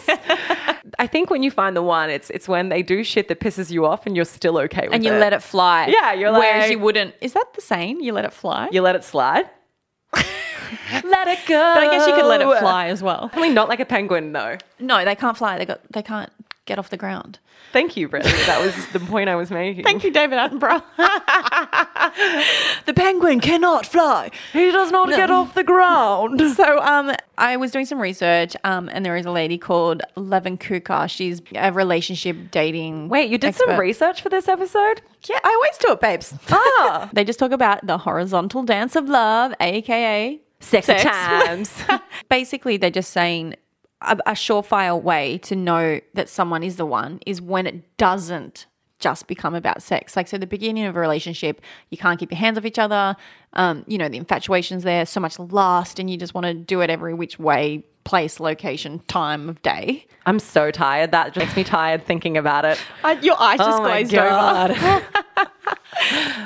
I 0.99 1.07
think 1.07 1.31
when 1.31 1.43
you 1.43 1.51
find 1.51 1.75
the 1.75 1.83
one, 1.83 2.11
it's 2.11 2.29
it's 2.31 2.47
when 2.47 2.69
they 2.69 2.83
do 2.83 3.03
shit 3.03 3.29
that 3.29 3.41
pisses 3.41 3.71
you 3.71 3.87
off 3.87 4.07
and 4.07 4.15
you're 4.15 4.27
still 4.27 4.59
okay 4.59 4.83
with 4.83 4.93
it. 4.93 4.97
and 4.97 5.05
you 5.05 5.13
it. 5.13 5.19
let 5.19 5.33
it 5.33 5.43
fly. 5.43 5.87
Yeah, 5.87 6.13
you're 6.13 6.31
like 6.31 6.41
Whereas 6.41 6.71
you 6.71 6.79
wouldn't. 6.79 7.15
Is 7.21 7.33
that 7.33 7.55
the 7.55 7.63
same 7.63 8.01
You 8.01 8.13
let 8.13 8.25
it 8.25 8.33
fly? 8.33 8.69
you 8.71 8.83
let 8.83 8.95
it 8.95 9.05
slide. 9.05 9.49
let 10.13 11.29
it 11.29 11.39
go. 11.47 11.73
But 11.75 11.85
I 11.85 11.89
guess 11.91 12.07
you 12.07 12.15
could 12.15 12.27
let 12.27 12.43
it 12.43 12.59
fly 12.61 12.89
as 12.89 13.03
well. 13.03 13.31
Mean, 13.37 13.55
not 13.55 13.69
like 13.69 13.81
a 13.81 13.87
penguin, 13.87 14.33
though. 14.33 14.59
No, 14.79 15.05
they 15.05 15.15
can't 15.15 15.37
fly. 15.37 15.57
They 15.57 15.65
got. 15.65 15.81
They 15.91 16.03
can't 16.03 16.31
get 16.65 16.79
off 16.79 16.91
the 16.91 16.97
ground. 16.97 17.39
Thank 17.73 17.97
you, 17.97 18.09
Brittany. 18.09 18.37
That 18.47 18.61
was 18.61 18.87
the 18.89 19.01
point 19.01 19.29
I 19.29 19.35
was 19.35 19.51
making. 19.51 19.85
Thank 19.85 20.05
you, 20.05 20.11
David 20.11 20.39
Attenborough. 20.39 20.83
the 22.87 22.95
penguin 22.95 23.41
cannot 23.41 23.87
fly. 23.87 24.31
He 24.53 24.71
does 24.71 24.91
not 24.91 25.09
get 25.09 25.31
off 25.31 25.55
the 25.55 25.65
ground. 25.65 26.41
So, 26.53 26.81
um, 26.81 27.13
I 27.39 27.57
was 27.57 27.71
doing 27.71 27.87
some 27.87 27.99
research, 27.99 28.55
um, 28.63 28.91
and 28.93 29.07
there 29.07 29.17
is 29.17 29.25
a 29.25 29.31
lady 29.31 29.57
called 29.57 30.03
Levin 30.17 30.59
Kuka. 30.59 31.09
She's 31.09 31.41
a 31.55 31.73
relationship 31.73 32.51
dating. 32.51 33.09
Wait, 33.09 33.31
you 33.31 33.39
did 33.39 33.55
some 33.55 33.79
research 33.81 34.21
for 34.21 34.29
this 34.29 34.49
episode? 34.49 35.01
Yeah, 35.29 35.39
I 35.43 35.49
always 35.49 35.79
do 35.79 35.93
it, 35.93 36.01
babes. 36.01 36.35
Ah. 36.51 37.09
they 37.13 37.25
just 37.25 37.39
talk 37.39 37.53
about 37.53 37.87
the 37.87 37.99
horizontal 37.99 38.65
dance 38.65 38.97
of 38.97 39.09
love, 39.09 39.55
aka 39.61 40.41
Sex 40.61 40.89
at 40.89 41.01
times. 41.01 41.73
Basically, 42.29 42.77
they're 42.77 42.91
just 42.91 43.11
saying 43.11 43.57
a, 44.05 44.17
a 44.27 44.33
surefire 44.33 45.01
way 45.01 45.39
to 45.39 45.57
know 45.57 46.01
that 46.15 46.29
someone 46.29 46.63
is 46.63 46.77
the 46.77 46.87
one 46.87 47.21
is 47.27 47.41
when 47.41 47.67
it 47.67 47.97
doesn't 47.97 48.67
just 48.99 49.27
become 49.27 49.55
about 49.55 49.83
sex. 49.83 50.15
Like, 50.17 50.29
so 50.29 50.39
the 50.39 50.47
beginning 50.47 50.85
of 50.85 50.95
a 50.97 51.01
relationship, 51.01 51.61
you 51.91 51.99
can't 51.99 52.21
keep 52.21 52.31
your 52.31 52.39
hands 52.39 52.57
off 52.57 52.65
each 52.65 52.79
other. 52.79 53.17
Um, 53.55 53.85
you 53.89 53.99
know, 53.99 54.09
the 54.09 54.17
infatuation's 54.17 54.85
there, 54.85 55.05
so 55.07 55.19
much 55.19 55.39
lust, 55.41 55.99
and 55.99 56.09
you 56.09 56.17
just 56.17 56.35
want 56.35 56.47
to 56.47 56.55
do 56.55 56.81
it 56.83 56.89
every 56.91 57.13
which 57.13 57.37
way, 57.39 57.85
place, 58.05 58.39
location, 58.39 59.01
time 59.09 59.49
of 59.49 59.61
day. 59.63 60.07
I'm 60.25 60.39
so 60.39 60.71
tired. 60.71 61.11
That 61.11 61.35
just 61.35 61.39
makes 61.45 61.57
me 61.57 61.65
tired 61.65 62.07
thinking 62.07 62.37
about 62.37 62.65
it. 62.65 62.79
your 63.23 63.41
eyes 63.41 63.59
just 63.59 63.81
Oh 63.81 63.85
glazed 63.85 64.15
over. 64.15 65.03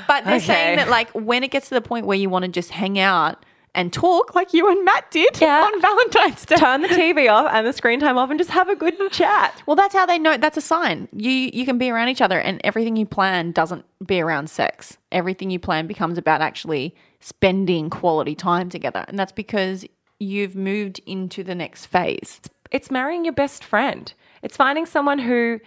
But 0.08 0.24
they're 0.24 0.36
Okay. 0.36 0.44
saying 0.46 0.76
that 0.76 0.88
like 0.88 1.10
when 1.10 1.42
it 1.44 1.50
gets 1.50 1.68
to 1.68 1.74
the 1.74 1.80
point 1.80 2.06
where 2.06 2.16
you 2.16 2.28
want 2.30 2.44
to 2.44 2.50
just 2.50 2.70
hang 2.70 2.98
out 2.98 3.44
and 3.76 3.92
talk 3.92 4.34
like 4.34 4.52
you 4.52 4.68
and 4.68 4.84
Matt 4.84 5.08
did 5.12 5.40
Yeah. 5.40 5.62
on 5.62 5.80
Valentine's 5.80 6.44
Day. 6.44 6.56
Turn 6.56 6.82
the 6.82 6.88
TV 6.88 7.30
off 7.30 7.48
and 7.52 7.64
the 7.66 7.72
screen 7.72 8.00
time 8.00 8.18
off 8.18 8.30
and 8.30 8.38
just 8.40 8.50
have 8.50 8.68
a 8.68 8.74
good 8.74 8.94
chat. 9.12 9.62
Well, 9.66 9.76
that's 9.76 9.94
how 9.94 10.04
they 10.06 10.18
know 10.18 10.36
that's 10.36 10.56
a 10.56 10.60
sign. 10.60 11.06
You 11.12 11.30
you 11.30 11.64
can 11.64 11.78
be 11.78 11.90
around 11.90 12.08
each 12.08 12.20
other 12.20 12.40
and 12.40 12.60
everything 12.64 12.96
you 12.96 13.06
plan 13.06 13.52
doesn't 13.52 13.84
be 14.04 14.20
around 14.20 14.50
sex. 14.50 14.98
Everything 15.12 15.50
you 15.50 15.60
plan 15.60 15.86
becomes 15.86 16.18
about 16.18 16.40
actually 16.40 16.94
spending 17.20 17.90
quality 17.90 18.34
time 18.34 18.68
together. 18.70 19.04
And 19.08 19.18
that's 19.18 19.32
because 19.32 19.84
you've 20.18 20.56
moved 20.56 21.00
into 21.06 21.44
the 21.44 21.54
next 21.54 21.86
phase. 21.86 22.40
It's 22.70 22.90
marrying 22.90 23.24
your 23.24 23.34
best 23.34 23.62
friend. 23.62 24.12
It's 24.42 24.56
finding 24.56 24.86
someone 24.86 25.18
who 25.18 25.60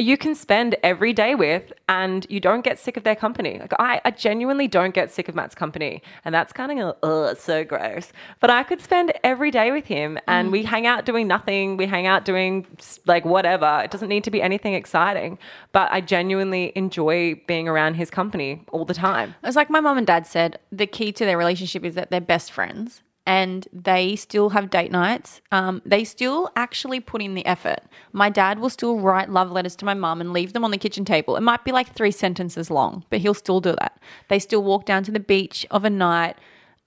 you 0.00 0.16
can 0.16 0.34
spend 0.34 0.76
every 0.82 1.12
day 1.12 1.34
with 1.34 1.72
and 1.88 2.26
you 2.30 2.40
don't 2.40 2.64
get 2.64 2.78
sick 2.78 2.96
of 2.96 3.04
their 3.04 3.16
company. 3.16 3.58
Like 3.58 3.72
I, 3.78 4.00
I 4.04 4.10
genuinely 4.10 4.68
don't 4.68 4.94
get 4.94 5.10
sick 5.10 5.28
of 5.28 5.34
Matt's 5.34 5.54
company. 5.54 6.02
And 6.24 6.34
that's 6.34 6.52
kind 6.52 6.80
of 6.80 6.96
it's 7.30 7.42
so 7.42 7.64
gross. 7.64 8.12
But 8.40 8.50
I 8.50 8.62
could 8.62 8.80
spend 8.80 9.12
every 9.22 9.50
day 9.50 9.72
with 9.72 9.86
him 9.86 10.18
and 10.26 10.48
mm. 10.48 10.52
we 10.52 10.62
hang 10.62 10.86
out 10.86 11.04
doing 11.04 11.26
nothing. 11.26 11.76
We 11.76 11.86
hang 11.86 12.06
out 12.06 12.24
doing 12.24 12.66
like 13.06 13.24
whatever. 13.24 13.82
It 13.84 13.90
doesn't 13.90 14.08
need 14.08 14.24
to 14.24 14.30
be 14.30 14.40
anything 14.42 14.74
exciting. 14.74 15.38
But 15.72 15.90
I 15.92 16.00
genuinely 16.00 16.72
enjoy 16.74 17.40
being 17.46 17.68
around 17.68 17.94
his 17.94 18.10
company 18.10 18.64
all 18.72 18.84
the 18.84 18.94
time. 18.94 19.34
It's 19.44 19.56
like 19.56 19.70
my 19.70 19.80
mum 19.80 19.98
and 19.98 20.06
dad 20.06 20.26
said, 20.26 20.58
the 20.72 20.86
key 20.86 21.12
to 21.12 21.24
their 21.24 21.38
relationship 21.38 21.84
is 21.84 21.94
that 21.94 22.10
they're 22.10 22.20
best 22.20 22.52
friends 22.52 23.02
and 23.30 23.68
they 23.72 24.16
still 24.16 24.48
have 24.48 24.70
date 24.70 24.90
nights. 24.90 25.40
Um, 25.52 25.82
they 25.86 26.02
still 26.02 26.50
actually 26.56 26.98
put 26.98 27.22
in 27.22 27.36
the 27.36 27.46
effort. 27.46 27.78
My 28.12 28.28
dad 28.28 28.58
will 28.58 28.70
still 28.70 28.98
write 28.98 29.30
love 29.30 29.52
letters 29.52 29.76
to 29.76 29.84
my 29.84 29.94
mum 29.94 30.20
and 30.20 30.32
leave 30.32 30.52
them 30.52 30.64
on 30.64 30.72
the 30.72 30.78
kitchen 30.78 31.04
table. 31.04 31.36
It 31.36 31.42
might 31.42 31.64
be 31.64 31.70
like 31.70 31.94
three 31.94 32.10
sentences 32.10 32.72
long, 32.72 33.04
but 33.08 33.20
he'll 33.20 33.34
still 33.34 33.60
do 33.60 33.76
that. 33.78 34.00
They 34.26 34.40
still 34.40 34.64
walk 34.64 34.84
down 34.84 35.04
to 35.04 35.12
the 35.12 35.20
beach 35.20 35.64
of 35.70 35.84
a 35.84 35.90
night. 35.90 36.36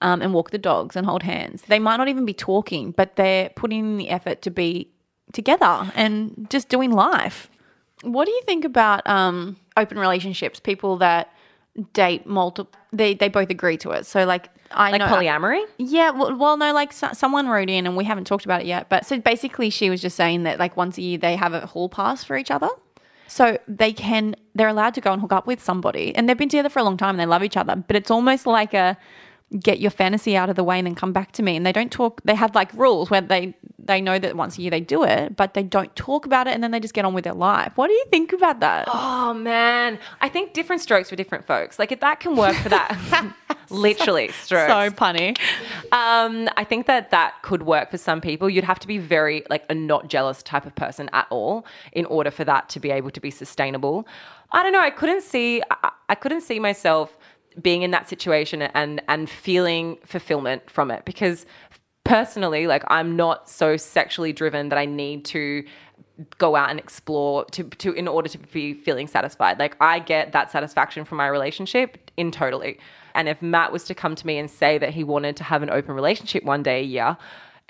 Um, 0.00 0.20
and 0.20 0.34
walk 0.34 0.50
the 0.50 0.58
dogs 0.58 0.96
and 0.96 1.06
hold 1.06 1.22
hands. 1.22 1.62
They 1.62 1.78
might 1.78 1.96
not 1.96 2.08
even 2.08 2.26
be 2.26 2.34
talking, 2.34 2.90
but 2.90 3.16
they're 3.16 3.48
putting 3.50 3.78
in 3.78 3.96
the 3.96 4.10
effort 4.10 4.42
to 4.42 4.50
be 4.50 4.90
together 5.32 5.90
and 5.94 6.46
just 6.50 6.68
doing 6.68 6.90
life. 6.90 7.48
What 8.02 8.26
do 8.26 8.32
you 8.32 8.42
think 8.44 8.66
about 8.66 9.06
um, 9.08 9.56
open 9.78 9.98
relationships? 9.98 10.60
People 10.60 10.98
that 10.98 11.32
date 11.94 12.26
multiple, 12.26 12.78
they 12.92 13.14
they 13.14 13.28
both 13.28 13.48
agree 13.48 13.78
to 13.78 13.92
it. 13.92 14.04
So 14.04 14.26
like 14.26 14.50
I 14.70 14.90
Like 14.90 14.98
know 15.00 15.06
polyamory? 15.06 15.64
yeah, 15.78 16.10
well, 16.10 16.34
well, 16.36 16.56
no, 16.56 16.72
like 16.72 16.92
so, 16.92 17.08
someone 17.12 17.48
wrote 17.48 17.70
in, 17.70 17.86
and 17.86 17.96
we 17.96 18.04
haven't 18.04 18.26
talked 18.26 18.44
about 18.44 18.62
it 18.62 18.66
yet. 18.66 18.88
But 18.88 19.06
so 19.06 19.18
basically, 19.18 19.70
she 19.70 19.90
was 19.90 20.00
just 20.00 20.16
saying 20.16 20.42
that 20.44 20.58
like 20.58 20.76
once 20.76 20.98
a 20.98 21.02
year 21.02 21.18
they 21.18 21.36
have 21.36 21.52
a 21.54 21.66
hall 21.66 21.88
pass 21.88 22.24
for 22.24 22.36
each 22.36 22.50
other, 22.50 22.68
so 23.28 23.58
they 23.68 23.92
can 23.92 24.34
they're 24.54 24.68
allowed 24.68 24.94
to 24.94 25.00
go 25.00 25.12
and 25.12 25.20
hook 25.20 25.32
up 25.32 25.46
with 25.46 25.62
somebody, 25.62 26.14
and 26.14 26.28
they've 26.28 26.38
been 26.38 26.48
together 26.48 26.68
for 26.68 26.78
a 26.80 26.84
long 26.84 26.96
time 26.96 27.10
and 27.10 27.20
they 27.20 27.26
love 27.26 27.42
each 27.42 27.56
other. 27.56 27.76
But 27.76 27.96
it's 27.96 28.10
almost 28.10 28.46
like 28.46 28.74
a 28.74 28.96
get 29.60 29.80
your 29.80 29.90
fantasy 29.90 30.36
out 30.36 30.50
of 30.50 30.56
the 30.56 30.64
way 30.64 30.78
and 30.78 30.86
then 30.86 30.94
come 30.94 31.12
back 31.12 31.32
to 31.32 31.42
me. 31.42 31.56
And 31.56 31.64
they 31.64 31.72
don't 31.72 31.92
talk. 31.92 32.20
They 32.24 32.34
have 32.34 32.54
like 32.54 32.72
rules 32.74 33.10
where 33.10 33.20
they 33.20 33.54
they 33.78 34.00
know 34.00 34.18
that 34.18 34.36
once 34.36 34.56
a 34.58 34.62
year 34.62 34.70
they 34.70 34.80
do 34.80 35.04
it, 35.04 35.36
but 35.36 35.54
they 35.54 35.62
don't 35.62 35.94
talk 35.94 36.26
about 36.26 36.46
it, 36.46 36.54
and 36.54 36.62
then 36.64 36.70
they 36.70 36.80
just 36.80 36.94
get 36.94 37.04
on 37.04 37.14
with 37.14 37.24
their 37.24 37.34
life. 37.34 37.72
What 37.76 37.88
do 37.88 37.92
you 37.92 38.04
think 38.10 38.32
about 38.32 38.60
that? 38.60 38.88
Oh 38.92 39.34
man, 39.34 39.98
I 40.20 40.28
think 40.28 40.52
different 40.52 40.82
strokes 40.82 41.10
for 41.10 41.16
different 41.16 41.46
folks. 41.46 41.78
Like 41.78 41.92
if 41.92 42.00
that 42.00 42.20
can 42.20 42.36
work 42.36 42.56
for 42.56 42.70
that, 42.70 43.34
literally 43.70 44.28
strokes. 44.28 44.72
so 44.72 44.90
punny. 44.90 45.38
Um, 45.92 46.48
I 46.56 46.64
think 46.64 46.86
that 46.86 47.10
that 47.10 47.42
could 47.42 47.64
work 47.64 47.90
for 47.90 47.98
some 47.98 48.20
people. 48.20 48.48
You'd 48.48 48.64
have 48.64 48.78
to 48.80 48.86
be 48.86 48.98
very 48.98 49.44
like 49.50 49.64
a 49.68 49.74
not 49.74 50.08
jealous 50.08 50.42
type 50.42 50.66
of 50.66 50.74
person 50.74 51.10
at 51.12 51.26
all 51.30 51.66
in 51.92 52.06
order 52.06 52.30
for 52.30 52.44
that 52.44 52.68
to 52.70 52.80
be 52.80 52.90
able 52.90 53.10
to 53.10 53.20
be 53.20 53.30
sustainable. 53.30 54.06
I 54.52 54.62
don't 54.62 54.72
know. 54.72 54.80
I 54.80 54.90
couldn't 54.90 55.22
see. 55.22 55.62
I, 55.70 55.90
I 56.08 56.14
couldn't 56.14 56.42
see 56.42 56.60
myself 56.60 57.18
being 57.60 57.82
in 57.82 57.90
that 57.92 58.08
situation 58.08 58.62
and 58.62 59.02
and 59.08 59.30
feeling 59.30 59.98
fulfillment 60.04 60.68
from 60.70 60.90
it 60.90 61.04
because 61.04 61.46
personally, 62.04 62.66
like 62.66 62.84
I'm 62.88 63.16
not 63.16 63.48
so 63.48 63.76
sexually 63.76 64.32
driven 64.32 64.68
that 64.68 64.78
I 64.78 64.84
need 64.84 65.24
to 65.26 65.64
go 66.38 66.54
out 66.54 66.70
and 66.70 66.78
explore 66.78 67.44
to, 67.46 67.64
to 67.64 67.92
in 67.92 68.06
order 68.06 68.28
to 68.28 68.38
be 68.38 68.74
feeling 68.74 69.08
satisfied. 69.08 69.58
Like 69.58 69.76
I 69.80 69.98
get 69.98 70.32
that 70.32 70.50
satisfaction 70.50 71.04
from 71.04 71.18
my 71.18 71.26
relationship 71.26 72.10
in 72.16 72.30
totally. 72.30 72.78
And 73.14 73.28
if 73.28 73.40
Matt 73.42 73.72
was 73.72 73.84
to 73.84 73.94
come 73.94 74.14
to 74.14 74.26
me 74.26 74.38
and 74.38 74.50
say 74.50 74.78
that 74.78 74.90
he 74.90 75.02
wanted 75.02 75.36
to 75.36 75.44
have 75.44 75.62
an 75.62 75.70
open 75.70 75.94
relationship 75.94 76.44
one 76.44 76.62
day 76.62 76.80
a 76.80 76.84
year, 76.84 77.16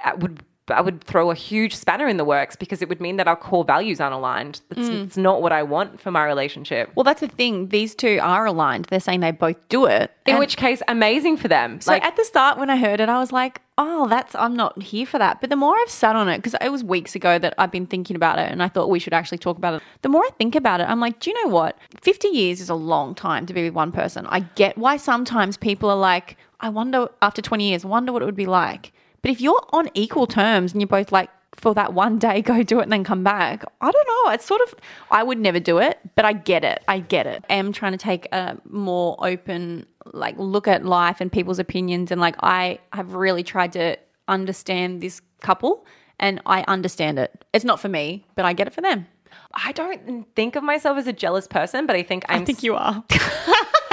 I 0.04 0.14
would 0.14 0.42
I 0.68 0.80
would 0.80 1.04
throw 1.04 1.30
a 1.30 1.34
huge 1.34 1.76
spanner 1.76 2.08
in 2.08 2.16
the 2.16 2.24
works 2.24 2.56
because 2.56 2.80
it 2.80 2.88
would 2.88 3.00
mean 3.00 3.18
that 3.18 3.28
our 3.28 3.36
core 3.36 3.64
values 3.64 4.00
aren't 4.00 4.14
aligned. 4.14 4.62
It's, 4.70 4.88
mm. 4.88 5.04
it's 5.04 5.16
not 5.16 5.42
what 5.42 5.52
I 5.52 5.62
want 5.62 6.00
for 6.00 6.10
my 6.10 6.24
relationship. 6.24 6.90
Well, 6.94 7.04
that's 7.04 7.20
the 7.20 7.28
thing. 7.28 7.68
These 7.68 7.94
two 7.94 8.18
are 8.22 8.46
aligned. 8.46 8.86
They're 8.86 9.00
saying 9.00 9.20
they 9.20 9.30
both 9.30 9.56
do 9.68 9.84
it. 9.84 10.10
In 10.24 10.38
which 10.38 10.56
case, 10.56 10.80
amazing 10.88 11.36
for 11.36 11.48
them. 11.48 11.82
So 11.82 11.92
at 11.92 12.16
the 12.16 12.24
start, 12.24 12.58
when 12.58 12.70
I 12.70 12.76
heard 12.76 13.00
it, 13.00 13.10
I 13.10 13.18
was 13.18 13.30
like, 13.30 13.60
"Oh, 13.76 14.08
that's 14.08 14.34
I'm 14.34 14.56
not 14.56 14.80
here 14.80 15.04
for 15.04 15.18
that." 15.18 15.42
But 15.42 15.50
the 15.50 15.56
more 15.56 15.76
I've 15.78 15.90
sat 15.90 16.16
on 16.16 16.30
it, 16.30 16.38
because 16.38 16.54
it 16.62 16.70
was 16.70 16.82
weeks 16.82 17.14
ago 17.14 17.38
that 17.38 17.52
I've 17.58 17.70
been 17.70 17.86
thinking 17.86 18.16
about 18.16 18.38
it, 18.38 18.50
and 18.50 18.62
I 18.62 18.68
thought 18.68 18.88
we 18.88 18.98
should 18.98 19.12
actually 19.12 19.38
talk 19.38 19.58
about 19.58 19.74
it. 19.74 19.82
The 20.00 20.08
more 20.08 20.22
I 20.22 20.30
think 20.38 20.54
about 20.54 20.80
it, 20.80 20.88
I'm 20.88 20.98
like, 20.98 21.20
"Do 21.20 21.28
you 21.28 21.44
know 21.44 21.50
what? 21.50 21.76
Fifty 22.00 22.28
years 22.28 22.62
is 22.62 22.70
a 22.70 22.74
long 22.74 23.14
time 23.14 23.44
to 23.44 23.52
be 23.52 23.64
with 23.64 23.74
one 23.74 23.92
person." 23.92 24.26
I 24.28 24.40
get 24.40 24.78
why 24.78 24.96
sometimes 24.96 25.58
people 25.58 25.90
are 25.90 25.96
like, 25.96 26.38
"I 26.58 26.70
wonder 26.70 27.08
after 27.20 27.42
20 27.42 27.68
years, 27.68 27.84
wonder 27.84 28.10
what 28.10 28.22
it 28.22 28.24
would 28.24 28.34
be 28.34 28.46
like." 28.46 28.94
But 29.24 29.30
if 29.30 29.40
you're 29.40 29.66
on 29.72 29.88
equal 29.94 30.26
terms 30.26 30.72
and 30.72 30.82
you're 30.82 30.86
both 30.86 31.10
like, 31.10 31.30
for 31.56 31.72
that 31.72 31.94
one 31.94 32.18
day, 32.18 32.42
go 32.52 32.62
do 32.62 32.80
it 32.80 32.82
and 32.82 32.92
then 32.92 33.04
come 33.04 33.24
back. 33.24 33.64
I 33.80 33.90
don't 33.90 34.06
know. 34.06 34.32
It's 34.32 34.44
sort 34.44 34.60
of, 34.60 34.74
I 35.10 35.22
would 35.22 35.38
never 35.38 35.58
do 35.58 35.78
it, 35.78 35.98
but 36.14 36.26
I 36.26 36.34
get 36.34 36.62
it. 36.62 36.84
I 36.88 36.98
get 36.98 37.26
it. 37.26 37.42
I 37.48 37.54
am 37.54 37.72
trying 37.72 37.92
to 37.92 37.98
take 37.98 38.30
a 38.32 38.58
more 38.68 39.16
open, 39.26 39.86
like, 40.12 40.34
look 40.36 40.68
at 40.68 40.84
life 40.84 41.22
and 41.22 41.32
people's 41.32 41.58
opinions. 41.58 42.10
And, 42.10 42.20
like, 42.20 42.36
I 42.40 42.80
have 42.92 43.14
really 43.14 43.42
tried 43.42 43.72
to 43.72 43.96
understand 44.28 45.00
this 45.00 45.22
couple 45.40 45.86
and 46.20 46.42
I 46.44 46.62
understand 46.68 47.18
it. 47.18 47.46
It's 47.54 47.64
not 47.64 47.80
for 47.80 47.88
me, 47.88 48.26
but 48.34 48.44
I 48.44 48.52
get 48.52 48.66
it 48.66 48.74
for 48.74 48.82
them. 48.82 49.06
I 49.54 49.72
don't 49.72 50.26
think 50.36 50.54
of 50.54 50.62
myself 50.62 50.98
as 50.98 51.06
a 51.06 51.14
jealous 51.14 51.46
person, 51.46 51.86
but 51.86 51.96
I 51.96 52.02
think 52.02 52.26
I'm 52.28 52.44
you 52.60 52.74
are. 52.74 53.02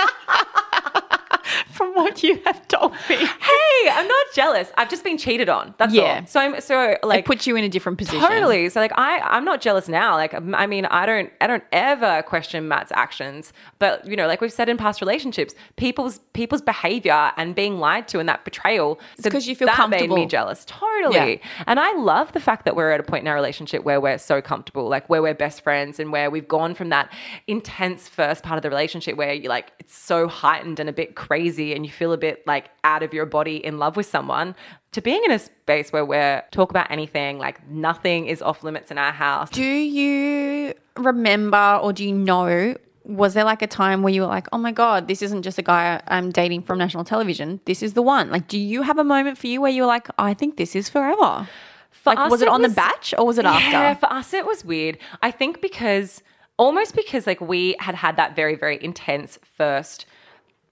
What 2.01 2.23
you 2.23 2.41
have 2.45 2.67
told 2.67 2.91
me. 3.09 3.15
Hey, 3.15 3.89
I'm 3.91 4.07
not 4.07 4.25
jealous. 4.33 4.71
I've 4.77 4.89
just 4.89 5.03
been 5.03 5.17
cheated 5.17 5.49
on. 5.49 5.73
That's 5.77 5.93
Yeah. 5.93 6.19
all. 6.21 6.25
So 6.27 6.39
I'm 6.39 6.59
so 6.61 6.75
Like, 6.79 7.03
like 7.03 7.25
puts 7.25 7.45
you 7.47 7.55
in 7.55 7.63
a 7.63 7.69
different 7.69 7.97
position. 7.97 8.19
Totally. 8.19 8.69
So 8.69 8.79
like 8.79 8.91
I 8.97 9.19
I'm 9.19 9.45
not 9.45 9.61
jealous 9.61 9.87
now. 9.87 10.15
Like 10.15 10.33
I 10.33 10.65
mean 10.65 10.85
I 10.85 11.05
don't 11.05 11.31
I 11.41 11.47
don't 11.47 11.63
ever 11.71 12.23
question 12.23 12.67
Matt's 12.67 12.91
actions, 12.93 13.53
but 13.79 14.05
you 14.05 14.15
know 14.15 14.27
like 14.27 14.41
we've 14.41 14.51
said 14.53 14.67
in 14.69 14.77
past 14.77 15.01
relationships, 15.01 15.53
people's 15.75 16.19
people's 16.33 16.61
behavior 16.61 17.31
and 17.37 17.53
being 17.55 17.79
lied 17.79 18.07
to 18.09 18.19
and 18.19 18.27
that 18.29 18.43
betrayal 18.45 18.99
it's 19.17 19.27
'cause 19.29 19.47
you 19.47 19.55
feel 19.55 19.67
that 19.67 19.89
made 19.89 20.09
me 20.09 20.25
jealous. 20.25 20.65
Totally. 20.65 21.33
Yeah. 21.41 21.63
And 21.67 21.79
I 21.79 21.93
love 21.93 22.31
the 22.33 22.39
fact 22.39 22.65
that 22.65 22.75
we're 22.75 22.91
at 22.91 22.99
a 22.99 23.03
point 23.03 23.21
in 23.23 23.27
our 23.27 23.35
relationship 23.35 23.83
where 23.83 23.99
we're 24.01 24.17
so 24.17 24.41
comfortable, 24.41 24.87
like 24.89 25.07
where 25.09 25.21
we're 25.21 25.33
best 25.33 25.61
friends 25.63 25.99
and 25.99 26.11
where 26.11 26.29
we've 26.29 26.47
gone 26.47 26.73
from 26.75 26.89
that 26.89 27.11
intense 27.47 28.07
first 28.07 28.43
part 28.43 28.57
of 28.57 28.63
the 28.63 28.69
relationship 28.69 29.15
where 29.17 29.33
you 29.33 29.49
like 29.49 29.71
it's 29.91 29.99
so 29.99 30.25
heightened 30.29 30.79
and 30.79 30.87
a 30.87 30.93
bit 30.93 31.15
crazy 31.15 31.73
and 31.73 31.85
you 31.85 31.91
feel 31.91 32.13
a 32.13 32.17
bit 32.17 32.47
like 32.47 32.69
out 32.85 33.03
of 33.03 33.13
your 33.13 33.25
body 33.25 33.57
in 33.57 33.77
love 33.77 33.97
with 33.97 34.05
someone 34.05 34.55
to 34.93 35.01
being 35.01 35.21
in 35.25 35.31
a 35.31 35.39
space 35.39 35.91
where 35.91 36.05
we're 36.05 36.41
talk 36.51 36.69
about 36.69 36.89
anything, 36.89 37.37
like 37.39 37.67
nothing 37.67 38.27
is 38.27 38.41
off 38.41 38.63
limits 38.63 38.89
in 38.89 38.97
our 38.97 39.11
house. 39.11 39.49
Do 39.49 39.61
you 39.63 40.73
remember 40.95 41.77
or 41.83 41.91
do 41.91 42.05
you 42.07 42.13
know? 42.13 42.75
Was 43.03 43.33
there 43.33 43.43
like 43.43 43.61
a 43.61 43.67
time 43.67 44.01
where 44.01 44.13
you 44.13 44.21
were 44.21 44.27
like, 44.27 44.47
oh 44.53 44.57
my 44.57 44.71
God, 44.71 45.09
this 45.09 45.21
isn't 45.21 45.41
just 45.41 45.57
a 45.57 45.61
guy 45.61 46.01
I'm 46.07 46.31
dating 46.31 46.61
from 46.63 46.77
national 46.77 47.03
television. 47.03 47.59
This 47.65 47.83
is 47.83 47.91
the 47.93 48.01
one. 48.01 48.29
Like, 48.29 48.47
do 48.47 48.57
you 48.57 48.83
have 48.83 48.97
a 48.97 49.03
moment 49.03 49.37
for 49.37 49.47
you 49.47 49.59
where 49.59 49.71
you 49.71 49.81
were 49.81 49.87
like, 49.87 50.07
I 50.17 50.33
think 50.33 50.55
this 50.55 50.73
is 50.73 50.87
forever? 50.87 51.49
For 51.91 52.13
like, 52.13 52.29
was 52.31 52.41
it, 52.41 52.45
it 52.45 52.49
on 52.51 52.61
was- 52.61 52.71
the 52.71 52.75
batch 52.75 53.13
or 53.17 53.25
was 53.25 53.37
it 53.37 53.43
Yeah, 53.43 53.51
after? 53.51 53.71
Yeah, 53.71 53.93
for 53.95 54.13
us 54.13 54.33
it 54.33 54.45
was 54.45 54.63
weird. 54.63 54.97
I 55.21 55.31
think 55.31 55.59
because 55.61 56.23
almost 56.57 56.95
because 56.95 57.27
like 57.27 57.41
we 57.41 57.75
had 57.79 57.95
had 57.95 58.15
that 58.17 58.35
very 58.35 58.55
very 58.55 58.83
intense 58.83 59.39
first 59.57 60.05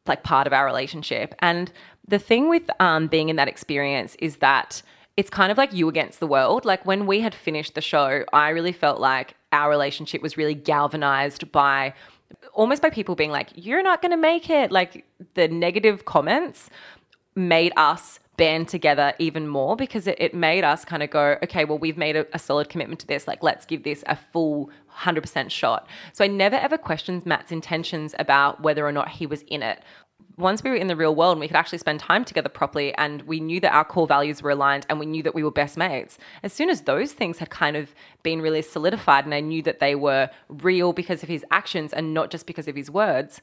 like 0.05 0.23
part 0.23 0.47
of 0.47 0.53
our 0.53 0.65
relationship, 0.65 1.35
and 1.39 1.71
the 2.07 2.19
thing 2.19 2.49
with 2.49 2.63
um, 2.79 3.07
being 3.07 3.29
in 3.29 3.35
that 3.35 3.47
experience 3.47 4.15
is 4.19 4.37
that 4.37 4.81
it's 5.17 5.29
kind 5.29 5.51
of 5.51 5.57
like 5.57 5.73
you 5.73 5.89
against 5.89 6.19
the 6.19 6.27
world. 6.27 6.65
Like 6.65 6.85
when 6.85 7.05
we 7.05 7.19
had 7.19 7.35
finished 7.35 7.75
the 7.75 7.81
show, 7.81 8.23
I 8.33 8.49
really 8.49 8.71
felt 8.71 8.99
like 8.99 9.35
our 9.51 9.69
relationship 9.69 10.21
was 10.21 10.37
really 10.37 10.55
galvanized 10.55 11.51
by 11.51 11.93
almost 12.53 12.81
by 12.81 12.89
people 12.89 13.15
being 13.15 13.31
like, 13.31 13.49
"You're 13.55 13.83
not 13.83 14.01
going 14.01 14.11
to 14.11 14.17
make 14.17 14.49
it." 14.49 14.71
Like 14.71 15.05
the 15.33 15.47
negative 15.47 16.05
comments 16.05 16.69
made 17.35 17.73
us 17.77 18.19
band 18.39 18.69
together 18.69 19.13
even 19.19 19.47
more 19.47 19.75
because 19.75 20.07
it, 20.07 20.15
it 20.17 20.33
made 20.33 20.63
us 20.63 20.85
kind 20.85 21.03
of 21.03 21.09
go, 21.09 21.37
okay, 21.43 21.65
well, 21.65 21.77
we've 21.77 21.97
made 21.97 22.15
a, 22.15 22.25
a 22.33 22.39
solid 22.39 22.69
commitment 22.69 23.01
to 23.01 23.05
this. 23.05 23.27
Like, 23.27 23.43
let's 23.43 23.65
give 23.65 23.83
this 23.83 24.01
a 24.07 24.15
full 24.15 24.71
100% 24.97 25.51
shot. 25.51 25.87
So 26.13 26.23
I 26.23 26.27
never 26.27 26.55
ever 26.55 26.77
questioned 26.77 27.25
Matt's 27.25 27.51
intentions 27.51 28.15
about 28.17 28.61
whether 28.61 28.87
or 28.87 28.93
not 28.93 29.09
he 29.09 29.25
was 29.27 29.41
in 29.43 29.61
it. 29.61 29.83
Once 30.37 30.63
we 30.63 30.69
were 30.69 30.75
in 30.77 30.87
the 30.87 30.95
real 30.95 31.13
world 31.13 31.33
and 31.33 31.41
we 31.41 31.49
could 31.49 31.57
actually 31.57 31.77
spend 31.77 31.99
time 31.99 32.23
together 32.23 32.47
properly 32.47 32.93
and 32.95 33.21
we 33.23 33.41
knew 33.41 33.59
that 33.59 33.73
our 33.73 33.83
core 33.83 34.07
values 34.07 34.41
were 34.41 34.51
aligned 34.51 34.85
and 34.89 34.97
we 34.97 35.05
knew 35.05 35.21
that 35.21 35.35
we 35.35 35.43
were 35.43 35.51
best 35.51 35.75
mates, 35.75 36.17
as 36.41 36.53
soon 36.53 36.69
as 36.69 36.83
those 36.83 37.11
things 37.11 37.39
had 37.39 37.49
kind 37.49 37.75
of 37.75 37.93
been 38.23 38.39
really 38.41 38.61
solidified 38.61 39.25
and 39.25 39.33
I 39.33 39.41
knew 39.41 39.61
that 39.63 39.79
they 39.79 39.95
were 39.95 40.29
real 40.47 40.93
because 40.93 41.23
of 41.23 41.29
his 41.29 41.43
actions 41.51 41.91
and 41.91 42.13
not 42.13 42.31
just 42.31 42.45
because 42.45 42.69
of 42.69 42.75
his 42.77 42.89
words, 42.89 43.41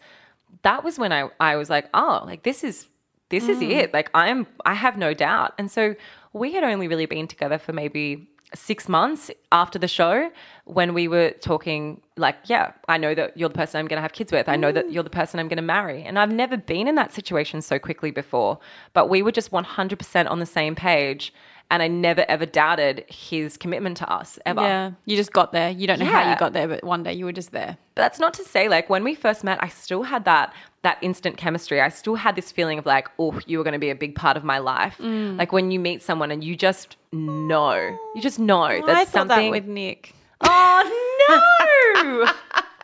that 0.63 0.83
was 0.83 0.99
when 0.99 1.13
I, 1.13 1.29
I 1.39 1.57
was 1.57 1.69
like, 1.69 1.91
oh, 1.93 2.23
like 2.25 2.45
this 2.45 2.65
is 2.65 2.87
this 3.29 3.49
is 3.49 3.59
mm. 3.59 3.71
it. 3.71 3.93
Like 3.93 4.11
I'm 4.15 4.47
I 4.65 4.75
have 4.75 4.97
no 4.97 5.15
doubt. 5.15 5.55
And 5.59 5.71
so 5.71 5.95
we 6.33 6.53
had 6.53 6.65
only 6.65 6.89
really 6.89 7.07
been 7.07 7.27
together 7.27 7.59
for 7.59 7.73
maybe 7.73 8.29
six 8.55 8.89
months 8.89 9.31
after 9.51 9.79
the 9.79 9.89
show 9.89 10.31
when 10.65 10.95
we 10.95 11.09
were 11.09 11.31
talking 11.41 12.01
like, 12.17 12.37
yeah, 12.45 12.73
I 12.89 12.97
know 12.97 13.15
that 13.15 13.37
you're 13.37 13.49
the 13.49 13.55
person 13.55 13.81
I'm 13.81 13.89
gonna 13.89 14.01
have 14.01 14.13
kids 14.13 14.33
with. 14.33 14.49
I 14.49 14.57
know 14.57 14.73
that 14.73 14.87
mm. 14.87 14.93
you're 14.93 15.03
the 15.03 15.11
person 15.11 15.41
I'm 15.41 15.49
gonna 15.49 15.63
marry. 15.63 16.03
And 16.03 16.19
I've 16.19 16.33
never 16.33 16.57
been 16.57 16.87
in 16.87 16.95
that 16.95 17.13
situation 17.13 17.61
so 17.63 17.79
quickly 17.79 18.11
before. 18.11 18.59
But 18.93 19.09
we 19.09 19.23
were 19.23 19.33
just 19.33 19.51
100% 19.51 20.31
on 20.31 20.39
the 20.39 20.47
same 20.47 20.75
page. 20.75 21.33
And 21.71 21.83
I 21.83 21.89
never 21.89 22.25
ever 22.29 22.47
doubted 22.47 23.05
his 23.09 23.57
commitment 23.57 23.97
to 23.97 24.09
us 24.11 24.39
ever. 24.47 24.61
Yeah, 24.61 24.93
you 25.05 25.17
just 25.17 25.33
got 25.33 25.53
there. 25.53 25.71
You 25.71 25.87
don't 25.89 25.99
know 25.99 26.07
how 26.07 26.31
you 26.31 26.37
got 26.37 26.53
there, 26.53 26.69
but 26.69 26.85
one 26.85 27.03
day 27.03 27.13
you 27.13 27.25
were 27.25 27.33
just 27.33 27.51
there. 27.51 27.77
But 27.97 28.03
that's 28.03 28.21
not 28.21 28.35
to 28.35 28.45
say 28.45 28.69
like 28.69 28.89
when 28.89 29.03
we 29.03 29.15
first 29.17 29.43
met, 29.43 29.59
I 29.61 29.69
still 29.69 30.05
had 30.05 30.25
that 30.27 30.55
that 30.83 30.99
instant 31.03 31.37
chemistry. 31.37 31.81
I 31.81 31.89
still 31.89 32.15
had 32.15 32.37
this 32.37 32.53
feeling 32.53 32.79
of 32.79 32.87
like, 32.87 33.09
oh, 33.19 33.41
you 33.47 33.59
were 33.59 33.65
going 33.65 33.73
to 33.73 33.81
be 33.81 33.91
a 33.91 33.97
big 33.97 34.15
part 34.15 34.37
of 34.37 34.45
my 34.45 34.59
life. 34.59 34.97
Mm. 34.99 35.37
Like 35.37 35.51
when 35.51 35.73
you 35.73 35.81
meet 35.81 36.03
someone 36.03 36.31
and 36.31 36.45
you 36.45 36.55
just 36.55 36.97
know, 37.13 37.75
you 38.15 38.23
just 38.23 38.39
know 38.39 38.69
that's 38.87 38.89
I 38.89 39.05
thought 39.05 39.13
something. 39.29 39.47
that 39.47 39.51
with 39.51 39.67
Nick. 39.67 40.15
oh 40.43 40.85
no! 41.29 42.33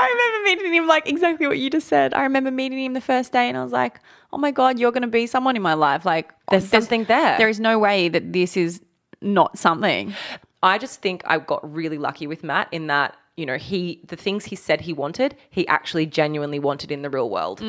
I 0.00 0.08
remember 0.10 0.44
meeting 0.62 0.74
him 0.74 0.86
like 0.86 1.08
exactly 1.08 1.46
what 1.46 1.58
you 1.58 1.70
just 1.70 1.88
said. 1.88 2.14
I 2.14 2.22
remember 2.22 2.50
meeting 2.50 2.78
him 2.84 2.92
the 2.94 3.00
first 3.00 3.32
day 3.32 3.48
and 3.48 3.56
I 3.56 3.62
was 3.62 3.72
like, 3.72 4.00
oh 4.32 4.38
my 4.38 4.50
God, 4.50 4.78
you're 4.78 4.92
going 4.92 5.02
to 5.02 5.08
be 5.08 5.26
someone 5.26 5.56
in 5.56 5.62
my 5.62 5.74
life. 5.74 6.04
Like, 6.04 6.32
There's 6.50 6.68
something 6.68 7.04
there. 7.04 7.36
There 7.38 7.48
is 7.48 7.60
no 7.60 7.78
way 7.78 8.08
that 8.08 8.32
this 8.32 8.56
is 8.56 8.80
not 9.20 9.58
something. 9.58 10.14
I 10.62 10.78
just 10.78 11.00
think 11.02 11.22
I 11.26 11.38
got 11.38 11.72
really 11.72 11.98
lucky 11.98 12.26
with 12.26 12.42
Matt 12.42 12.68
in 12.72 12.86
that, 12.88 13.16
you 13.38 13.46
know, 13.46 13.56
he 13.56 14.00
the 14.08 14.16
things 14.16 14.46
he 14.46 14.56
said 14.56 14.80
he 14.80 14.92
wanted, 14.92 15.36
he 15.48 15.66
actually 15.68 16.06
genuinely 16.06 16.58
wanted 16.58 16.90
in 16.90 17.02
the 17.02 17.10
real 17.10 17.30
world. 17.30 17.60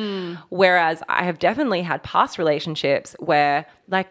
Whereas 0.48 1.02
I 1.08 1.22
have 1.22 1.38
definitely 1.38 1.82
had 1.82 2.02
past 2.02 2.38
relationships 2.38 3.14
where 3.20 3.66
like 3.88 4.08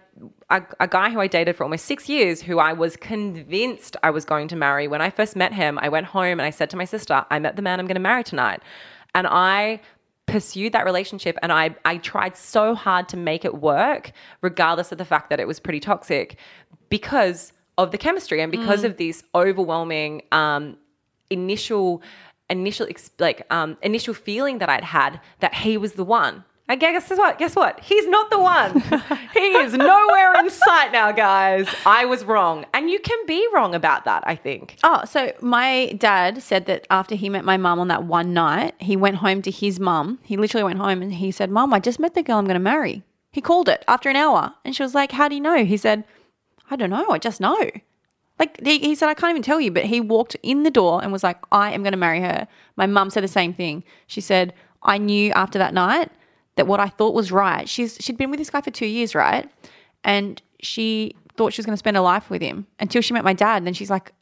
a, 0.49 0.63
a 0.79 0.87
guy 0.87 1.09
who 1.09 1.19
I 1.19 1.27
dated 1.27 1.57
for 1.57 1.63
almost 1.63 1.85
six 1.85 2.07
years, 2.07 2.41
who 2.41 2.59
I 2.59 2.71
was 2.71 2.95
convinced 2.95 3.97
I 4.03 4.09
was 4.09 4.23
going 4.23 4.47
to 4.47 4.55
marry. 4.55 4.87
When 4.87 5.01
I 5.01 5.09
first 5.09 5.35
met 5.35 5.53
him, 5.53 5.77
I 5.79 5.89
went 5.89 6.05
home 6.05 6.39
and 6.39 6.43
I 6.43 6.49
said 6.49 6.69
to 6.69 6.77
my 6.77 6.85
sister, 6.85 7.25
I 7.29 7.39
met 7.39 7.57
the 7.57 7.61
man 7.61 7.79
I'm 7.79 7.87
going 7.87 7.95
to 7.95 7.99
marry 7.99 8.23
tonight. 8.23 8.61
And 9.13 9.27
I 9.27 9.81
pursued 10.27 10.71
that 10.73 10.85
relationship 10.85 11.37
and 11.41 11.51
I, 11.51 11.75
I 11.83 11.97
tried 11.97 12.37
so 12.37 12.73
hard 12.73 13.09
to 13.09 13.17
make 13.17 13.43
it 13.43 13.55
work, 13.55 14.11
regardless 14.41 14.91
of 14.93 14.97
the 14.97 15.05
fact 15.05 15.29
that 15.29 15.39
it 15.39 15.47
was 15.47 15.59
pretty 15.59 15.81
toxic, 15.81 16.37
because 16.89 17.51
of 17.77 17.91
the 17.91 17.97
chemistry 17.97 18.41
and 18.41 18.51
because 18.51 18.83
of 18.83 18.97
this 18.97 19.23
overwhelming 19.33 20.21
um, 20.31 20.77
initial 21.29 22.01
initial 22.49 22.87
like 23.19 23.45
um, 23.51 23.77
initial 23.81 24.13
feeling 24.13 24.57
that 24.57 24.69
I'd 24.69 24.83
had 24.83 25.19
that 25.39 25.53
he 25.53 25.77
was 25.77 25.93
the 25.93 26.03
one. 26.03 26.43
And 26.69 26.79
guess 26.79 27.09
what? 27.09 27.39
Guess 27.39 27.55
what? 27.55 27.79
He's 27.79 28.07
not 28.07 28.29
the 28.29 28.37
one. 28.37 28.79
he 29.33 29.39
is 29.39 29.73
nowhere 29.73 30.35
in 30.35 30.51
sight 30.51 30.91
now, 30.91 31.11
guys. 31.11 31.67
I 31.83 32.05
was 32.05 32.23
wrong, 32.23 32.63
and 32.75 32.91
you 32.91 32.99
can 32.99 33.25
be 33.25 33.47
wrong 33.51 33.73
about 33.73 34.05
that. 34.05 34.23
I 34.27 34.35
think. 34.35 34.77
Oh, 34.83 35.03
so 35.05 35.33
my 35.41 35.93
dad 35.97 36.43
said 36.43 36.67
that 36.67 36.85
after 36.91 37.15
he 37.15 37.27
met 37.27 37.43
my 37.43 37.57
mum 37.57 37.79
on 37.79 37.87
that 37.87 38.03
one 38.03 38.35
night, 38.35 38.75
he 38.77 38.95
went 38.95 39.15
home 39.15 39.41
to 39.41 39.51
his 39.51 39.79
mum. 39.79 40.19
He 40.21 40.37
literally 40.37 40.63
went 40.63 40.77
home 40.77 41.01
and 41.01 41.15
he 41.15 41.31
said, 41.31 41.49
Mum, 41.49 41.73
I 41.73 41.79
just 41.79 41.99
met 41.99 42.13
the 42.13 42.21
girl 42.21 42.37
I'm 42.37 42.45
going 42.45 42.53
to 42.53 42.59
marry. 42.59 43.01
He 43.31 43.41
called 43.41 43.67
it 43.67 43.83
after 43.87 44.07
an 44.07 44.15
hour. 44.15 44.53
And 44.63 44.75
she 44.75 44.83
was 44.83 44.93
like, 44.93 45.11
How 45.11 45.27
do 45.27 45.33
you 45.33 45.41
know? 45.41 45.65
He 45.65 45.77
said, 45.77 46.03
I 46.69 46.75
don't 46.75 46.91
know. 46.91 47.09
I 47.09 47.17
just 47.17 47.41
know. 47.41 47.71
Like 48.39 48.65
he, 48.65 48.79
he 48.79 48.95
said, 48.95 49.09
I 49.09 49.13
can't 49.13 49.31
even 49.31 49.43
tell 49.43 49.59
you, 49.59 49.69
but 49.69 49.85
he 49.85 49.99
walked 49.99 50.35
in 50.41 50.63
the 50.63 50.71
door 50.71 51.03
and 51.03 51.11
was 51.11 51.23
like, 51.23 51.37
I 51.51 51.71
am 51.71 51.83
going 51.83 51.91
to 51.91 51.97
marry 51.97 52.21
her. 52.21 52.47
My 52.77 52.85
mum 52.85 53.09
said 53.09 53.23
the 53.23 53.27
same 53.27 53.53
thing. 53.53 53.83
She 54.07 54.21
said, 54.21 54.53
I 54.81 54.97
knew 54.97 55.31
after 55.33 55.59
that 55.59 55.73
night 55.73 56.09
that 56.55 56.65
what 56.65 56.79
I 56.79 56.87
thought 56.87 57.13
was 57.13 57.31
right. 57.31 57.67
She's 57.67 57.97
she'd 57.99 58.17
been 58.17 58.31
with 58.31 58.39
this 58.39 58.49
guy 58.49 58.61
for 58.61 58.71
two 58.71 58.85
years, 58.85 59.13
right? 59.13 59.49
And 60.03 60.41
she 60.61 61.15
thought 61.35 61.53
she 61.53 61.59
was 61.59 61.65
going 61.65 61.73
to 61.73 61.79
spend 61.79 61.97
her 61.97 62.01
life 62.01 62.29
with 62.29 62.41
him 62.41 62.65
until 62.79 63.01
she 63.01 63.13
met 63.13 63.23
my 63.23 63.33
dad. 63.33 63.57
And 63.57 63.67
then 63.67 63.73
she's 63.73 63.89
like, 63.89 64.13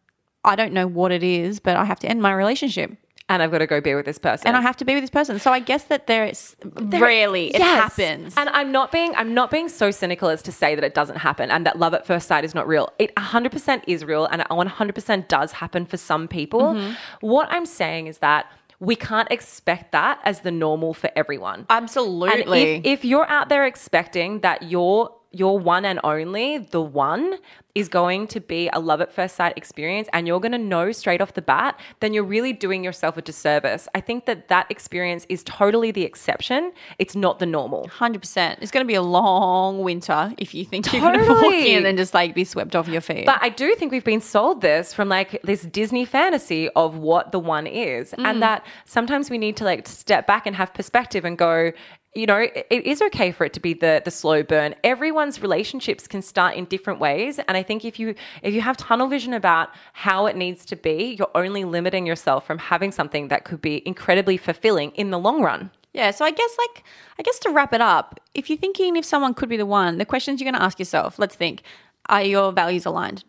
I 0.44 0.56
don't 0.56 0.74
know 0.74 0.88
what 0.88 1.12
it 1.12 1.24
is, 1.24 1.60
but 1.60 1.78
I 1.78 1.86
have 1.86 2.00
to 2.00 2.08
end 2.08 2.22
my 2.22 2.34
relationship. 2.34 2.92
And 3.30 3.44
I've 3.44 3.52
got 3.52 3.58
to 3.58 3.68
go 3.68 3.82
be 3.82 3.94
with 3.94 4.06
this 4.06 4.18
person. 4.18 4.48
And 4.48 4.56
I 4.56 4.62
have 4.62 4.78
to 4.78 4.86
be 4.86 4.94
with 4.94 5.04
this 5.04 5.10
person. 5.10 5.38
So 5.40 5.52
I 5.52 5.60
guess 5.60 5.84
that 5.86 6.08
there's 6.08 6.56
rarely 6.64 7.48
it 7.54 7.60
Yes. 7.60 7.96
happens. 7.98 8.34
And 8.38 8.48
I'm 8.50 8.72
not 8.72 8.92
being 8.92 9.14
I'm 9.16 9.34
not 9.34 9.52
being 9.52 9.68
so 9.68 9.92
cynical 9.92 10.30
as 10.30 10.42
to 10.44 10.52
say 10.52 10.76
that 10.76 10.84
it 10.84 10.94
doesn't 10.94 11.18
happen 11.18 11.52
and 11.52 11.66
that 11.66 11.78
love 11.78 11.94
at 11.94 12.08
first 12.08 12.28
sight 12.28 12.46
is 12.46 12.56
not 12.56 12.68
real. 12.68 12.90
It 13.00 13.14
100% 13.16 13.84
is 13.86 14.06
real 14.06 14.26
and 14.28 14.42
it 14.42 14.48
100% 14.50 15.28
does 15.28 15.52
happen 15.52 15.86
for 15.86 15.98
some 15.98 16.28
people. 16.28 16.62
Mm-hmm. 16.74 16.94
What 17.20 17.50
I'm 17.52 17.66
saying 17.66 18.08
is 18.08 18.20
that 18.20 18.46
we 18.80 18.96
can't 18.96 19.30
expect 19.32 19.92
that 19.92 20.20
as 20.24 20.42
the 20.42 20.52
normal 20.52 20.94
for 20.94 21.10
everyone. 21.16 21.66
Absolutely. 21.70 22.76
And 22.78 22.86
if, 22.86 23.00
if 23.00 23.06
you're 23.06 23.28
out 23.28 23.50
there 23.50 23.66
expecting 23.66 24.40
that 24.42 24.64
your 24.64 25.14
your 25.32 25.60
one 25.60 25.86
and 25.86 26.00
only, 26.04 26.58
the 26.58 26.82
one, 26.82 27.38
is 27.76 27.88
going 27.88 28.26
to 28.26 28.40
be 28.40 28.70
a 28.74 28.80
love 28.80 29.02
at 29.02 29.14
first 29.14 29.36
sight 29.36 29.56
experience 29.56 30.08
and 30.12 30.26
you're 30.26 30.40
going 30.40 30.52
to 30.52 30.58
know 30.58 30.92
straight 30.92 31.22
off 31.22 31.34
the 31.34 31.44
bat, 31.44 31.80
then 32.00 32.12
you're 32.12 32.24
really 32.24 32.52
doing 32.52 32.84
yourself 32.84 33.18
a 33.18 33.22
disservice. 33.22 33.88
I 33.94 34.02
think 34.02 34.26
that 34.26 34.48
that 34.48 34.66
experience 34.72 35.28
is 35.30 35.44
totally 35.44 35.92
the 35.92 36.02
exception. 36.04 36.72
It's 36.98 37.16
not 37.16 37.38
the 37.38 37.46
normal. 37.46 37.88
Hundred 37.88 38.22
percent. 38.22 38.60
It's 38.64 38.72
going 38.72 38.84
to 38.84 38.88
be 38.88 38.96
a 38.96 39.02
long 39.04 39.84
winter 39.84 40.34
if 40.40 40.56
you 40.56 40.66
think 40.66 40.92
you're 40.92 41.04
going 41.04 41.20
to 41.20 41.32
walk 41.32 41.54
in 41.54 41.86
and 41.86 41.98
just 42.00 42.16
like 42.16 42.34
be 42.34 42.46
swept 42.46 42.76
off 42.76 42.88
your 42.88 43.02
feet. 43.02 43.28
But 43.28 43.40
I 43.42 43.50
do 43.50 43.76
think 43.76 43.92
we've 43.92 44.04
been 44.04 44.22
sold 44.22 44.62
this 44.62 44.92
from 44.92 45.08
like 45.08 45.40
this 45.44 45.62
Disney 45.62 46.06
fantasy 46.06 46.70
of 46.70 46.98
what 46.98 47.32
the 47.32 47.40
one 47.40 47.68
is, 47.68 48.14
and 48.14 48.38
mm. 48.38 48.40
that 48.40 48.66
sometimes 48.86 49.30
we 49.30 49.38
need 49.38 49.56
to 49.58 49.66
like 49.66 49.88
step 49.88 50.26
back 50.26 50.48
and 50.48 50.56
have 50.56 50.74
perspective 50.74 51.26
and 51.26 51.38
go. 51.38 51.74
You 52.18 52.26
know, 52.26 52.38
it, 52.38 52.68
is 52.72 53.00
okay 53.04 53.32
for 53.32 53.46
it 53.46 53.54
to 53.54 53.60
be 53.60 53.76
the 53.76 54.02
the 54.04 54.10
slow 54.10 54.42
burn. 54.42 54.74
Everyone's 54.84 55.40
relationships 55.40 56.08
can 56.08 56.24
start 56.24 56.56
in 56.56 56.66
different 56.66 57.00
ways, 57.00 57.38
and 57.48 57.56
I 57.56 57.62
think 57.62 57.86
if 57.86 58.00
you 58.00 58.16
if 58.42 58.56
you 58.56 58.62
have 58.62 58.76
tunnel 58.76 59.08
vision 59.08 59.34
about 59.34 59.70
how 59.94 60.26
it 60.26 60.36
needs 60.36 60.66
to 60.66 60.76
be, 60.76 61.16
you're 61.20 61.30
only 61.36 61.64
limiting 61.64 62.08
yourself 62.08 62.48
from 62.48 62.58
having 62.58 62.92
something 62.92 63.28
that 63.28 63.44
could 63.44 63.62
be 63.62 63.88
incredibly 63.88 64.36
fulfilling 64.36 64.90
in 64.92 65.12
the 65.12 65.20
long 65.20 65.44
run. 65.44 65.70
yeah, 65.94 66.10
so 66.10 66.26
I 66.26 66.32
guess 66.32 66.58
like 66.58 66.84
I 67.20 67.22
guess 67.22 67.38
to 67.40 67.52
wrap 67.52 67.72
it 67.72 67.82
up, 67.82 68.20
if 68.34 68.50
you're 68.50 68.58
thinking 68.58 68.96
if 68.96 69.06
someone 69.06 69.36
could 69.36 69.50
be 69.50 69.58
the 69.58 69.68
one, 69.68 70.00
the 70.00 70.06
questions 70.06 70.42
you're 70.42 70.52
going 70.52 70.60
to 70.60 70.66
ask 70.66 70.80
yourself. 70.80 71.20
Let's 71.20 71.36
think: 71.36 71.62
Are 72.10 72.24
your 72.24 72.52
values 72.52 72.88
aligned? 72.88 73.26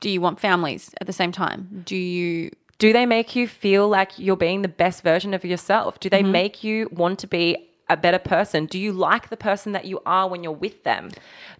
Do 0.00 0.10
you 0.10 0.20
want 0.20 0.40
families 0.40 0.90
at 1.00 1.06
the 1.06 1.12
same 1.12 1.30
time? 1.30 1.84
Do 1.86 1.94
you 1.94 2.50
do 2.78 2.92
they 2.92 3.06
make 3.06 3.36
you 3.36 3.46
feel 3.46 3.88
like 3.88 4.18
you're 4.18 4.36
being 4.48 4.62
the 4.62 4.74
best 4.84 5.04
version 5.04 5.32
of 5.32 5.44
yourself? 5.44 6.00
Do 6.00 6.10
they 6.10 6.22
mm-hmm. 6.22 6.32
make 6.32 6.64
you 6.64 6.88
want 6.90 7.20
to 7.20 7.28
be 7.28 7.68
a 7.92 7.96
better 7.96 8.18
person? 8.18 8.66
Do 8.66 8.78
you 8.78 8.92
like 8.92 9.28
the 9.28 9.36
person 9.36 9.72
that 9.72 9.84
you 9.84 10.00
are 10.06 10.28
when 10.28 10.42
you're 10.42 10.52
with 10.66 10.82
them? 10.84 11.10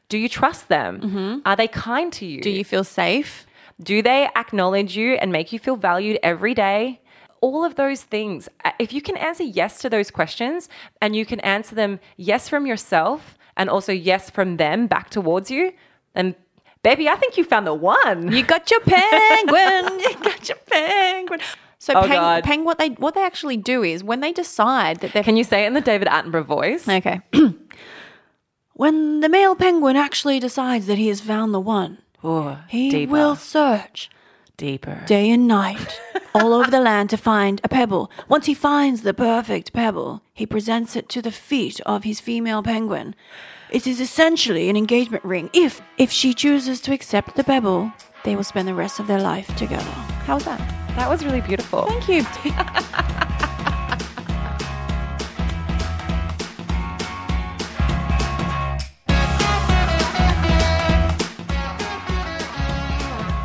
Do 0.09 0.19
you 0.19 0.29
trust 0.29 0.69
them? 0.69 1.43
Are 1.45 1.57
they 1.57 1.69
kind 1.69 2.13
to 2.15 2.27
you? 2.27 2.41
do 2.41 2.51
you 2.51 2.65
feel 2.65 2.85
safe? 2.85 3.47
Do 3.83 4.03
they 4.03 4.29
acknowledge 4.37 4.97
you 4.97 5.15
and 5.15 5.33
make 5.33 5.53
you 5.53 5.59
feel 5.59 5.77
valued 5.77 6.19
every 6.23 6.55
day? 6.55 7.01
All 7.41 7.65
of 7.65 7.75
those 7.75 8.03
things. 8.03 8.49
Uh, 8.65 8.71
If 8.79 8.93
you 8.93 9.03
can 9.03 9.17
answer 9.17 9.43
yes 9.43 9.79
to 9.81 9.91
those 9.91 10.11
questions 10.11 10.69
and 11.01 11.17
you 11.17 11.25
can 11.27 11.41
answer 11.41 11.75
them 11.75 11.99
yes 12.17 12.49
from 12.49 12.67
yourself 12.67 13.37
and 13.57 13.69
also 13.69 13.93
yes 13.93 14.31
from 14.31 14.57
them 14.59 14.87
back 14.87 15.11
towards 15.11 15.51
you, 15.51 15.73
then 16.15 16.37
baby, 16.83 17.09
I 17.09 17.17
think 17.17 17.37
you 17.37 17.45
found 17.45 17.67
the 17.67 17.75
one. 17.75 18.31
You 18.31 18.43
got 18.45 18.71
your 18.71 18.81
penguin. 18.81 19.99
you 20.07 20.15
got 20.23 20.49
your 20.49 20.59
penguin. 20.71 21.41
So 21.83 21.95
Oh, 21.97 22.03
peng, 22.03 22.11
God. 22.13 22.45
peng, 22.45 22.65
what 22.65 22.79
they 22.79 22.91
what 22.91 23.15
they 23.17 23.25
actually 23.25 23.57
do 23.57 23.83
is 23.83 24.05
when 24.05 24.21
they 24.21 24.33
decide 24.33 25.01
that 25.01 25.13
they're 25.13 25.25
Can 25.25 25.37
you 25.37 25.43
say 25.43 25.65
it 25.65 25.67
in 25.67 25.75
the 25.75 25.81
David 25.81 26.07
Attenborough 26.07 26.45
voice? 26.47 26.89
okay. 26.89 27.21
when 28.75 29.19
the 29.19 29.29
male 29.29 29.57
penguin 29.57 29.97
actually 29.97 30.39
decides 30.39 30.87
that 30.87 30.97
he 30.99 31.09
has 31.09 31.21
found 31.21 31.53
the 31.53 31.59
one, 31.59 31.99
Oh, 32.23 32.59
he 32.69 32.89
deeper, 32.89 33.11
will 33.13 33.35
search 33.35 34.11
deeper. 34.57 35.03
day 35.07 35.29
and 35.29 35.49
night 35.49 36.01
all 36.37 36.53
over 36.55 36.71
the 36.71 36.79
land 36.81 37.11
to 37.11 37.17
find 37.17 37.61
a 37.65 37.69
pebble. 37.69 38.13
Once 38.29 38.47
he 38.47 38.55
finds 38.55 39.03
the 39.03 39.13
perfect 39.13 39.73
pebble, 39.73 40.23
he 40.33 40.47
presents 40.47 40.95
it 40.95 41.09
to 41.09 41.21
the 41.21 41.33
feet 41.33 41.81
of 41.85 42.05
his 42.05 42.21
female 42.21 42.63
penguin. 42.63 43.17
It 43.71 43.89
is 43.89 44.01
essentially 44.01 44.69
an 44.71 44.77
engagement 44.77 45.25
ring. 45.25 45.51
If 45.53 45.81
if 45.99 46.13
she 46.13 46.33
chooses 46.33 46.81
to 46.83 46.93
accept 46.93 47.35
the 47.35 47.43
pebble, 47.43 47.91
they 48.23 48.37
will 48.37 48.45
spend 48.45 48.69
the 48.69 48.75
rest 48.75 49.01
of 49.01 49.09
their 49.09 49.21
life 49.21 49.49
together. 49.57 49.91
How's 50.29 50.45
that? 50.45 50.82
That 50.97 51.09
was 51.09 51.25
really 51.25 51.41
beautiful. 51.41 51.87
Thank 51.87 52.09
you. 52.09 52.25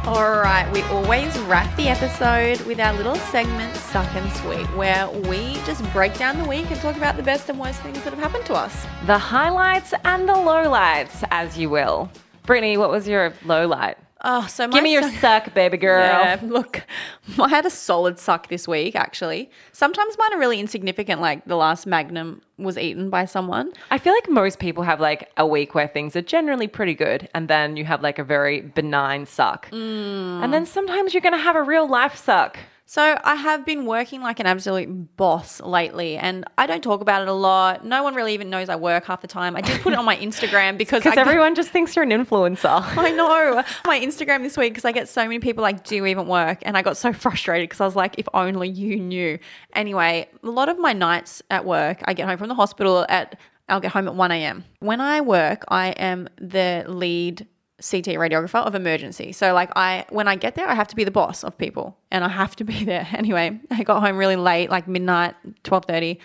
All 0.07 0.39
right, 0.39 0.67
we 0.71 0.81
always 0.83 1.37
wrap 1.41 1.75
the 1.75 1.89
episode 1.89 2.65
with 2.65 2.79
our 2.79 2.93
little 2.93 3.17
segment, 3.17 3.75
Suck 3.75 4.07
and 4.15 4.31
Sweet, 4.37 4.65
where 4.77 5.09
we 5.09 5.55
just 5.65 5.83
break 5.91 6.17
down 6.17 6.37
the 6.37 6.47
week 6.47 6.71
and 6.71 6.79
talk 6.79 6.95
about 6.95 7.17
the 7.17 7.23
best 7.23 7.49
and 7.49 7.59
worst 7.59 7.81
things 7.81 8.01
that 8.05 8.13
have 8.13 8.19
happened 8.19 8.45
to 8.45 8.53
us. 8.53 8.85
The 9.05 9.17
highlights 9.17 9.93
and 10.05 10.27
the 10.27 10.33
lowlights, 10.33 11.27
as 11.29 11.57
you 11.57 11.69
will. 11.69 12.09
Brittany, 12.43 12.77
what 12.77 12.89
was 12.89 13.05
your 13.05 13.33
low 13.43 13.67
light? 13.67 13.97
Oh, 14.23 14.47
so 14.47 14.67
my 14.67 14.73
Give 14.73 14.83
me 14.83 14.93
your 14.93 15.03
suck- 15.03 15.45
suck, 15.45 15.53
baby 15.53 15.77
girl. 15.87 16.01
Yeah, 16.01 16.39
look, 16.43 16.83
I 17.39 17.47
had 17.49 17.65
a 17.65 17.69
solid 17.69 18.19
suck 18.19 18.47
this 18.49 18.67
week, 18.67 18.95
actually. 18.95 19.51
Sometimes 19.71 20.17
mine 20.17 20.33
are 20.33 20.39
really 20.39 20.59
insignificant, 20.59 21.21
like 21.21 21.45
the 21.45 21.55
last 21.55 21.85
Magnum 21.85 22.41
was 22.57 22.77
eaten 22.77 23.09
by 23.09 23.25
someone. 23.25 23.71
I 23.91 23.97
feel 23.99 24.13
like 24.13 24.29
most 24.29 24.59
people 24.59 24.83
have 24.83 24.99
like 24.99 25.29
a 25.37 25.45
week 25.45 25.75
where 25.75 25.87
things 25.87 26.15
are 26.15 26.21
generally 26.21 26.67
pretty 26.67 26.95
good, 26.95 27.29
and 27.35 27.47
then 27.47 27.77
you 27.77 27.85
have 27.85 28.01
like 28.01 28.17
a 28.17 28.23
very 28.23 28.61
benign 28.61 29.25
suck. 29.25 29.69
Mm. 29.71 30.43
And 30.43 30.53
then 30.53 30.65
sometimes 30.65 31.13
you're 31.13 31.21
going 31.21 31.33
to 31.37 31.39
have 31.39 31.55
a 31.55 31.63
real 31.63 31.87
life 31.87 32.17
suck. 32.17 32.57
So 32.89 33.19
I 33.21 33.35
have 33.35 33.65
been 33.65 33.85
working 33.85 34.21
like 34.21 34.39
an 34.39 34.45
absolute 34.45 35.17
boss 35.17 35.59
lately, 35.59 36.15
and 36.15 36.45
I 36.57 36.65
don't 36.67 36.81
talk 36.81 37.01
about 37.01 37.21
it 37.21 37.27
a 37.27 37.33
lot. 37.33 37.83
No 37.85 38.01
one 38.01 38.15
really 38.15 38.33
even 38.33 38.49
knows 38.49 38.69
I 38.69 38.77
work 38.77 39.03
half 39.05 39.19
the 39.19 39.27
time. 39.27 39.57
I 39.57 39.61
did 39.61 39.81
put 39.81 39.91
it 39.91 39.99
on 39.99 40.05
my 40.05 40.15
Instagram 40.27 40.77
because 40.77 40.99
Because 41.03 41.15
get- 41.15 41.27
everyone 41.27 41.53
just 41.53 41.69
thinks 41.69 41.97
you're 41.97 42.03
an 42.03 42.11
influencer. 42.11 42.81
I 42.97 43.11
know 43.11 43.61
my 43.85 43.99
Instagram 43.99 44.41
this 44.41 44.55
week 44.55 44.71
because 44.73 44.85
I 44.85 44.93
get 44.93 45.09
so 45.09 45.23
many 45.23 45.39
people 45.39 45.63
like, 45.63 45.83
"Do 45.83 45.97
you 45.97 46.05
even 46.05 46.27
work?" 46.27 46.59
And 46.61 46.77
I 46.77 46.81
got 46.81 46.95
so 46.95 47.11
frustrated 47.23 47.67
because 47.67 47.81
I 47.81 47.85
was 47.85 47.97
like, 47.97 48.15
"If 48.17 48.27
only 48.33 48.69
you 48.69 48.95
knew." 48.95 49.37
Anyway, 49.73 50.29
a 50.41 50.47
lot 50.49 50.69
of 50.69 50.79
my 50.79 50.93
nights 50.93 51.41
at 51.49 51.65
work, 51.65 51.99
I 52.05 52.13
get 52.13 52.25
home 52.25 52.37
from 52.37 52.47
the 52.47 52.55
hospital 52.55 53.05
at 53.09 53.37
I'll 53.67 53.81
get 53.81 53.91
home 53.91 54.07
at 54.07 54.15
one 54.15 54.31
a.m. 54.31 54.63
When 54.79 55.01
I 55.01 55.19
work, 55.19 55.65
I 55.67 55.89
am 55.89 56.29
the 56.39 56.85
lead 56.87 57.47
CT 57.79 58.17
radiographer 58.17 58.65
of 58.65 58.73
emergency. 58.73 59.31
So 59.31 59.53
like 59.53 59.71
I 59.75 60.05
when 60.09 60.27
I 60.27 60.35
get 60.35 60.55
there, 60.55 60.67
I 60.67 60.73
have 60.73 60.87
to 60.87 60.95
be 60.95 61.03
the 61.03 61.11
boss 61.11 61.43
of 61.43 61.57
people 61.57 61.97
and 62.11 62.23
I 62.23 62.29
have 62.29 62.55
to 62.57 62.63
be 62.63 62.83
there. 62.83 63.07
Anyway, 63.17 63.59
I 63.71 63.83
got 63.83 64.01
home 64.01 64.17
really 64.17 64.35
late, 64.35 64.69
like 64.69 64.87
midnight, 64.87 65.35
12:30. 65.63 66.17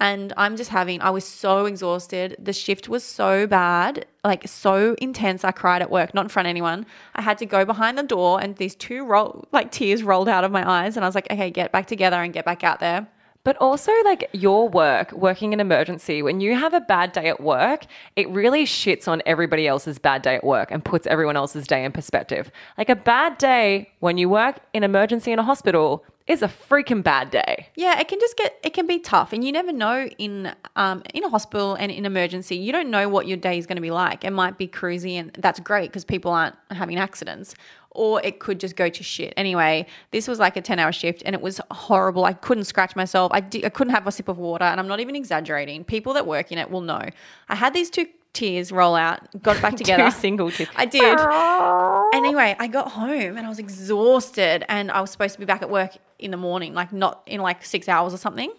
And 0.00 0.32
I'm 0.36 0.56
just 0.56 0.70
having, 0.70 1.00
I 1.02 1.10
was 1.10 1.24
so 1.24 1.66
exhausted. 1.66 2.36
The 2.40 2.52
shift 2.52 2.88
was 2.88 3.04
so 3.04 3.46
bad, 3.46 4.06
like 4.24 4.48
so 4.48 4.96
intense. 4.98 5.44
I 5.44 5.52
cried 5.52 5.82
at 5.82 5.90
work, 5.90 6.14
not 6.14 6.24
in 6.24 6.28
front 6.28 6.46
of 6.46 6.50
anyone. 6.50 6.84
I 7.14 7.22
had 7.22 7.38
to 7.38 7.46
go 7.46 7.64
behind 7.64 7.96
the 7.96 8.02
door 8.02 8.40
and 8.40 8.56
these 8.56 8.74
two 8.74 9.04
roll, 9.04 9.46
like 9.52 9.70
tears 9.70 10.02
rolled 10.02 10.28
out 10.28 10.42
of 10.42 10.50
my 10.50 10.68
eyes. 10.68 10.96
And 10.96 11.04
I 11.04 11.08
was 11.08 11.14
like, 11.14 11.28
okay, 11.30 11.48
get 11.50 11.70
back 11.70 11.86
together 11.86 12.20
and 12.20 12.32
get 12.32 12.44
back 12.44 12.64
out 12.64 12.80
there. 12.80 13.06
But 13.44 13.58
also, 13.58 13.92
like 14.04 14.30
your 14.32 14.70
work, 14.70 15.12
working 15.12 15.52
in 15.52 15.60
emergency, 15.60 16.22
when 16.22 16.40
you 16.40 16.54
have 16.56 16.72
a 16.72 16.80
bad 16.80 17.12
day 17.12 17.28
at 17.28 17.42
work, 17.42 17.84
it 18.16 18.26
really 18.30 18.64
shits 18.64 19.06
on 19.06 19.22
everybody 19.26 19.68
else's 19.68 19.98
bad 19.98 20.22
day 20.22 20.34
at 20.34 20.44
work 20.44 20.70
and 20.70 20.82
puts 20.82 21.06
everyone 21.06 21.36
else's 21.36 21.66
day 21.66 21.84
in 21.84 21.92
perspective. 21.92 22.50
Like 22.78 22.88
a 22.88 22.96
bad 22.96 23.36
day 23.36 23.90
when 24.00 24.16
you 24.16 24.30
work 24.30 24.60
in 24.72 24.82
emergency 24.82 25.30
in 25.30 25.38
a 25.38 25.42
hospital 25.42 26.06
is 26.26 26.40
a 26.42 26.48
freaking 26.48 27.02
bad 27.02 27.30
day. 27.30 27.68
Yeah, 27.74 28.00
it 28.00 28.08
can 28.08 28.18
just 28.18 28.36
get 28.36 28.58
it 28.62 28.72
can 28.72 28.86
be 28.86 28.98
tough, 28.98 29.32
and 29.32 29.44
you 29.44 29.52
never 29.52 29.72
know 29.72 30.06
in 30.18 30.54
um 30.76 31.02
in 31.12 31.22
a 31.24 31.28
hospital 31.28 31.74
and 31.74 31.92
in 31.92 32.06
emergency. 32.06 32.56
You 32.56 32.72
don't 32.72 32.90
know 32.90 33.08
what 33.08 33.26
your 33.26 33.36
day 33.36 33.58
is 33.58 33.66
going 33.66 33.76
to 33.76 33.82
be 33.82 33.90
like. 33.90 34.24
It 34.24 34.30
might 34.30 34.56
be 34.56 34.66
cruisy, 34.66 35.14
and 35.14 35.32
that's 35.38 35.60
great 35.60 35.90
because 35.90 36.04
people 36.04 36.30
aren't 36.32 36.56
having 36.70 36.98
accidents. 36.98 37.54
Or 37.96 38.20
it 38.24 38.40
could 38.40 38.58
just 38.58 38.74
go 38.74 38.88
to 38.88 39.02
shit. 39.04 39.32
Anyway, 39.36 39.86
this 40.10 40.26
was 40.26 40.40
like 40.40 40.56
a 40.56 40.60
ten 40.62 40.78
hour 40.80 40.90
shift, 40.90 41.22
and 41.26 41.34
it 41.34 41.40
was 41.42 41.60
horrible. 41.70 42.24
I 42.24 42.32
couldn't 42.32 42.64
scratch 42.64 42.96
myself. 42.96 43.30
I 43.32 43.40
di- 43.40 43.64
I 43.64 43.68
couldn't 43.68 43.94
have 43.94 44.06
a 44.06 44.12
sip 44.12 44.26
of 44.28 44.38
water, 44.38 44.64
and 44.64 44.80
I'm 44.80 44.88
not 44.88 44.98
even 45.00 45.14
exaggerating. 45.14 45.84
People 45.84 46.14
that 46.14 46.26
work 46.26 46.50
in 46.50 46.58
it 46.58 46.70
will 46.70 46.80
know. 46.80 47.02
I 47.48 47.54
had 47.54 47.72
these 47.74 47.90
two 47.90 48.06
tears 48.32 48.72
roll 48.72 48.96
out, 48.96 49.20
got 49.44 49.62
back 49.62 49.76
together. 49.82 50.10
Single 50.10 50.50
tears. 50.50 50.70
I 50.74 50.86
did. 50.86 51.18
Anyway, 52.14 52.54
I 52.58 52.68
got 52.68 52.92
home 52.92 53.36
and 53.36 53.40
I 53.40 53.48
was 53.48 53.58
exhausted 53.58 54.64
and 54.68 54.90
I 54.90 55.00
was 55.00 55.10
supposed 55.10 55.34
to 55.34 55.40
be 55.40 55.44
back 55.44 55.62
at 55.62 55.70
work 55.70 55.92
in 56.18 56.30
the 56.30 56.36
morning, 56.36 56.74
like 56.74 56.92
not 56.92 57.22
in 57.26 57.40
like 57.40 57.64
six 57.64 57.88
hours 57.88 58.14
or 58.14 58.18
something. 58.18 58.52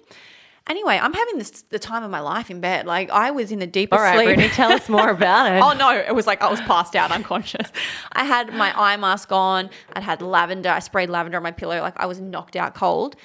Anyway, 0.68 1.00
I'm 1.00 1.14
having 1.14 1.38
this 1.38 1.62
the 1.70 1.78
time 1.78 2.04
of 2.04 2.10
my 2.10 2.20
life 2.20 2.50
in 2.50 2.60
bed. 2.60 2.88
Like 2.88 3.12
I 3.12 3.32
was 3.32 3.52
in 3.52 3.60
the 3.60 3.68
deepest 3.68 4.00
All 4.00 4.04
right, 4.04 4.16
sleep. 4.16 4.28
Brittany, 4.28 4.50
tell 4.50 4.72
us 4.72 4.90
more 4.90 5.10
about 5.10 5.52
it. 5.52 5.62
Oh 5.62 5.74
no, 5.74 5.96
it 5.96 6.16
was 6.16 6.26
like 6.26 6.42
I 6.42 6.50
was 6.50 6.60
passed 6.62 6.96
out 6.96 7.12
unconscious. 7.12 7.72
I 8.14 8.26
had 8.26 8.54
my 8.54 8.74
eye 8.76 8.98
mask 8.98 9.32
on. 9.32 9.70
I'd 9.94 10.04
had 10.04 10.22
lavender. 10.22 10.70
I 10.70 10.80
sprayed 10.80 11.10
lavender 11.10 11.38
on 11.38 11.44
my 11.44 11.52
pillow. 11.52 11.80
Like 11.82 12.00
I 12.00 12.08
was 12.08 12.20
knocked 12.20 12.56
out 12.56 12.74
cold. 12.74 13.16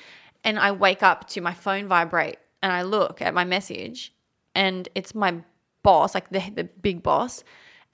And 0.45 0.59
I 0.59 0.73
wake 0.73 1.03
up 1.03 1.29
to 1.31 1.41
my 1.41 1.53
phone 1.53 1.87
vibrate 1.87 2.39
and 2.63 2.73
I 2.73 2.83
look 2.83 3.21
at 3.21 3.35
my 3.35 3.45
message 3.45 4.15
and 4.55 4.89
it's 4.95 5.15
my 5.15 5.43
boss, 5.83 6.15
like 6.15 6.31
the, 6.31 6.43
the 6.55 6.65
big 6.65 7.03
boss. 7.03 7.45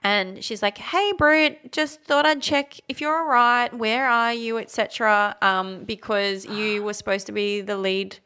And 0.07 0.45
she's 0.45 0.63
like, 0.63 0.79
"Hey, 0.79 1.11
Brit, 1.19 1.73
just 1.73 2.01
thought 2.03 2.27
I'd 2.27 2.41
check 2.41 2.79
if 2.87 3.01
you're 3.01 3.19
all 3.19 3.27
right. 3.27 3.75
Where 3.75 4.07
are 4.09 4.33
you, 4.33 4.57
etc. 4.57 5.37
Um, 5.43 5.83
because 5.83 6.45
you 6.45 6.85
were 6.85 6.93
supposed 6.93 7.27
to 7.27 7.33
be 7.33 7.61
the 7.61 7.77
lead 7.77 8.19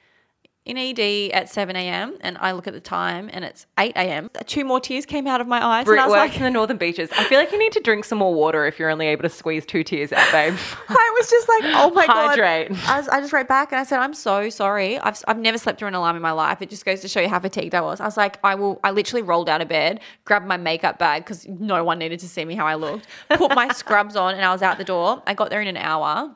in 0.71 0.99
ED 0.99 1.33
at 1.33 1.49
7 1.49 1.75
a.m. 1.77 2.17
and 2.21 2.39
I 2.39 2.53
look 2.53 2.67
at 2.67 2.73
the 2.73 2.81
time 2.81 3.29
and 3.33 3.45
it's 3.45 3.67
8 3.79 3.93
a.m. 3.97 4.31
Two 4.47 4.65
more 4.65 4.81
tears 4.81 5.05
came 5.07 5.27
out 5.27 5.41
of 5.41 5.47
my 5.47 5.65
eyes. 5.65 5.85
Brit 5.85 5.99
and 5.99 6.05
I 6.05 6.07
was 6.07 6.17
like, 6.17 6.37
in 6.37 6.43
the 6.43 6.51
northern 6.51 6.77
beaches. 6.77 7.11
I 7.17 7.25
feel 7.25 7.39
like 7.39 7.53
you 7.53 7.59
need 7.59 7.73
to 7.73 7.81
drink 7.81 8.05
some 8.05 8.19
more 8.19 8.35
water 8.35 8.67
if 8.67 8.79
you're 8.79 8.91
only 8.91 9.07
able 9.09 9.23
to 9.23 9.29
squeeze 9.29 9.67
two 9.67 9.83
tears 9.85 10.13
out, 10.13 10.31
babe. 10.33 10.55
I 10.89 11.17
was 11.19 11.31
just 11.31 11.49
like, 11.49 11.63
oh 11.65 11.91
my 11.91 12.07
Hydrate. 12.07 12.69
god. 12.71 12.79
I, 12.87 12.99
was, 12.99 13.09
I 13.09 13.21
just 13.21 13.33
wrote 13.33 13.49
back 13.49 13.73
and 13.73 13.81
I 13.81 13.85
said, 13.85 13.99
I'm 14.01 14.15
so 14.15 14.49
sorry. 14.49 14.99
I've, 14.99 15.23
I've 15.27 15.39
never 15.39 15.59
slept 15.59 15.79
through 15.79 15.89
an 15.89 15.95
alarm 15.95 16.17
in 16.17 16.23
my 16.23 16.33
life. 16.33 16.63
It 16.63 16.71
just 16.71 16.85
goes 16.85 17.01
to 17.01 17.09
show 17.09 17.21
you 17.21 17.29
how 17.29 17.41
fatigued 17.41 17.75
I 17.75 17.81
was. 17.81 18.01
I 18.01 18.05
was 18.05 18.17
like, 18.17 18.39
I 18.45 18.55
will. 18.55 18.81
I 18.85 18.91
literally 18.93 19.23
rolled 19.23 19.49
out 19.49 19.61
of 19.61 19.69
bed, 19.69 20.01
grabbed 20.25 20.47
my 20.47 20.57
makeup 20.57 20.99
bag 20.99 21.25
because 21.25 21.47
no 21.49 21.83
one 21.85 21.99
needed 21.99 22.21
to 22.21 22.29
see 22.29 22.45
me 22.45 22.55
how 22.55 22.67
I 22.67 22.77
looked. 22.77 23.07
Put 23.31 23.55
my 23.55 23.69
scrubs 23.73 24.17
on 24.17 24.35
and 24.35 24.45
I 24.45 24.53
was 24.53 24.63
out 24.63 24.79
the 24.79 24.85
door. 24.85 25.23
I 25.27 25.35
got 25.35 25.51
there 25.51 25.61
in 25.61 25.69
an 25.69 25.77
hour, 25.77 26.35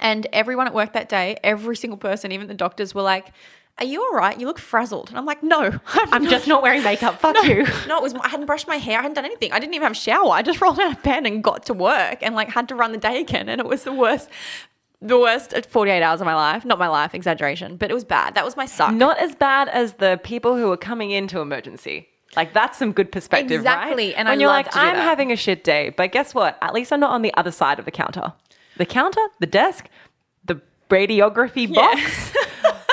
and 0.00 0.26
everyone 0.32 0.66
at 0.66 0.74
work 0.74 0.92
that 0.92 1.08
day, 1.08 1.36
every 1.42 1.76
single 1.76 1.96
person, 1.98 2.32
even 2.32 2.46
the 2.48 2.54
doctors, 2.54 2.94
were 2.94 3.02
like. 3.02 3.32
Are 3.78 3.84
you 3.84 4.00
all 4.02 4.12
right? 4.14 4.38
You 4.40 4.46
look 4.46 4.58
frazzled. 4.58 5.10
And 5.10 5.18
I'm 5.18 5.26
like, 5.26 5.42
no, 5.42 5.60
I'm, 5.86 6.14
I'm 6.14 6.26
just 6.26 6.46
not 6.48 6.62
wearing 6.62 6.82
makeup. 6.82 7.20
Fuck 7.20 7.36
you. 7.44 7.66
no, 7.86 7.98
it 7.98 8.02
was 8.02 8.14
I 8.14 8.28
hadn't 8.28 8.46
brushed 8.46 8.66
my 8.66 8.76
hair. 8.76 8.98
I 8.98 9.02
hadn't 9.02 9.14
done 9.14 9.26
anything. 9.26 9.52
I 9.52 9.58
didn't 9.58 9.74
even 9.74 9.82
have 9.84 9.92
a 9.92 9.94
shower. 9.96 10.30
I 10.30 10.42
just 10.42 10.60
rolled 10.62 10.80
out 10.80 10.92
of 10.96 11.02
bed 11.02 11.26
and 11.26 11.44
got 11.44 11.66
to 11.66 11.74
work 11.74 12.18
and 12.22 12.34
like 12.34 12.48
had 12.48 12.68
to 12.68 12.74
run 12.74 12.92
the 12.92 12.98
day 12.98 13.20
again. 13.20 13.48
And 13.50 13.60
it 13.60 13.66
was 13.66 13.84
the 13.84 13.92
worst, 13.92 14.30
the 15.02 15.18
worst 15.18 15.54
48 15.68 16.02
hours 16.02 16.20
of 16.22 16.24
my 16.24 16.34
life. 16.34 16.64
Not 16.64 16.78
my 16.78 16.88
life, 16.88 17.14
exaggeration, 17.14 17.76
but 17.76 17.90
it 17.90 17.94
was 17.94 18.04
bad. 18.04 18.34
That 18.34 18.44
was 18.46 18.56
my 18.56 18.64
suck. 18.66 18.94
Not 18.94 19.18
as 19.18 19.34
bad 19.34 19.68
as 19.68 19.94
the 19.94 20.18
people 20.24 20.56
who 20.56 20.72
are 20.72 20.76
coming 20.78 21.10
into 21.10 21.40
emergency. 21.40 22.08
Like 22.34 22.54
that's 22.54 22.78
some 22.78 22.92
good 22.92 23.12
perspective, 23.12 23.60
Exactly, 23.60 24.06
right? 24.08 24.14
and 24.16 24.26
when 24.28 24.38
I 24.38 24.40
you're 24.40 24.48
like, 24.50 24.74
I'm 24.76 24.96
that. 24.96 25.02
having 25.02 25.32
a 25.32 25.36
shit 25.36 25.64
day, 25.64 25.90
but 25.90 26.12
guess 26.12 26.34
what? 26.34 26.58
At 26.60 26.74
least 26.74 26.92
I'm 26.92 27.00
not 27.00 27.10
on 27.10 27.22
the 27.22 27.32
other 27.34 27.52
side 27.52 27.78
of 27.78 27.84
the 27.84 27.90
counter. 27.90 28.32
The 28.76 28.84
counter, 28.84 29.20
the 29.38 29.46
desk, 29.46 29.88
the 30.44 30.60
radiography 30.90 31.72
box. 31.72 32.32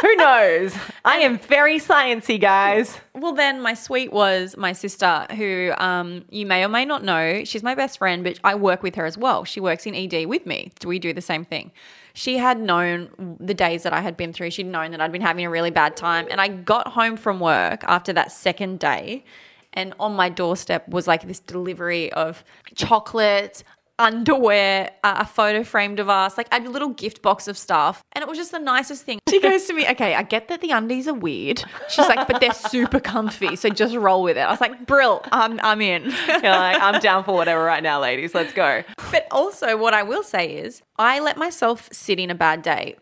Who 0.04 0.16
knows? 0.16 0.76
I 1.06 1.20
am 1.20 1.40
very 1.40 1.80
sciencey, 1.80 2.40
guys. 2.40 3.00
Well, 3.14 3.32
then 3.32 3.62
my 3.62 3.74
sweet 3.74 4.12
was 4.12 4.58
my 4.58 4.74
sister, 4.74 5.26
who 5.32 5.72
um, 5.78 6.26
you 6.30 6.46
may 6.46 6.66
or 6.66 6.68
may 6.68 6.84
not 6.84 7.06
know. 7.06 7.46
She's 7.46 7.64
my 7.64 7.74
best 7.74 8.00
friend, 8.00 8.22
but 8.22 8.38
I 8.44 8.56
work 8.56 8.84
with 8.84 8.96
her 8.96 9.06
as 9.06 9.18
well. 9.18 9.46
She 9.46 9.62
works 9.62 9.86
in 9.86 9.96
ED 9.96 10.26
with 10.26 10.46
me. 10.46 10.74
Do 10.82 10.90
we 10.90 11.00
do 11.00 11.14
the 11.14 11.22
same 11.22 11.46
thing? 11.46 11.72
She 12.14 12.38
had 12.38 12.60
known 12.60 13.38
the 13.40 13.54
days 13.54 13.84
that 13.84 13.94
I 13.94 14.02
had 14.02 14.18
been 14.18 14.34
through. 14.34 14.52
She'd 14.52 14.66
known 14.66 14.92
that 14.92 15.00
I'd 15.00 15.14
been 15.14 15.22
having 15.22 15.46
a 15.46 15.50
really 15.50 15.72
bad 15.72 15.96
time. 15.96 16.28
And 16.30 16.42
I 16.42 16.50
got 16.50 16.90
home 16.90 17.16
from 17.16 17.40
work 17.40 17.86
after 17.86 18.12
that 18.12 18.34
second 18.34 18.80
day, 18.80 19.24
and 19.72 19.94
on 20.02 20.14
my 20.16 20.28
doorstep 20.28 20.86
was 20.90 21.08
like 21.08 21.26
this 21.26 21.40
delivery 21.40 22.12
of 22.12 22.44
chocolates, 22.76 23.64
underwear, 24.04 24.92
uh, 25.04 25.16
a 25.20 25.26
photo 25.26 25.64
framed 25.64 26.00
of 26.00 26.10
us, 26.10 26.38
like 26.38 26.48
a 26.52 26.60
little 26.60 26.90
gift 26.90 27.22
box 27.22 27.48
of 27.48 27.58
stuff. 27.58 28.04
And 28.12 28.22
it 28.22 28.28
was 28.28 28.38
just 28.38 28.52
the 28.52 28.60
nicest 28.60 29.04
thing. 29.04 29.20
She 29.30 29.40
goes 29.40 29.66
to 29.66 29.74
me, 29.74 29.88
okay, 29.90 30.14
I 30.14 30.24
get 30.24 30.50
that 30.50 30.62
the 30.62 30.72
undies 30.72 31.08
are 31.08 31.14
weird. 31.14 31.64
She's 31.90 32.08
like, 32.08 32.28
but 32.28 32.42
they're 32.42 32.54
super 32.54 33.00
comfy. 33.00 33.56
So 33.56 33.70
just 33.70 33.96
roll 33.96 34.24
with 34.24 34.38
it. 34.38 34.42
I 34.42 34.52
was 34.52 34.62
like, 34.62 34.86
Brill, 34.86 35.24
I'm, 35.32 35.60
I'm 35.64 35.82
in. 35.82 36.04
You're 36.28 36.42
like, 36.42 36.82
I'm 36.82 37.00
down 37.00 37.24
for 37.24 37.34
whatever 37.34 37.64
right 37.64 37.82
now, 37.82 38.02
ladies. 38.02 38.36
Let's 38.36 38.54
go. 38.54 38.84
But 39.12 39.28
also, 39.32 39.78
what 39.78 39.94
I 39.94 40.04
will 40.04 40.24
say 40.24 40.54
is, 40.54 40.82
I 41.00 41.20
let 41.20 41.38
myself 41.38 41.90
sit 41.92 42.20
in 42.20 42.30
a 42.30 42.36
bad 42.36 42.62
day 42.62 42.98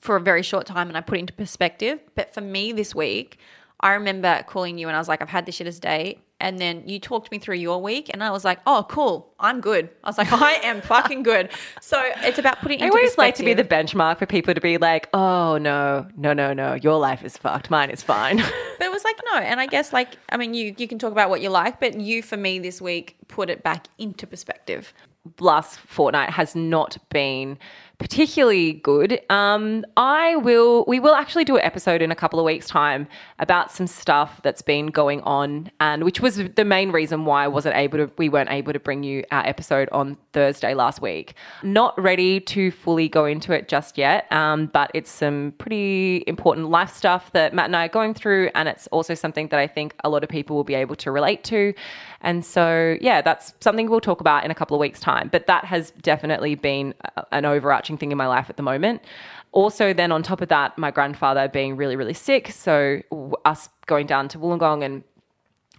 for 0.00 0.16
a 0.16 0.20
very 0.20 0.42
short 0.42 0.66
time 0.66 0.88
and 0.88 0.96
I 0.96 1.00
put 1.00 1.18
it 1.18 1.20
into 1.20 1.32
perspective. 1.32 1.98
But 2.14 2.32
for 2.32 2.40
me 2.40 2.72
this 2.72 2.94
week, 2.94 3.38
I 3.80 3.94
remember 3.94 4.42
calling 4.46 4.78
you 4.78 4.88
and 4.88 4.96
I 4.96 4.98
was 4.98 5.08
like, 5.08 5.20
I've 5.20 5.28
had 5.28 5.46
the 5.46 5.52
shittest 5.52 5.80
day. 5.80 6.18
And 6.40 6.58
then 6.58 6.86
you 6.86 6.98
talked 6.98 7.30
me 7.30 7.38
through 7.38 7.56
your 7.56 7.80
week 7.80 8.10
and 8.12 8.22
I 8.22 8.30
was 8.30 8.44
like, 8.44 8.58
oh, 8.66 8.84
cool. 8.88 9.32
I'm 9.38 9.60
good. 9.60 9.88
I 10.02 10.08
was 10.08 10.18
like, 10.18 10.32
I 10.32 10.54
am 10.64 10.82
fucking 10.82 11.22
good. 11.22 11.48
So 11.80 12.00
it's 12.18 12.38
about 12.38 12.60
putting 12.60 12.82
I 12.82 12.88
always 12.88 13.16
like 13.16 13.36
to 13.36 13.44
be 13.44 13.54
the 13.54 13.64
benchmark 13.64 14.18
for 14.18 14.26
people 14.26 14.52
to 14.52 14.60
be 14.60 14.76
like, 14.76 15.08
oh, 15.14 15.58
no, 15.58 16.06
no, 16.16 16.32
no, 16.32 16.52
no. 16.52 16.74
Your 16.74 16.98
life 16.98 17.24
is 17.24 17.36
fucked. 17.36 17.70
Mine 17.70 17.90
is 17.90 18.02
fine. 18.02 18.42
But 18.76 18.86
it 18.86 18.90
was 18.90 19.04
like, 19.04 19.16
no. 19.32 19.38
And 19.38 19.60
I 19.60 19.66
guess, 19.66 19.92
like, 19.92 20.16
I 20.30 20.36
mean, 20.36 20.52
you, 20.52 20.74
you 20.76 20.88
can 20.88 20.98
talk 20.98 21.12
about 21.12 21.30
what 21.30 21.40
you 21.40 21.48
like, 21.48 21.78
but 21.78 22.00
you, 22.00 22.22
for 22.22 22.36
me 22.36 22.58
this 22.58 22.82
week, 22.82 23.16
put 23.28 23.48
it 23.48 23.62
back 23.62 23.86
into 23.98 24.26
perspective. 24.26 24.92
last 25.38 25.78
fortnight 25.78 26.30
has 26.30 26.56
not 26.56 26.98
been 27.10 27.56
particularly 27.98 28.74
good. 28.74 29.20
Um, 29.30 29.84
I 29.96 30.36
will. 30.36 30.84
We 30.86 31.00
will 31.00 31.14
actually 31.14 31.44
do 31.44 31.56
an 31.56 31.62
episode 31.62 32.02
in 32.02 32.10
a 32.10 32.14
couple 32.14 32.38
of 32.38 32.44
weeks' 32.44 32.66
time 32.66 33.06
about 33.38 33.70
some 33.70 33.86
stuff 33.86 34.40
that's 34.42 34.62
been 34.62 34.88
going 34.88 35.20
on, 35.22 35.70
and 35.80 36.04
which 36.04 36.20
was 36.20 36.36
the 36.36 36.64
main 36.64 36.90
reason 36.90 37.24
why 37.24 37.44
I 37.44 37.48
wasn't 37.48 37.76
able 37.76 37.98
to. 37.98 38.10
We 38.18 38.28
weren't 38.28 38.50
able 38.50 38.72
to 38.72 38.80
bring 38.80 39.02
you 39.02 39.24
our 39.30 39.46
episode 39.46 39.88
on 39.92 40.16
Thursday 40.32 40.74
last 40.74 41.00
week. 41.00 41.34
Not 41.62 42.00
ready 42.00 42.40
to 42.40 42.70
fully 42.70 43.08
go 43.08 43.24
into 43.24 43.52
it 43.52 43.68
just 43.68 43.96
yet, 43.96 44.30
um, 44.32 44.66
but 44.66 44.90
it's 44.92 45.10
some 45.10 45.54
pretty 45.58 46.24
important 46.26 46.70
life 46.70 46.94
stuff 46.94 47.32
that 47.32 47.54
Matt 47.54 47.66
and 47.66 47.76
I 47.76 47.86
are 47.86 47.88
going 47.88 48.14
through, 48.14 48.50
and 48.54 48.68
it's 48.68 48.86
also 48.88 49.14
something 49.14 49.48
that 49.48 49.60
I 49.60 49.66
think 49.66 49.94
a 50.02 50.08
lot 50.08 50.24
of 50.24 50.28
people 50.28 50.56
will 50.56 50.64
be 50.64 50.74
able 50.74 50.96
to 50.96 51.10
relate 51.10 51.44
to. 51.44 51.74
And 52.24 52.44
so, 52.44 52.96
yeah, 53.02 53.20
that's 53.20 53.52
something 53.60 53.90
we'll 53.90 54.00
talk 54.00 54.20
about 54.22 54.44
in 54.46 54.50
a 54.50 54.54
couple 54.54 54.74
of 54.74 54.80
weeks' 54.80 54.98
time. 54.98 55.28
But 55.30 55.46
that 55.46 55.66
has 55.66 55.90
definitely 56.00 56.54
been 56.54 56.94
an 57.32 57.44
overarching 57.44 57.83
thing 57.84 58.12
in 58.12 58.18
my 58.18 58.26
life 58.26 58.50
at 58.50 58.56
the 58.56 58.62
moment. 58.62 59.02
Also, 59.52 59.92
then 59.92 60.10
on 60.10 60.22
top 60.22 60.40
of 60.40 60.48
that, 60.48 60.76
my 60.76 60.90
grandfather 60.90 61.48
being 61.48 61.76
really, 61.76 61.96
really 61.96 62.14
sick. 62.14 62.50
So, 62.50 63.02
us 63.44 63.68
going 63.86 64.06
down 64.06 64.28
to 64.28 64.38
Wollongong 64.38 64.84
and 64.84 65.04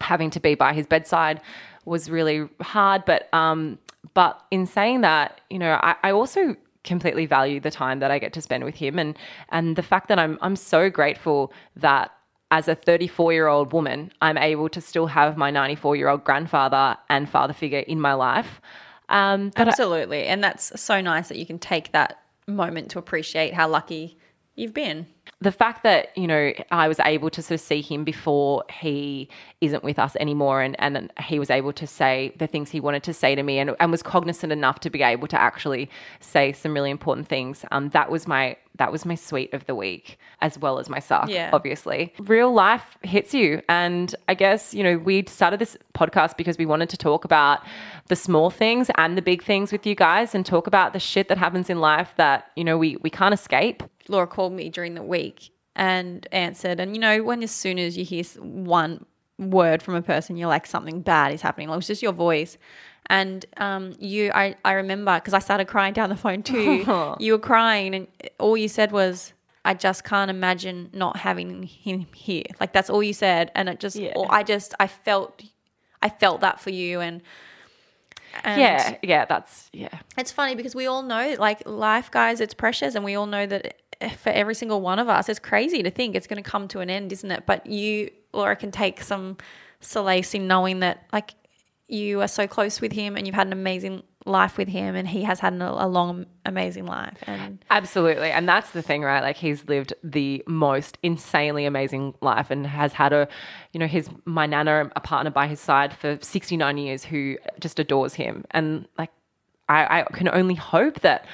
having 0.02 0.30
to 0.30 0.40
be 0.40 0.56
by 0.56 0.74
his 0.74 0.88
bedside 0.88 1.42
was 1.84 2.10
really 2.10 2.48
hard. 2.62 3.04
But 3.06 3.34
um, 3.34 3.78
but 4.14 4.42
in 4.52 4.66
saying 4.66 5.02
that, 5.02 5.42
you 5.50 5.60
know, 5.60 5.80
I, 5.82 5.96
I 6.04 6.12
also 6.12 6.56
completely 6.84 7.26
value 7.26 7.60
the 7.60 7.72
time 7.72 8.00
that 8.00 8.12
I 8.12 8.20
get 8.20 8.32
to 8.34 8.42
spend 8.42 8.64
with 8.64 8.76
him 8.76 9.00
and 9.00 9.18
and 9.50 9.76
the 9.76 9.82
fact 9.82 10.08
that 10.08 10.20
I'm 10.20 10.38
I'm 10.42 10.56
so 10.56 10.90
grateful 10.90 11.52
that 11.76 12.12
as 12.52 12.68
a 12.68 12.76
34 12.76 13.34
year 13.34 13.48
old 13.48 13.74
woman, 13.74 14.12
I'm 14.22 14.38
able 14.38 14.70
to 14.70 14.80
still 14.80 15.08
have 15.08 15.36
my 15.36 15.52
94 15.52 15.96
year 15.96 16.10
old 16.10 16.24
grandfather 16.24 16.98
and 17.10 17.30
father 17.30 17.54
figure 17.54 17.80
in 17.80 18.00
my 18.00 18.14
life. 18.14 18.62
Um, 19.10 19.52
but 19.56 19.68
I- 19.68 19.72
Absolutely. 19.72 20.26
And 20.26 20.44
that's 20.44 20.80
so 20.80 21.02
nice 21.02 21.28
that 21.30 21.38
you 21.38 21.46
can 21.46 21.60
take 21.60 21.92
that 21.92 22.20
moment 22.48 22.92
to 22.92 23.00
appreciate 23.00 23.54
how 23.54 23.68
lucky 23.68 24.18
you've 24.56 24.74
been. 24.74 25.08
The 25.42 25.52
fact 25.52 25.84
that 25.84 26.18
you 26.18 26.28
know 26.28 26.54
I 26.72 26.88
was 26.88 27.00
able 27.02 27.30
to 27.30 27.42
sort 27.42 27.60
of 27.60 27.62
see 27.62 27.82
him 27.82 28.04
before 28.04 28.64
he 28.70 29.30
isn't 29.62 29.84
with 29.84 30.00
us 30.00 30.16
anymore, 30.18 30.62
and 30.62 30.76
and 30.80 31.12
he 31.22 31.40
was 31.40 31.50
able 31.50 31.74
to 31.74 31.86
say 31.86 32.34
the 32.38 32.48
things 32.48 32.72
he 32.72 32.80
wanted 32.80 33.04
to 33.04 33.14
say 33.14 33.36
to 33.36 33.44
me, 33.44 33.60
and 33.60 33.76
and 33.80 33.92
was 33.92 34.02
cognizant 34.02 34.54
enough 34.54 34.80
to 34.82 34.90
be 34.90 35.02
able 35.02 35.28
to 35.28 35.40
actually 35.40 35.90
say 36.20 36.54
some 36.54 36.74
really 36.74 36.90
important 36.90 37.28
things. 37.28 37.66
Um, 37.72 37.90
that 37.90 38.10
was 38.10 38.28
my 38.28 38.58
that 38.78 38.92
was 38.92 39.06
my 39.06 39.16
sweet 39.16 39.54
of 39.54 39.66
the 39.66 39.76
week, 39.76 40.18
as 40.42 40.58
well 40.58 40.80
as 40.80 40.90
my 40.90 41.00
suck. 41.00 41.30
Yeah. 41.30 41.50
obviously, 41.52 42.14
real 42.20 42.54
life 42.54 42.98
hits 43.02 43.34
you, 43.34 43.62
and 43.68 44.16
I 44.30 44.36
guess 44.36 44.74
you 44.74 44.84
know 44.84 44.98
we 44.98 45.26
started 45.26 45.60
this 45.60 45.78
podcast 45.94 46.38
because 46.38 46.58
we 46.58 46.66
wanted 46.66 46.90
to 46.90 46.98
talk 46.98 47.26
about 47.26 47.60
the 48.08 48.16
small 48.16 48.50
things 48.50 48.90
and 48.96 49.18
the 49.18 49.22
big 49.22 49.44
things 49.44 49.74
with 49.74 49.86
you 49.86 49.96
guys, 49.96 50.34
and 50.34 50.46
talk 50.46 50.66
about 50.66 50.94
the 50.94 51.00
shit 51.00 51.28
that 51.28 51.38
happens 51.38 51.70
in 51.70 51.80
life 51.80 52.14
that 52.16 52.52
you 52.56 52.64
know 52.64 52.78
we 52.78 52.96
we 53.02 53.10
can't 53.10 53.34
escape. 53.34 53.84
Laura 54.08 54.28
called 54.28 54.54
me 54.54 54.70
during 54.70 54.96
the 54.96 55.04
week 55.04 55.52
and 55.76 56.28
answered. 56.32 56.80
And 56.80 56.96
you 56.96 57.02
know, 57.02 57.24
when 57.24 57.44
as 57.44 57.52
soon 57.52 57.80
as 57.80 57.98
you 57.98 58.06
hear 58.06 58.24
one 58.40 59.06
word 59.38 59.82
from 59.84 59.96
a 59.96 60.02
person, 60.02 60.38
you're 60.38 60.48
like, 60.48 60.66
something 60.66 61.02
bad 61.02 61.34
is 61.34 61.42
happening. 61.42 61.68
Like, 61.68 61.76
it 61.76 61.78
was 61.78 61.88
just 61.88 62.02
your 62.02 62.14
voice. 62.14 62.58
And 63.08 63.46
um, 63.58 63.94
you, 64.00 64.32
I, 64.34 64.56
I 64.66 64.74
remember 64.74 65.16
because 65.16 65.34
I 65.34 65.40
started 65.40 65.66
crying 65.68 65.94
down 65.94 66.10
the 66.10 66.16
phone 66.16 66.42
too. 66.42 67.16
you 67.20 67.34
were 67.34 67.40
crying, 67.40 67.94
and 67.94 68.08
all 68.40 68.58
you 68.58 68.68
said 68.68 68.92
was, 68.92 69.34
I 69.64 69.74
just 69.74 70.04
can't 70.04 70.30
imagine 70.30 70.90
not 70.94 71.18
having 71.18 71.64
him 71.64 72.08
here. 72.16 72.44
Like 72.60 72.74
that's 72.74 72.90
all 72.90 73.04
you 73.04 73.14
said, 73.14 73.52
and 73.54 73.70
it 73.70 73.80
just, 73.80 73.96
Yeah. 73.96 74.14
I 74.30 74.44
just, 74.44 74.74
I 74.80 74.88
felt, 74.88 75.44
I 76.02 76.10
felt 76.10 76.42
that 76.42 76.60
for 76.60 76.72
you, 76.72 77.00
and, 77.00 77.22
and 78.44 78.60
yeah, 78.60 78.98
yeah, 79.04 79.26
that's 79.26 79.70
yeah. 79.72 80.00
it's 80.18 80.32
funny 80.32 80.56
because 80.56 80.76
we 80.76 80.88
all 80.88 81.04
know, 81.04 81.36
like 81.38 81.68
life, 81.68 82.10
guys, 82.10 82.42
it's 82.42 82.54
precious, 82.56 82.96
and 82.96 83.06
we 83.06 83.16
all 83.16 83.28
know 83.28 83.46
that 83.46 83.78
for 84.18 84.30
every 84.30 84.56
single 84.56 84.82
one 84.82 85.00
of 85.00 85.10
us, 85.10 85.30
it's 85.30 85.40
crazy 85.40 85.84
to 85.84 85.92
think 85.92 86.16
it's 86.16 86.28
going 86.28 86.42
to 86.42 86.50
come 86.50 86.68
to 86.70 86.80
an 86.80 86.90
end, 86.90 87.12
isn't 87.12 87.32
it? 87.32 87.46
But 87.46 87.66
you, 87.66 88.12
Laura, 88.34 88.56
can 88.56 88.72
take 88.72 89.02
some 89.02 89.38
solace 89.80 90.34
in 90.34 90.48
knowing 90.48 90.80
that, 90.80 91.08
like, 91.14 91.34
you 91.88 92.22
are 92.22 92.28
so 92.28 92.48
close 92.48 92.82
with 92.82 92.92
him, 92.92 93.16
and 93.16 93.28
you've 93.28 93.36
had 93.36 93.48
an 93.48 93.54
amazing 93.54 94.04
life 94.26 94.58
with 94.58 94.68
him, 94.68 94.96
and 94.96 95.08
he 95.08 95.24
has 95.24 95.40
had 95.40 95.54
a 95.62 95.88
long, 95.88 96.26
amazing 96.46 96.86
life, 96.86 97.18
and 97.28 97.64
Absolutely. 97.70 98.32
And 98.32 98.50
that's 98.50 98.72
the 98.72 98.82
thing, 98.82 99.04
right? 99.04 99.22
Like 99.22 99.38
he's 99.38 99.68
lived 99.68 99.94
the 100.04 100.44
most 100.48 100.98
insanely 101.04 101.66
amazing 101.66 102.16
life 102.22 102.50
and 102.50 102.66
has 102.66 102.94
had 102.94 103.14
a, 103.14 103.28
you 103.72 103.80
know, 103.80 103.88
his, 103.88 104.10
my 104.26 104.46
nana, 104.46 104.92
a 104.96 105.00
partner 105.00 105.30
by 105.30 105.48
his 105.48 105.60
side 105.60 105.94
for 105.96 106.18
69 106.22 106.78
years 106.78 107.04
who 107.04 107.38
just 107.60 107.80
adores 107.80 108.16
him. 108.16 108.46
And 108.52 108.88
like, 108.98 109.12
I, 109.70 110.02
I 110.02 110.04
can 110.14 110.30
only 110.30 110.56
hope 110.56 111.02
that 111.02 111.26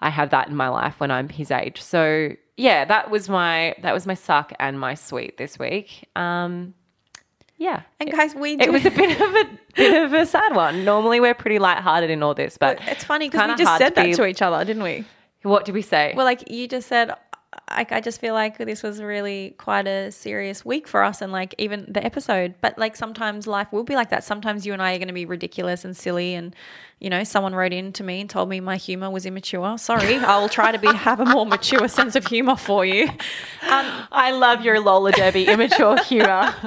I 0.00 0.10
have 0.10 0.30
that 0.30 0.48
in 0.48 0.56
my 0.56 0.68
life 0.68 0.94
when 1.00 1.10
I'm 1.10 1.28
his 1.28 1.50
age. 1.50 1.80
So 1.82 2.30
yeah, 2.56 2.84
that 2.84 3.10
was 3.10 3.28
my, 3.28 3.74
that 3.82 3.92
was 3.94 4.06
my 4.06 4.14
suck 4.14 4.52
and 4.58 4.78
my 4.78 4.94
sweet 4.94 5.36
this 5.38 5.58
week. 5.58 6.08
Um, 6.16 6.74
yeah. 7.58 7.82
and 8.00 8.10
guys, 8.10 8.34
we 8.34 8.52
It 8.52 8.60
do- 8.66 8.72
was 8.72 8.84
a 8.84 8.90
bit 8.90 9.20
of 9.20 9.34
a 9.34 9.44
bit 9.76 10.02
of 10.04 10.12
a 10.12 10.26
sad 10.26 10.54
one. 10.54 10.84
Normally 10.84 11.20
we're 11.20 11.34
pretty 11.34 11.58
lighthearted 11.58 12.10
in 12.10 12.22
all 12.22 12.34
this, 12.34 12.58
but 12.58 12.78
It's 12.86 13.04
funny 13.04 13.28
because 13.30 13.48
we 13.48 13.56
just 13.64 13.78
said 13.78 13.94
that 13.94 14.04
be- 14.06 14.14
to 14.14 14.26
each 14.26 14.42
other, 14.42 14.64
didn't 14.64 14.82
we? 14.82 15.04
What 15.42 15.64
did 15.64 15.74
we 15.74 15.82
say? 15.82 16.12
Well, 16.16 16.26
like 16.26 16.50
you 16.50 16.66
just 16.66 16.88
said, 16.88 17.14
like 17.70 17.92
I 17.92 18.00
just 18.00 18.20
feel 18.20 18.34
like 18.34 18.58
this 18.58 18.82
was 18.82 19.02
really 19.02 19.54
quite 19.58 19.86
a 19.86 20.10
serious 20.12 20.64
week 20.64 20.86
for 20.86 21.02
us, 21.02 21.20
and 21.20 21.32
like 21.32 21.54
even 21.58 21.84
the 21.88 22.04
episode. 22.04 22.54
But 22.60 22.78
like 22.78 22.96
sometimes 22.96 23.46
life 23.46 23.72
will 23.72 23.84
be 23.84 23.94
like 23.94 24.10
that. 24.10 24.24
Sometimes 24.24 24.66
you 24.66 24.72
and 24.72 24.82
I 24.82 24.94
are 24.94 24.98
going 24.98 25.08
to 25.08 25.14
be 25.14 25.26
ridiculous 25.26 25.84
and 25.84 25.96
silly, 25.96 26.34
and 26.34 26.54
you 27.00 27.10
know, 27.10 27.24
someone 27.24 27.54
wrote 27.54 27.72
in 27.72 27.92
to 27.94 28.04
me 28.04 28.20
and 28.20 28.30
told 28.30 28.48
me 28.48 28.60
my 28.60 28.76
humor 28.76 29.10
was 29.10 29.26
immature. 29.26 29.78
Sorry, 29.78 30.16
I 30.16 30.38
will 30.38 30.48
try 30.48 30.72
to 30.72 30.78
be 30.78 30.88
have 30.88 31.20
a 31.20 31.26
more 31.26 31.46
mature 31.46 31.88
sense 31.88 32.16
of 32.16 32.26
humor 32.26 32.56
for 32.56 32.84
you. 32.84 33.08
Um, 33.08 33.16
I 34.12 34.32
love 34.32 34.62
your 34.62 34.80
Lola 34.80 35.12
Debbie 35.12 35.46
immature 35.46 36.02
humor. 36.02 36.54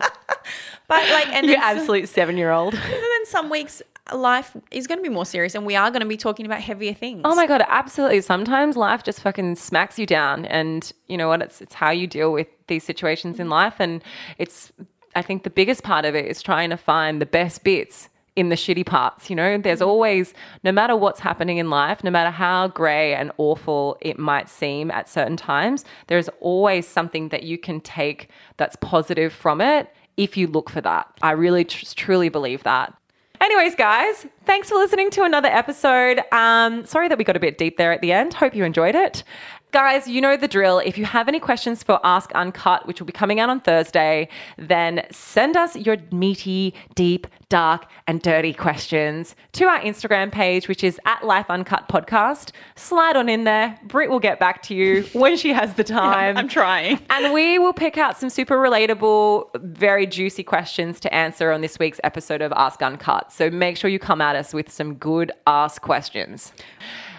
but 0.89 1.07
like, 1.11 1.27
and 1.29 1.45
you 1.45 1.55
absolute 1.55 2.09
seven 2.09 2.35
year 2.35 2.51
old. 2.51 2.73
and 2.73 2.83
then 2.91 3.25
some 3.25 3.49
weeks 3.49 3.81
life 4.11 4.57
is 4.71 4.87
going 4.87 4.97
to 4.97 5.03
be 5.03 5.09
more 5.09 5.25
serious, 5.25 5.55
and 5.55 5.65
we 5.65 5.75
are 5.75 5.89
going 5.91 6.01
to 6.01 6.07
be 6.07 6.17
talking 6.17 6.45
about 6.45 6.61
heavier 6.61 6.93
things. 6.93 7.21
Oh 7.23 7.35
my 7.35 7.47
god, 7.47 7.63
absolutely. 7.67 8.21
Sometimes 8.21 8.75
life 8.75 9.03
just 9.03 9.21
fucking 9.21 9.55
smacks 9.55 9.99
you 9.99 10.05
down, 10.05 10.45
and 10.45 10.91
you 11.07 11.17
know 11.17 11.27
what? 11.27 11.41
It's 11.41 11.61
it's 11.61 11.75
how 11.75 11.91
you 11.91 12.07
deal 12.07 12.33
with 12.33 12.47
these 12.67 12.83
situations 12.83 13.39
in 13.39 13.49
life, 13.49 13.75
and 13.79 14.03
it's. 14.37 14.71
I 15.15 15.23
think 15.23 15.43
the 15.43 15.49
biggest 15.49 15.83
part 15.83 16.05
of 16.05 16.13
it 16.15 16.25
is 16.25 16.41
trying 16.41 16.69
to 16.69 16.77
find 16.77 17.19
the 17.19 17.25
best 17.25 17.63
bits 17.63 18.09
in 18.35 18.49
the 18.49 18.55
shitty 18.55 18.85
parts. 18.85 19.29
You 19.29 19.35
know, 19.35 19.57
there's 19.57 19.79
mm-hmm. 19.79 19.89
always, 19.89 20.33
no 20.63 20.71
matter 20.71 20.95
what's 20.95 21.19
happening 21.19 21.57
in 21.57 21.69
life, 21.69 22.03
no 22.03 22.11
matter 22.11 22.29
how 22.29 22.67
grey 22.67 23.15
and 23.15 23.31
awful 23.37 23.97
it 24.01 24.19
might 24.19 24.49
seem 24.49 24.91
at 24.91 25.09
certain 25.09 25.35
times, 25.35 25.83
there's 26.07 26.29
always 26.39 26.87
something 26.87 27.29
that 27.29 27.43
you 27.43 27.57
can 27.57 27.81
take 27.81 28.29
that's 28.57 28.75
positive 28.77 29.33
from 29.33 29.61
it 29.61 29.91
if 30.19 30.35
you 30.37 30.47
look 30.47 30.69
for 30.69 30.81
that. 30.81 31.07
I 31.21 31.31
really 31.31 31.63
tr- 31.65 31.85
truly 31.95 32.29
believe 32.29 32.63
that. 32.63 32.93
Anyways, 33.41 33.75
guys, 33.75 34.27
thanks 34.43 34.67
for 34.67 34.75
listening 34.75 35.09
to 35.11 35.23
another 35.23 35.47
episode. 35.47 36.21
Um, 36.33 36.85
sorry 36.85 37.07
that 37.07 37.17
we 37.17 37.23
got 37.23 37.37
a 37.37 37.39
bit 37.39 37.57
deep 37.57 37.77
there 37.77 37.93
at 37.93 38.01
the 38.01 38.11
end. 38.11 38.33
Hope 38.33 38.53
you 38.53 38.65
enjoyed 38.65 38.95
it. 38.95 39.23
Guys, 39.71 40.07
you 40.07 40.19
know 40.19 40.35
the 40.35 40.47
drill. 40.47 40.79
If 40.79 40.97
you 40.97 41.05
have 41.05 41.27
any 41.27 41.39
questions 41.39 41.83
for 41.83 41.99
Ask 42.03 42.31
Uncut, 42.33 42.87
which 42.87 42.99
will 42.99 43.05
be 43.05 43.13
coming 43.13 43.39
out 43.39 43.51
on 43.51 43.59
Thursday, 43.59 44.27
then 44.57 45.05
send 45.11 45.55
us 45.55 45.75
your 45.75 45.97
meaty, 46.11 46.73
deep, 46.95 47.27
dark, 47.49 47.85
and 48.07 48.19
dirty 48.19 48.51
questions 48.51 49.35
to 49.51 49.65
our 49.65 49.79
Instagram 49.81 50.31
page, 50.31 50.67
which 50.67 50.83
is 50.83 50.99
at 51.05 51.23
Life 51.23 51.51
Uncut 51.51 51.87
Podcast. 51.87 52.51
Slide 52.75 53.15
on 53.15 53.29
in 53.29 53.43
there. 53.43 53.77
Britt 53.83 54.09
will 54.09 54.19
get 54.19 54.39
back 54.39 54.63
to 54.63 54.73
you 54.73 55.03
when 55.13 55.37
she 55.37 55.53
has 55.53 55.75
the 55.75 55.83
time. 55.83 56.35
I'm 56.35 56.47
trying. 56.47 56.99
And 57.11 57.31
we 57.31 57.59
will 57.59 57.73
pick 57.73 57.95
out 57.95 58.17
some 58.17 58.31
super 58.31 58.57
relatable, 58.57 59.49
very 59.61 60.07
juicy 60.07 60.41
questions 60.43 60.99
to 61.01 61.13
answer 61.13 61.51
on 61.51 61.61
this 61.61 61.77
week's 61.77 61.99
episode 62.03 62.41
of 62.41 62.51
Ask 62.53 62.81
Uncut. 62.81 63.31
So 63.31 63.51
make 63.51 63.77
sure 63.77 63.91
you 63.91 63.99
come 63.99 64.19
at 64.19 64.35
us 64.35 64.51
with 64.51 64.71
some 64.71 64.95
good 64.95 65.31
ask 65.45 65.79
questions. 65.79 66.53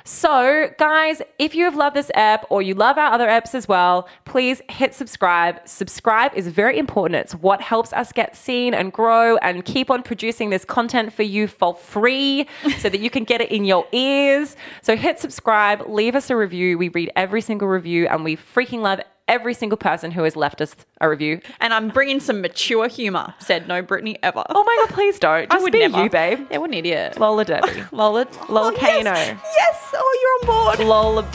So, 0.05 0.71
guys, 0.79 1.23
if 1.39 1.55
you 1.55 1.65
have 1.65 1.77
loved 1.77 1.97
this 1.97 2.11
app 2.15 2.47
or 2.51 2.63
you 2.63 2.75
love 2.75 2.99
our 2.99 3.13
other 3.13 3.29
apps 3.29 3.55
as 3.55 3.69
well, 3.69 4.09
please 4.25 4.63
hit 4.71 4.95
subscribe. 4.95 5.61
Subscribe 5.67 6.33
is 6.35 6.49
very 6.49 6.79
important. 6.79 7.21
It's 7.21 7.35
what 7.35 7.61
helps 7.61 7.93
us 7.93 8.13
get 8.13 8.37
seen 8.37 8.75
and 8.75 8.93
grow 8.93 9.37
and 9.39 9.65
keep 9.65 9.91
on 9.91 10.03
producing 10.03 10.51
this 10.51 10.65
content 10.65 11.13
for 11.13 11.23
you 11.23 11.47
for 11.47 11.75
free 11.75 12.47
so 12.79 12.89
that 12.89 13.01
you 13.01 13.11
can 13.11 13.25
get 13.25 13.41
it 13.41 13.51
in 13.51 13.65
your 13.65 13.87
ears. 13.93 14.57
So, 14.83 14.97
hit 14.97 15.19
subscribe, 15.19 15.89
leave 15.89 16.15
us 16.15 16.31
a 16.31 16.37
review. 16.37 16.79
We 16.79 16.89
read 16.89 17.11
every 17.17 17.41
single 17.41 17.69
review 17.69 18.07
and 18.07 18.25
we 18.25 18.37
freaking 18.37 18.81
love 18.81 19.01
every 19.31 19.55
single 19.55 19.79
person 19.79 20.11
who 20.11 20.25
has 20.25 20.37
left 20.37 20.61
us 20.61 20.77
a 21.01 21.09
review. 21.09 21.41
And 21.61 21.73
I'm 21.73 21.89
bringing 21.89 22.21
some 22.21 22.43
mature 22.43 22.89
humor. 22.89 23.33
Said 23.39 23.67
no 23.69 23.81
Brittany 23.81 24.19
ever. 24.23 24.43
Oh 24.51 24.65
my 24.65 24.77
God, 24.85 24.93
please 24.95 25.19
don't. 25.19 25.49
Just 25.51 25.59
I 25.59 25.63
would 25.63 25.73
be 25.73 25.79
never. 25.79 26.03
you, 26.03 26.11
babe. 26.11 26.47
Yeah, 26.51 26.59
what 26.59 26.69
an 26.71 26.75
idiot. 26.75 27.19
Lola 27.19 27.45
Debbie. 27.45 27.85
Lola. 27.93 28.27
Lola 28.49 28.73
Oh, 28.75 28.77
Kano. 28.77 29.13
Yes. 29.15 29.41
yes. 29.57 29.91
Oh, 29.95 30.19
you're 30.45 30.51
on 30.53 30.77
board. 30.77 30.87
Lola. 30.87 31.31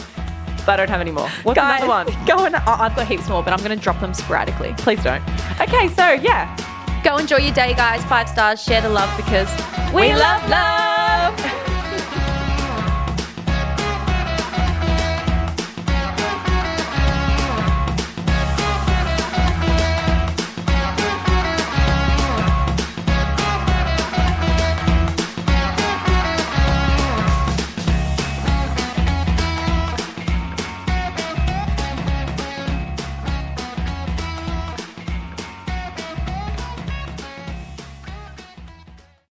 I 0.68 0.76
don't 0.76 0.90
have 0.90 1.00
any 1.02 1.12
more. 1.12 1.30
What's 1.44 1.56
Guys, 1.58 1.84
another 1.84 2.12
one? 2.12 2.26
go 2.26 2.38
on. 2.44 2.56
Oh, 2.56 2.62
I've 2.66 2.96
got 2.96 3.08
heaps 3.08 3.30
more, 3.30 3.44
but 3.44 3.54
I'm 3.54 3.60
going 3.64 3.78
to 3.78 3.82
drop 3.84 4.00
them 4.00 4.14
sporadically. 4.14 4.74
Please 4.78 5.02
don't. 5.04 5.22
Okay, 5.62 5.88
so 5.90 6.12
yeah. 6.14 6.56
Go 7.04 7.18
enjoy 7.18 7.38
your 7.38 7.54
day, 7.54 7.74
guys. 7.76 8.04
Five 8.06 8.28
stars. 8.28 8.62
Share 8.64 8.82
the 8.82 8.90
love 8.90 9.16
because 9.16 9.48
We 9.94 10.14
love 10.16 10.50
love. 10.50 11.75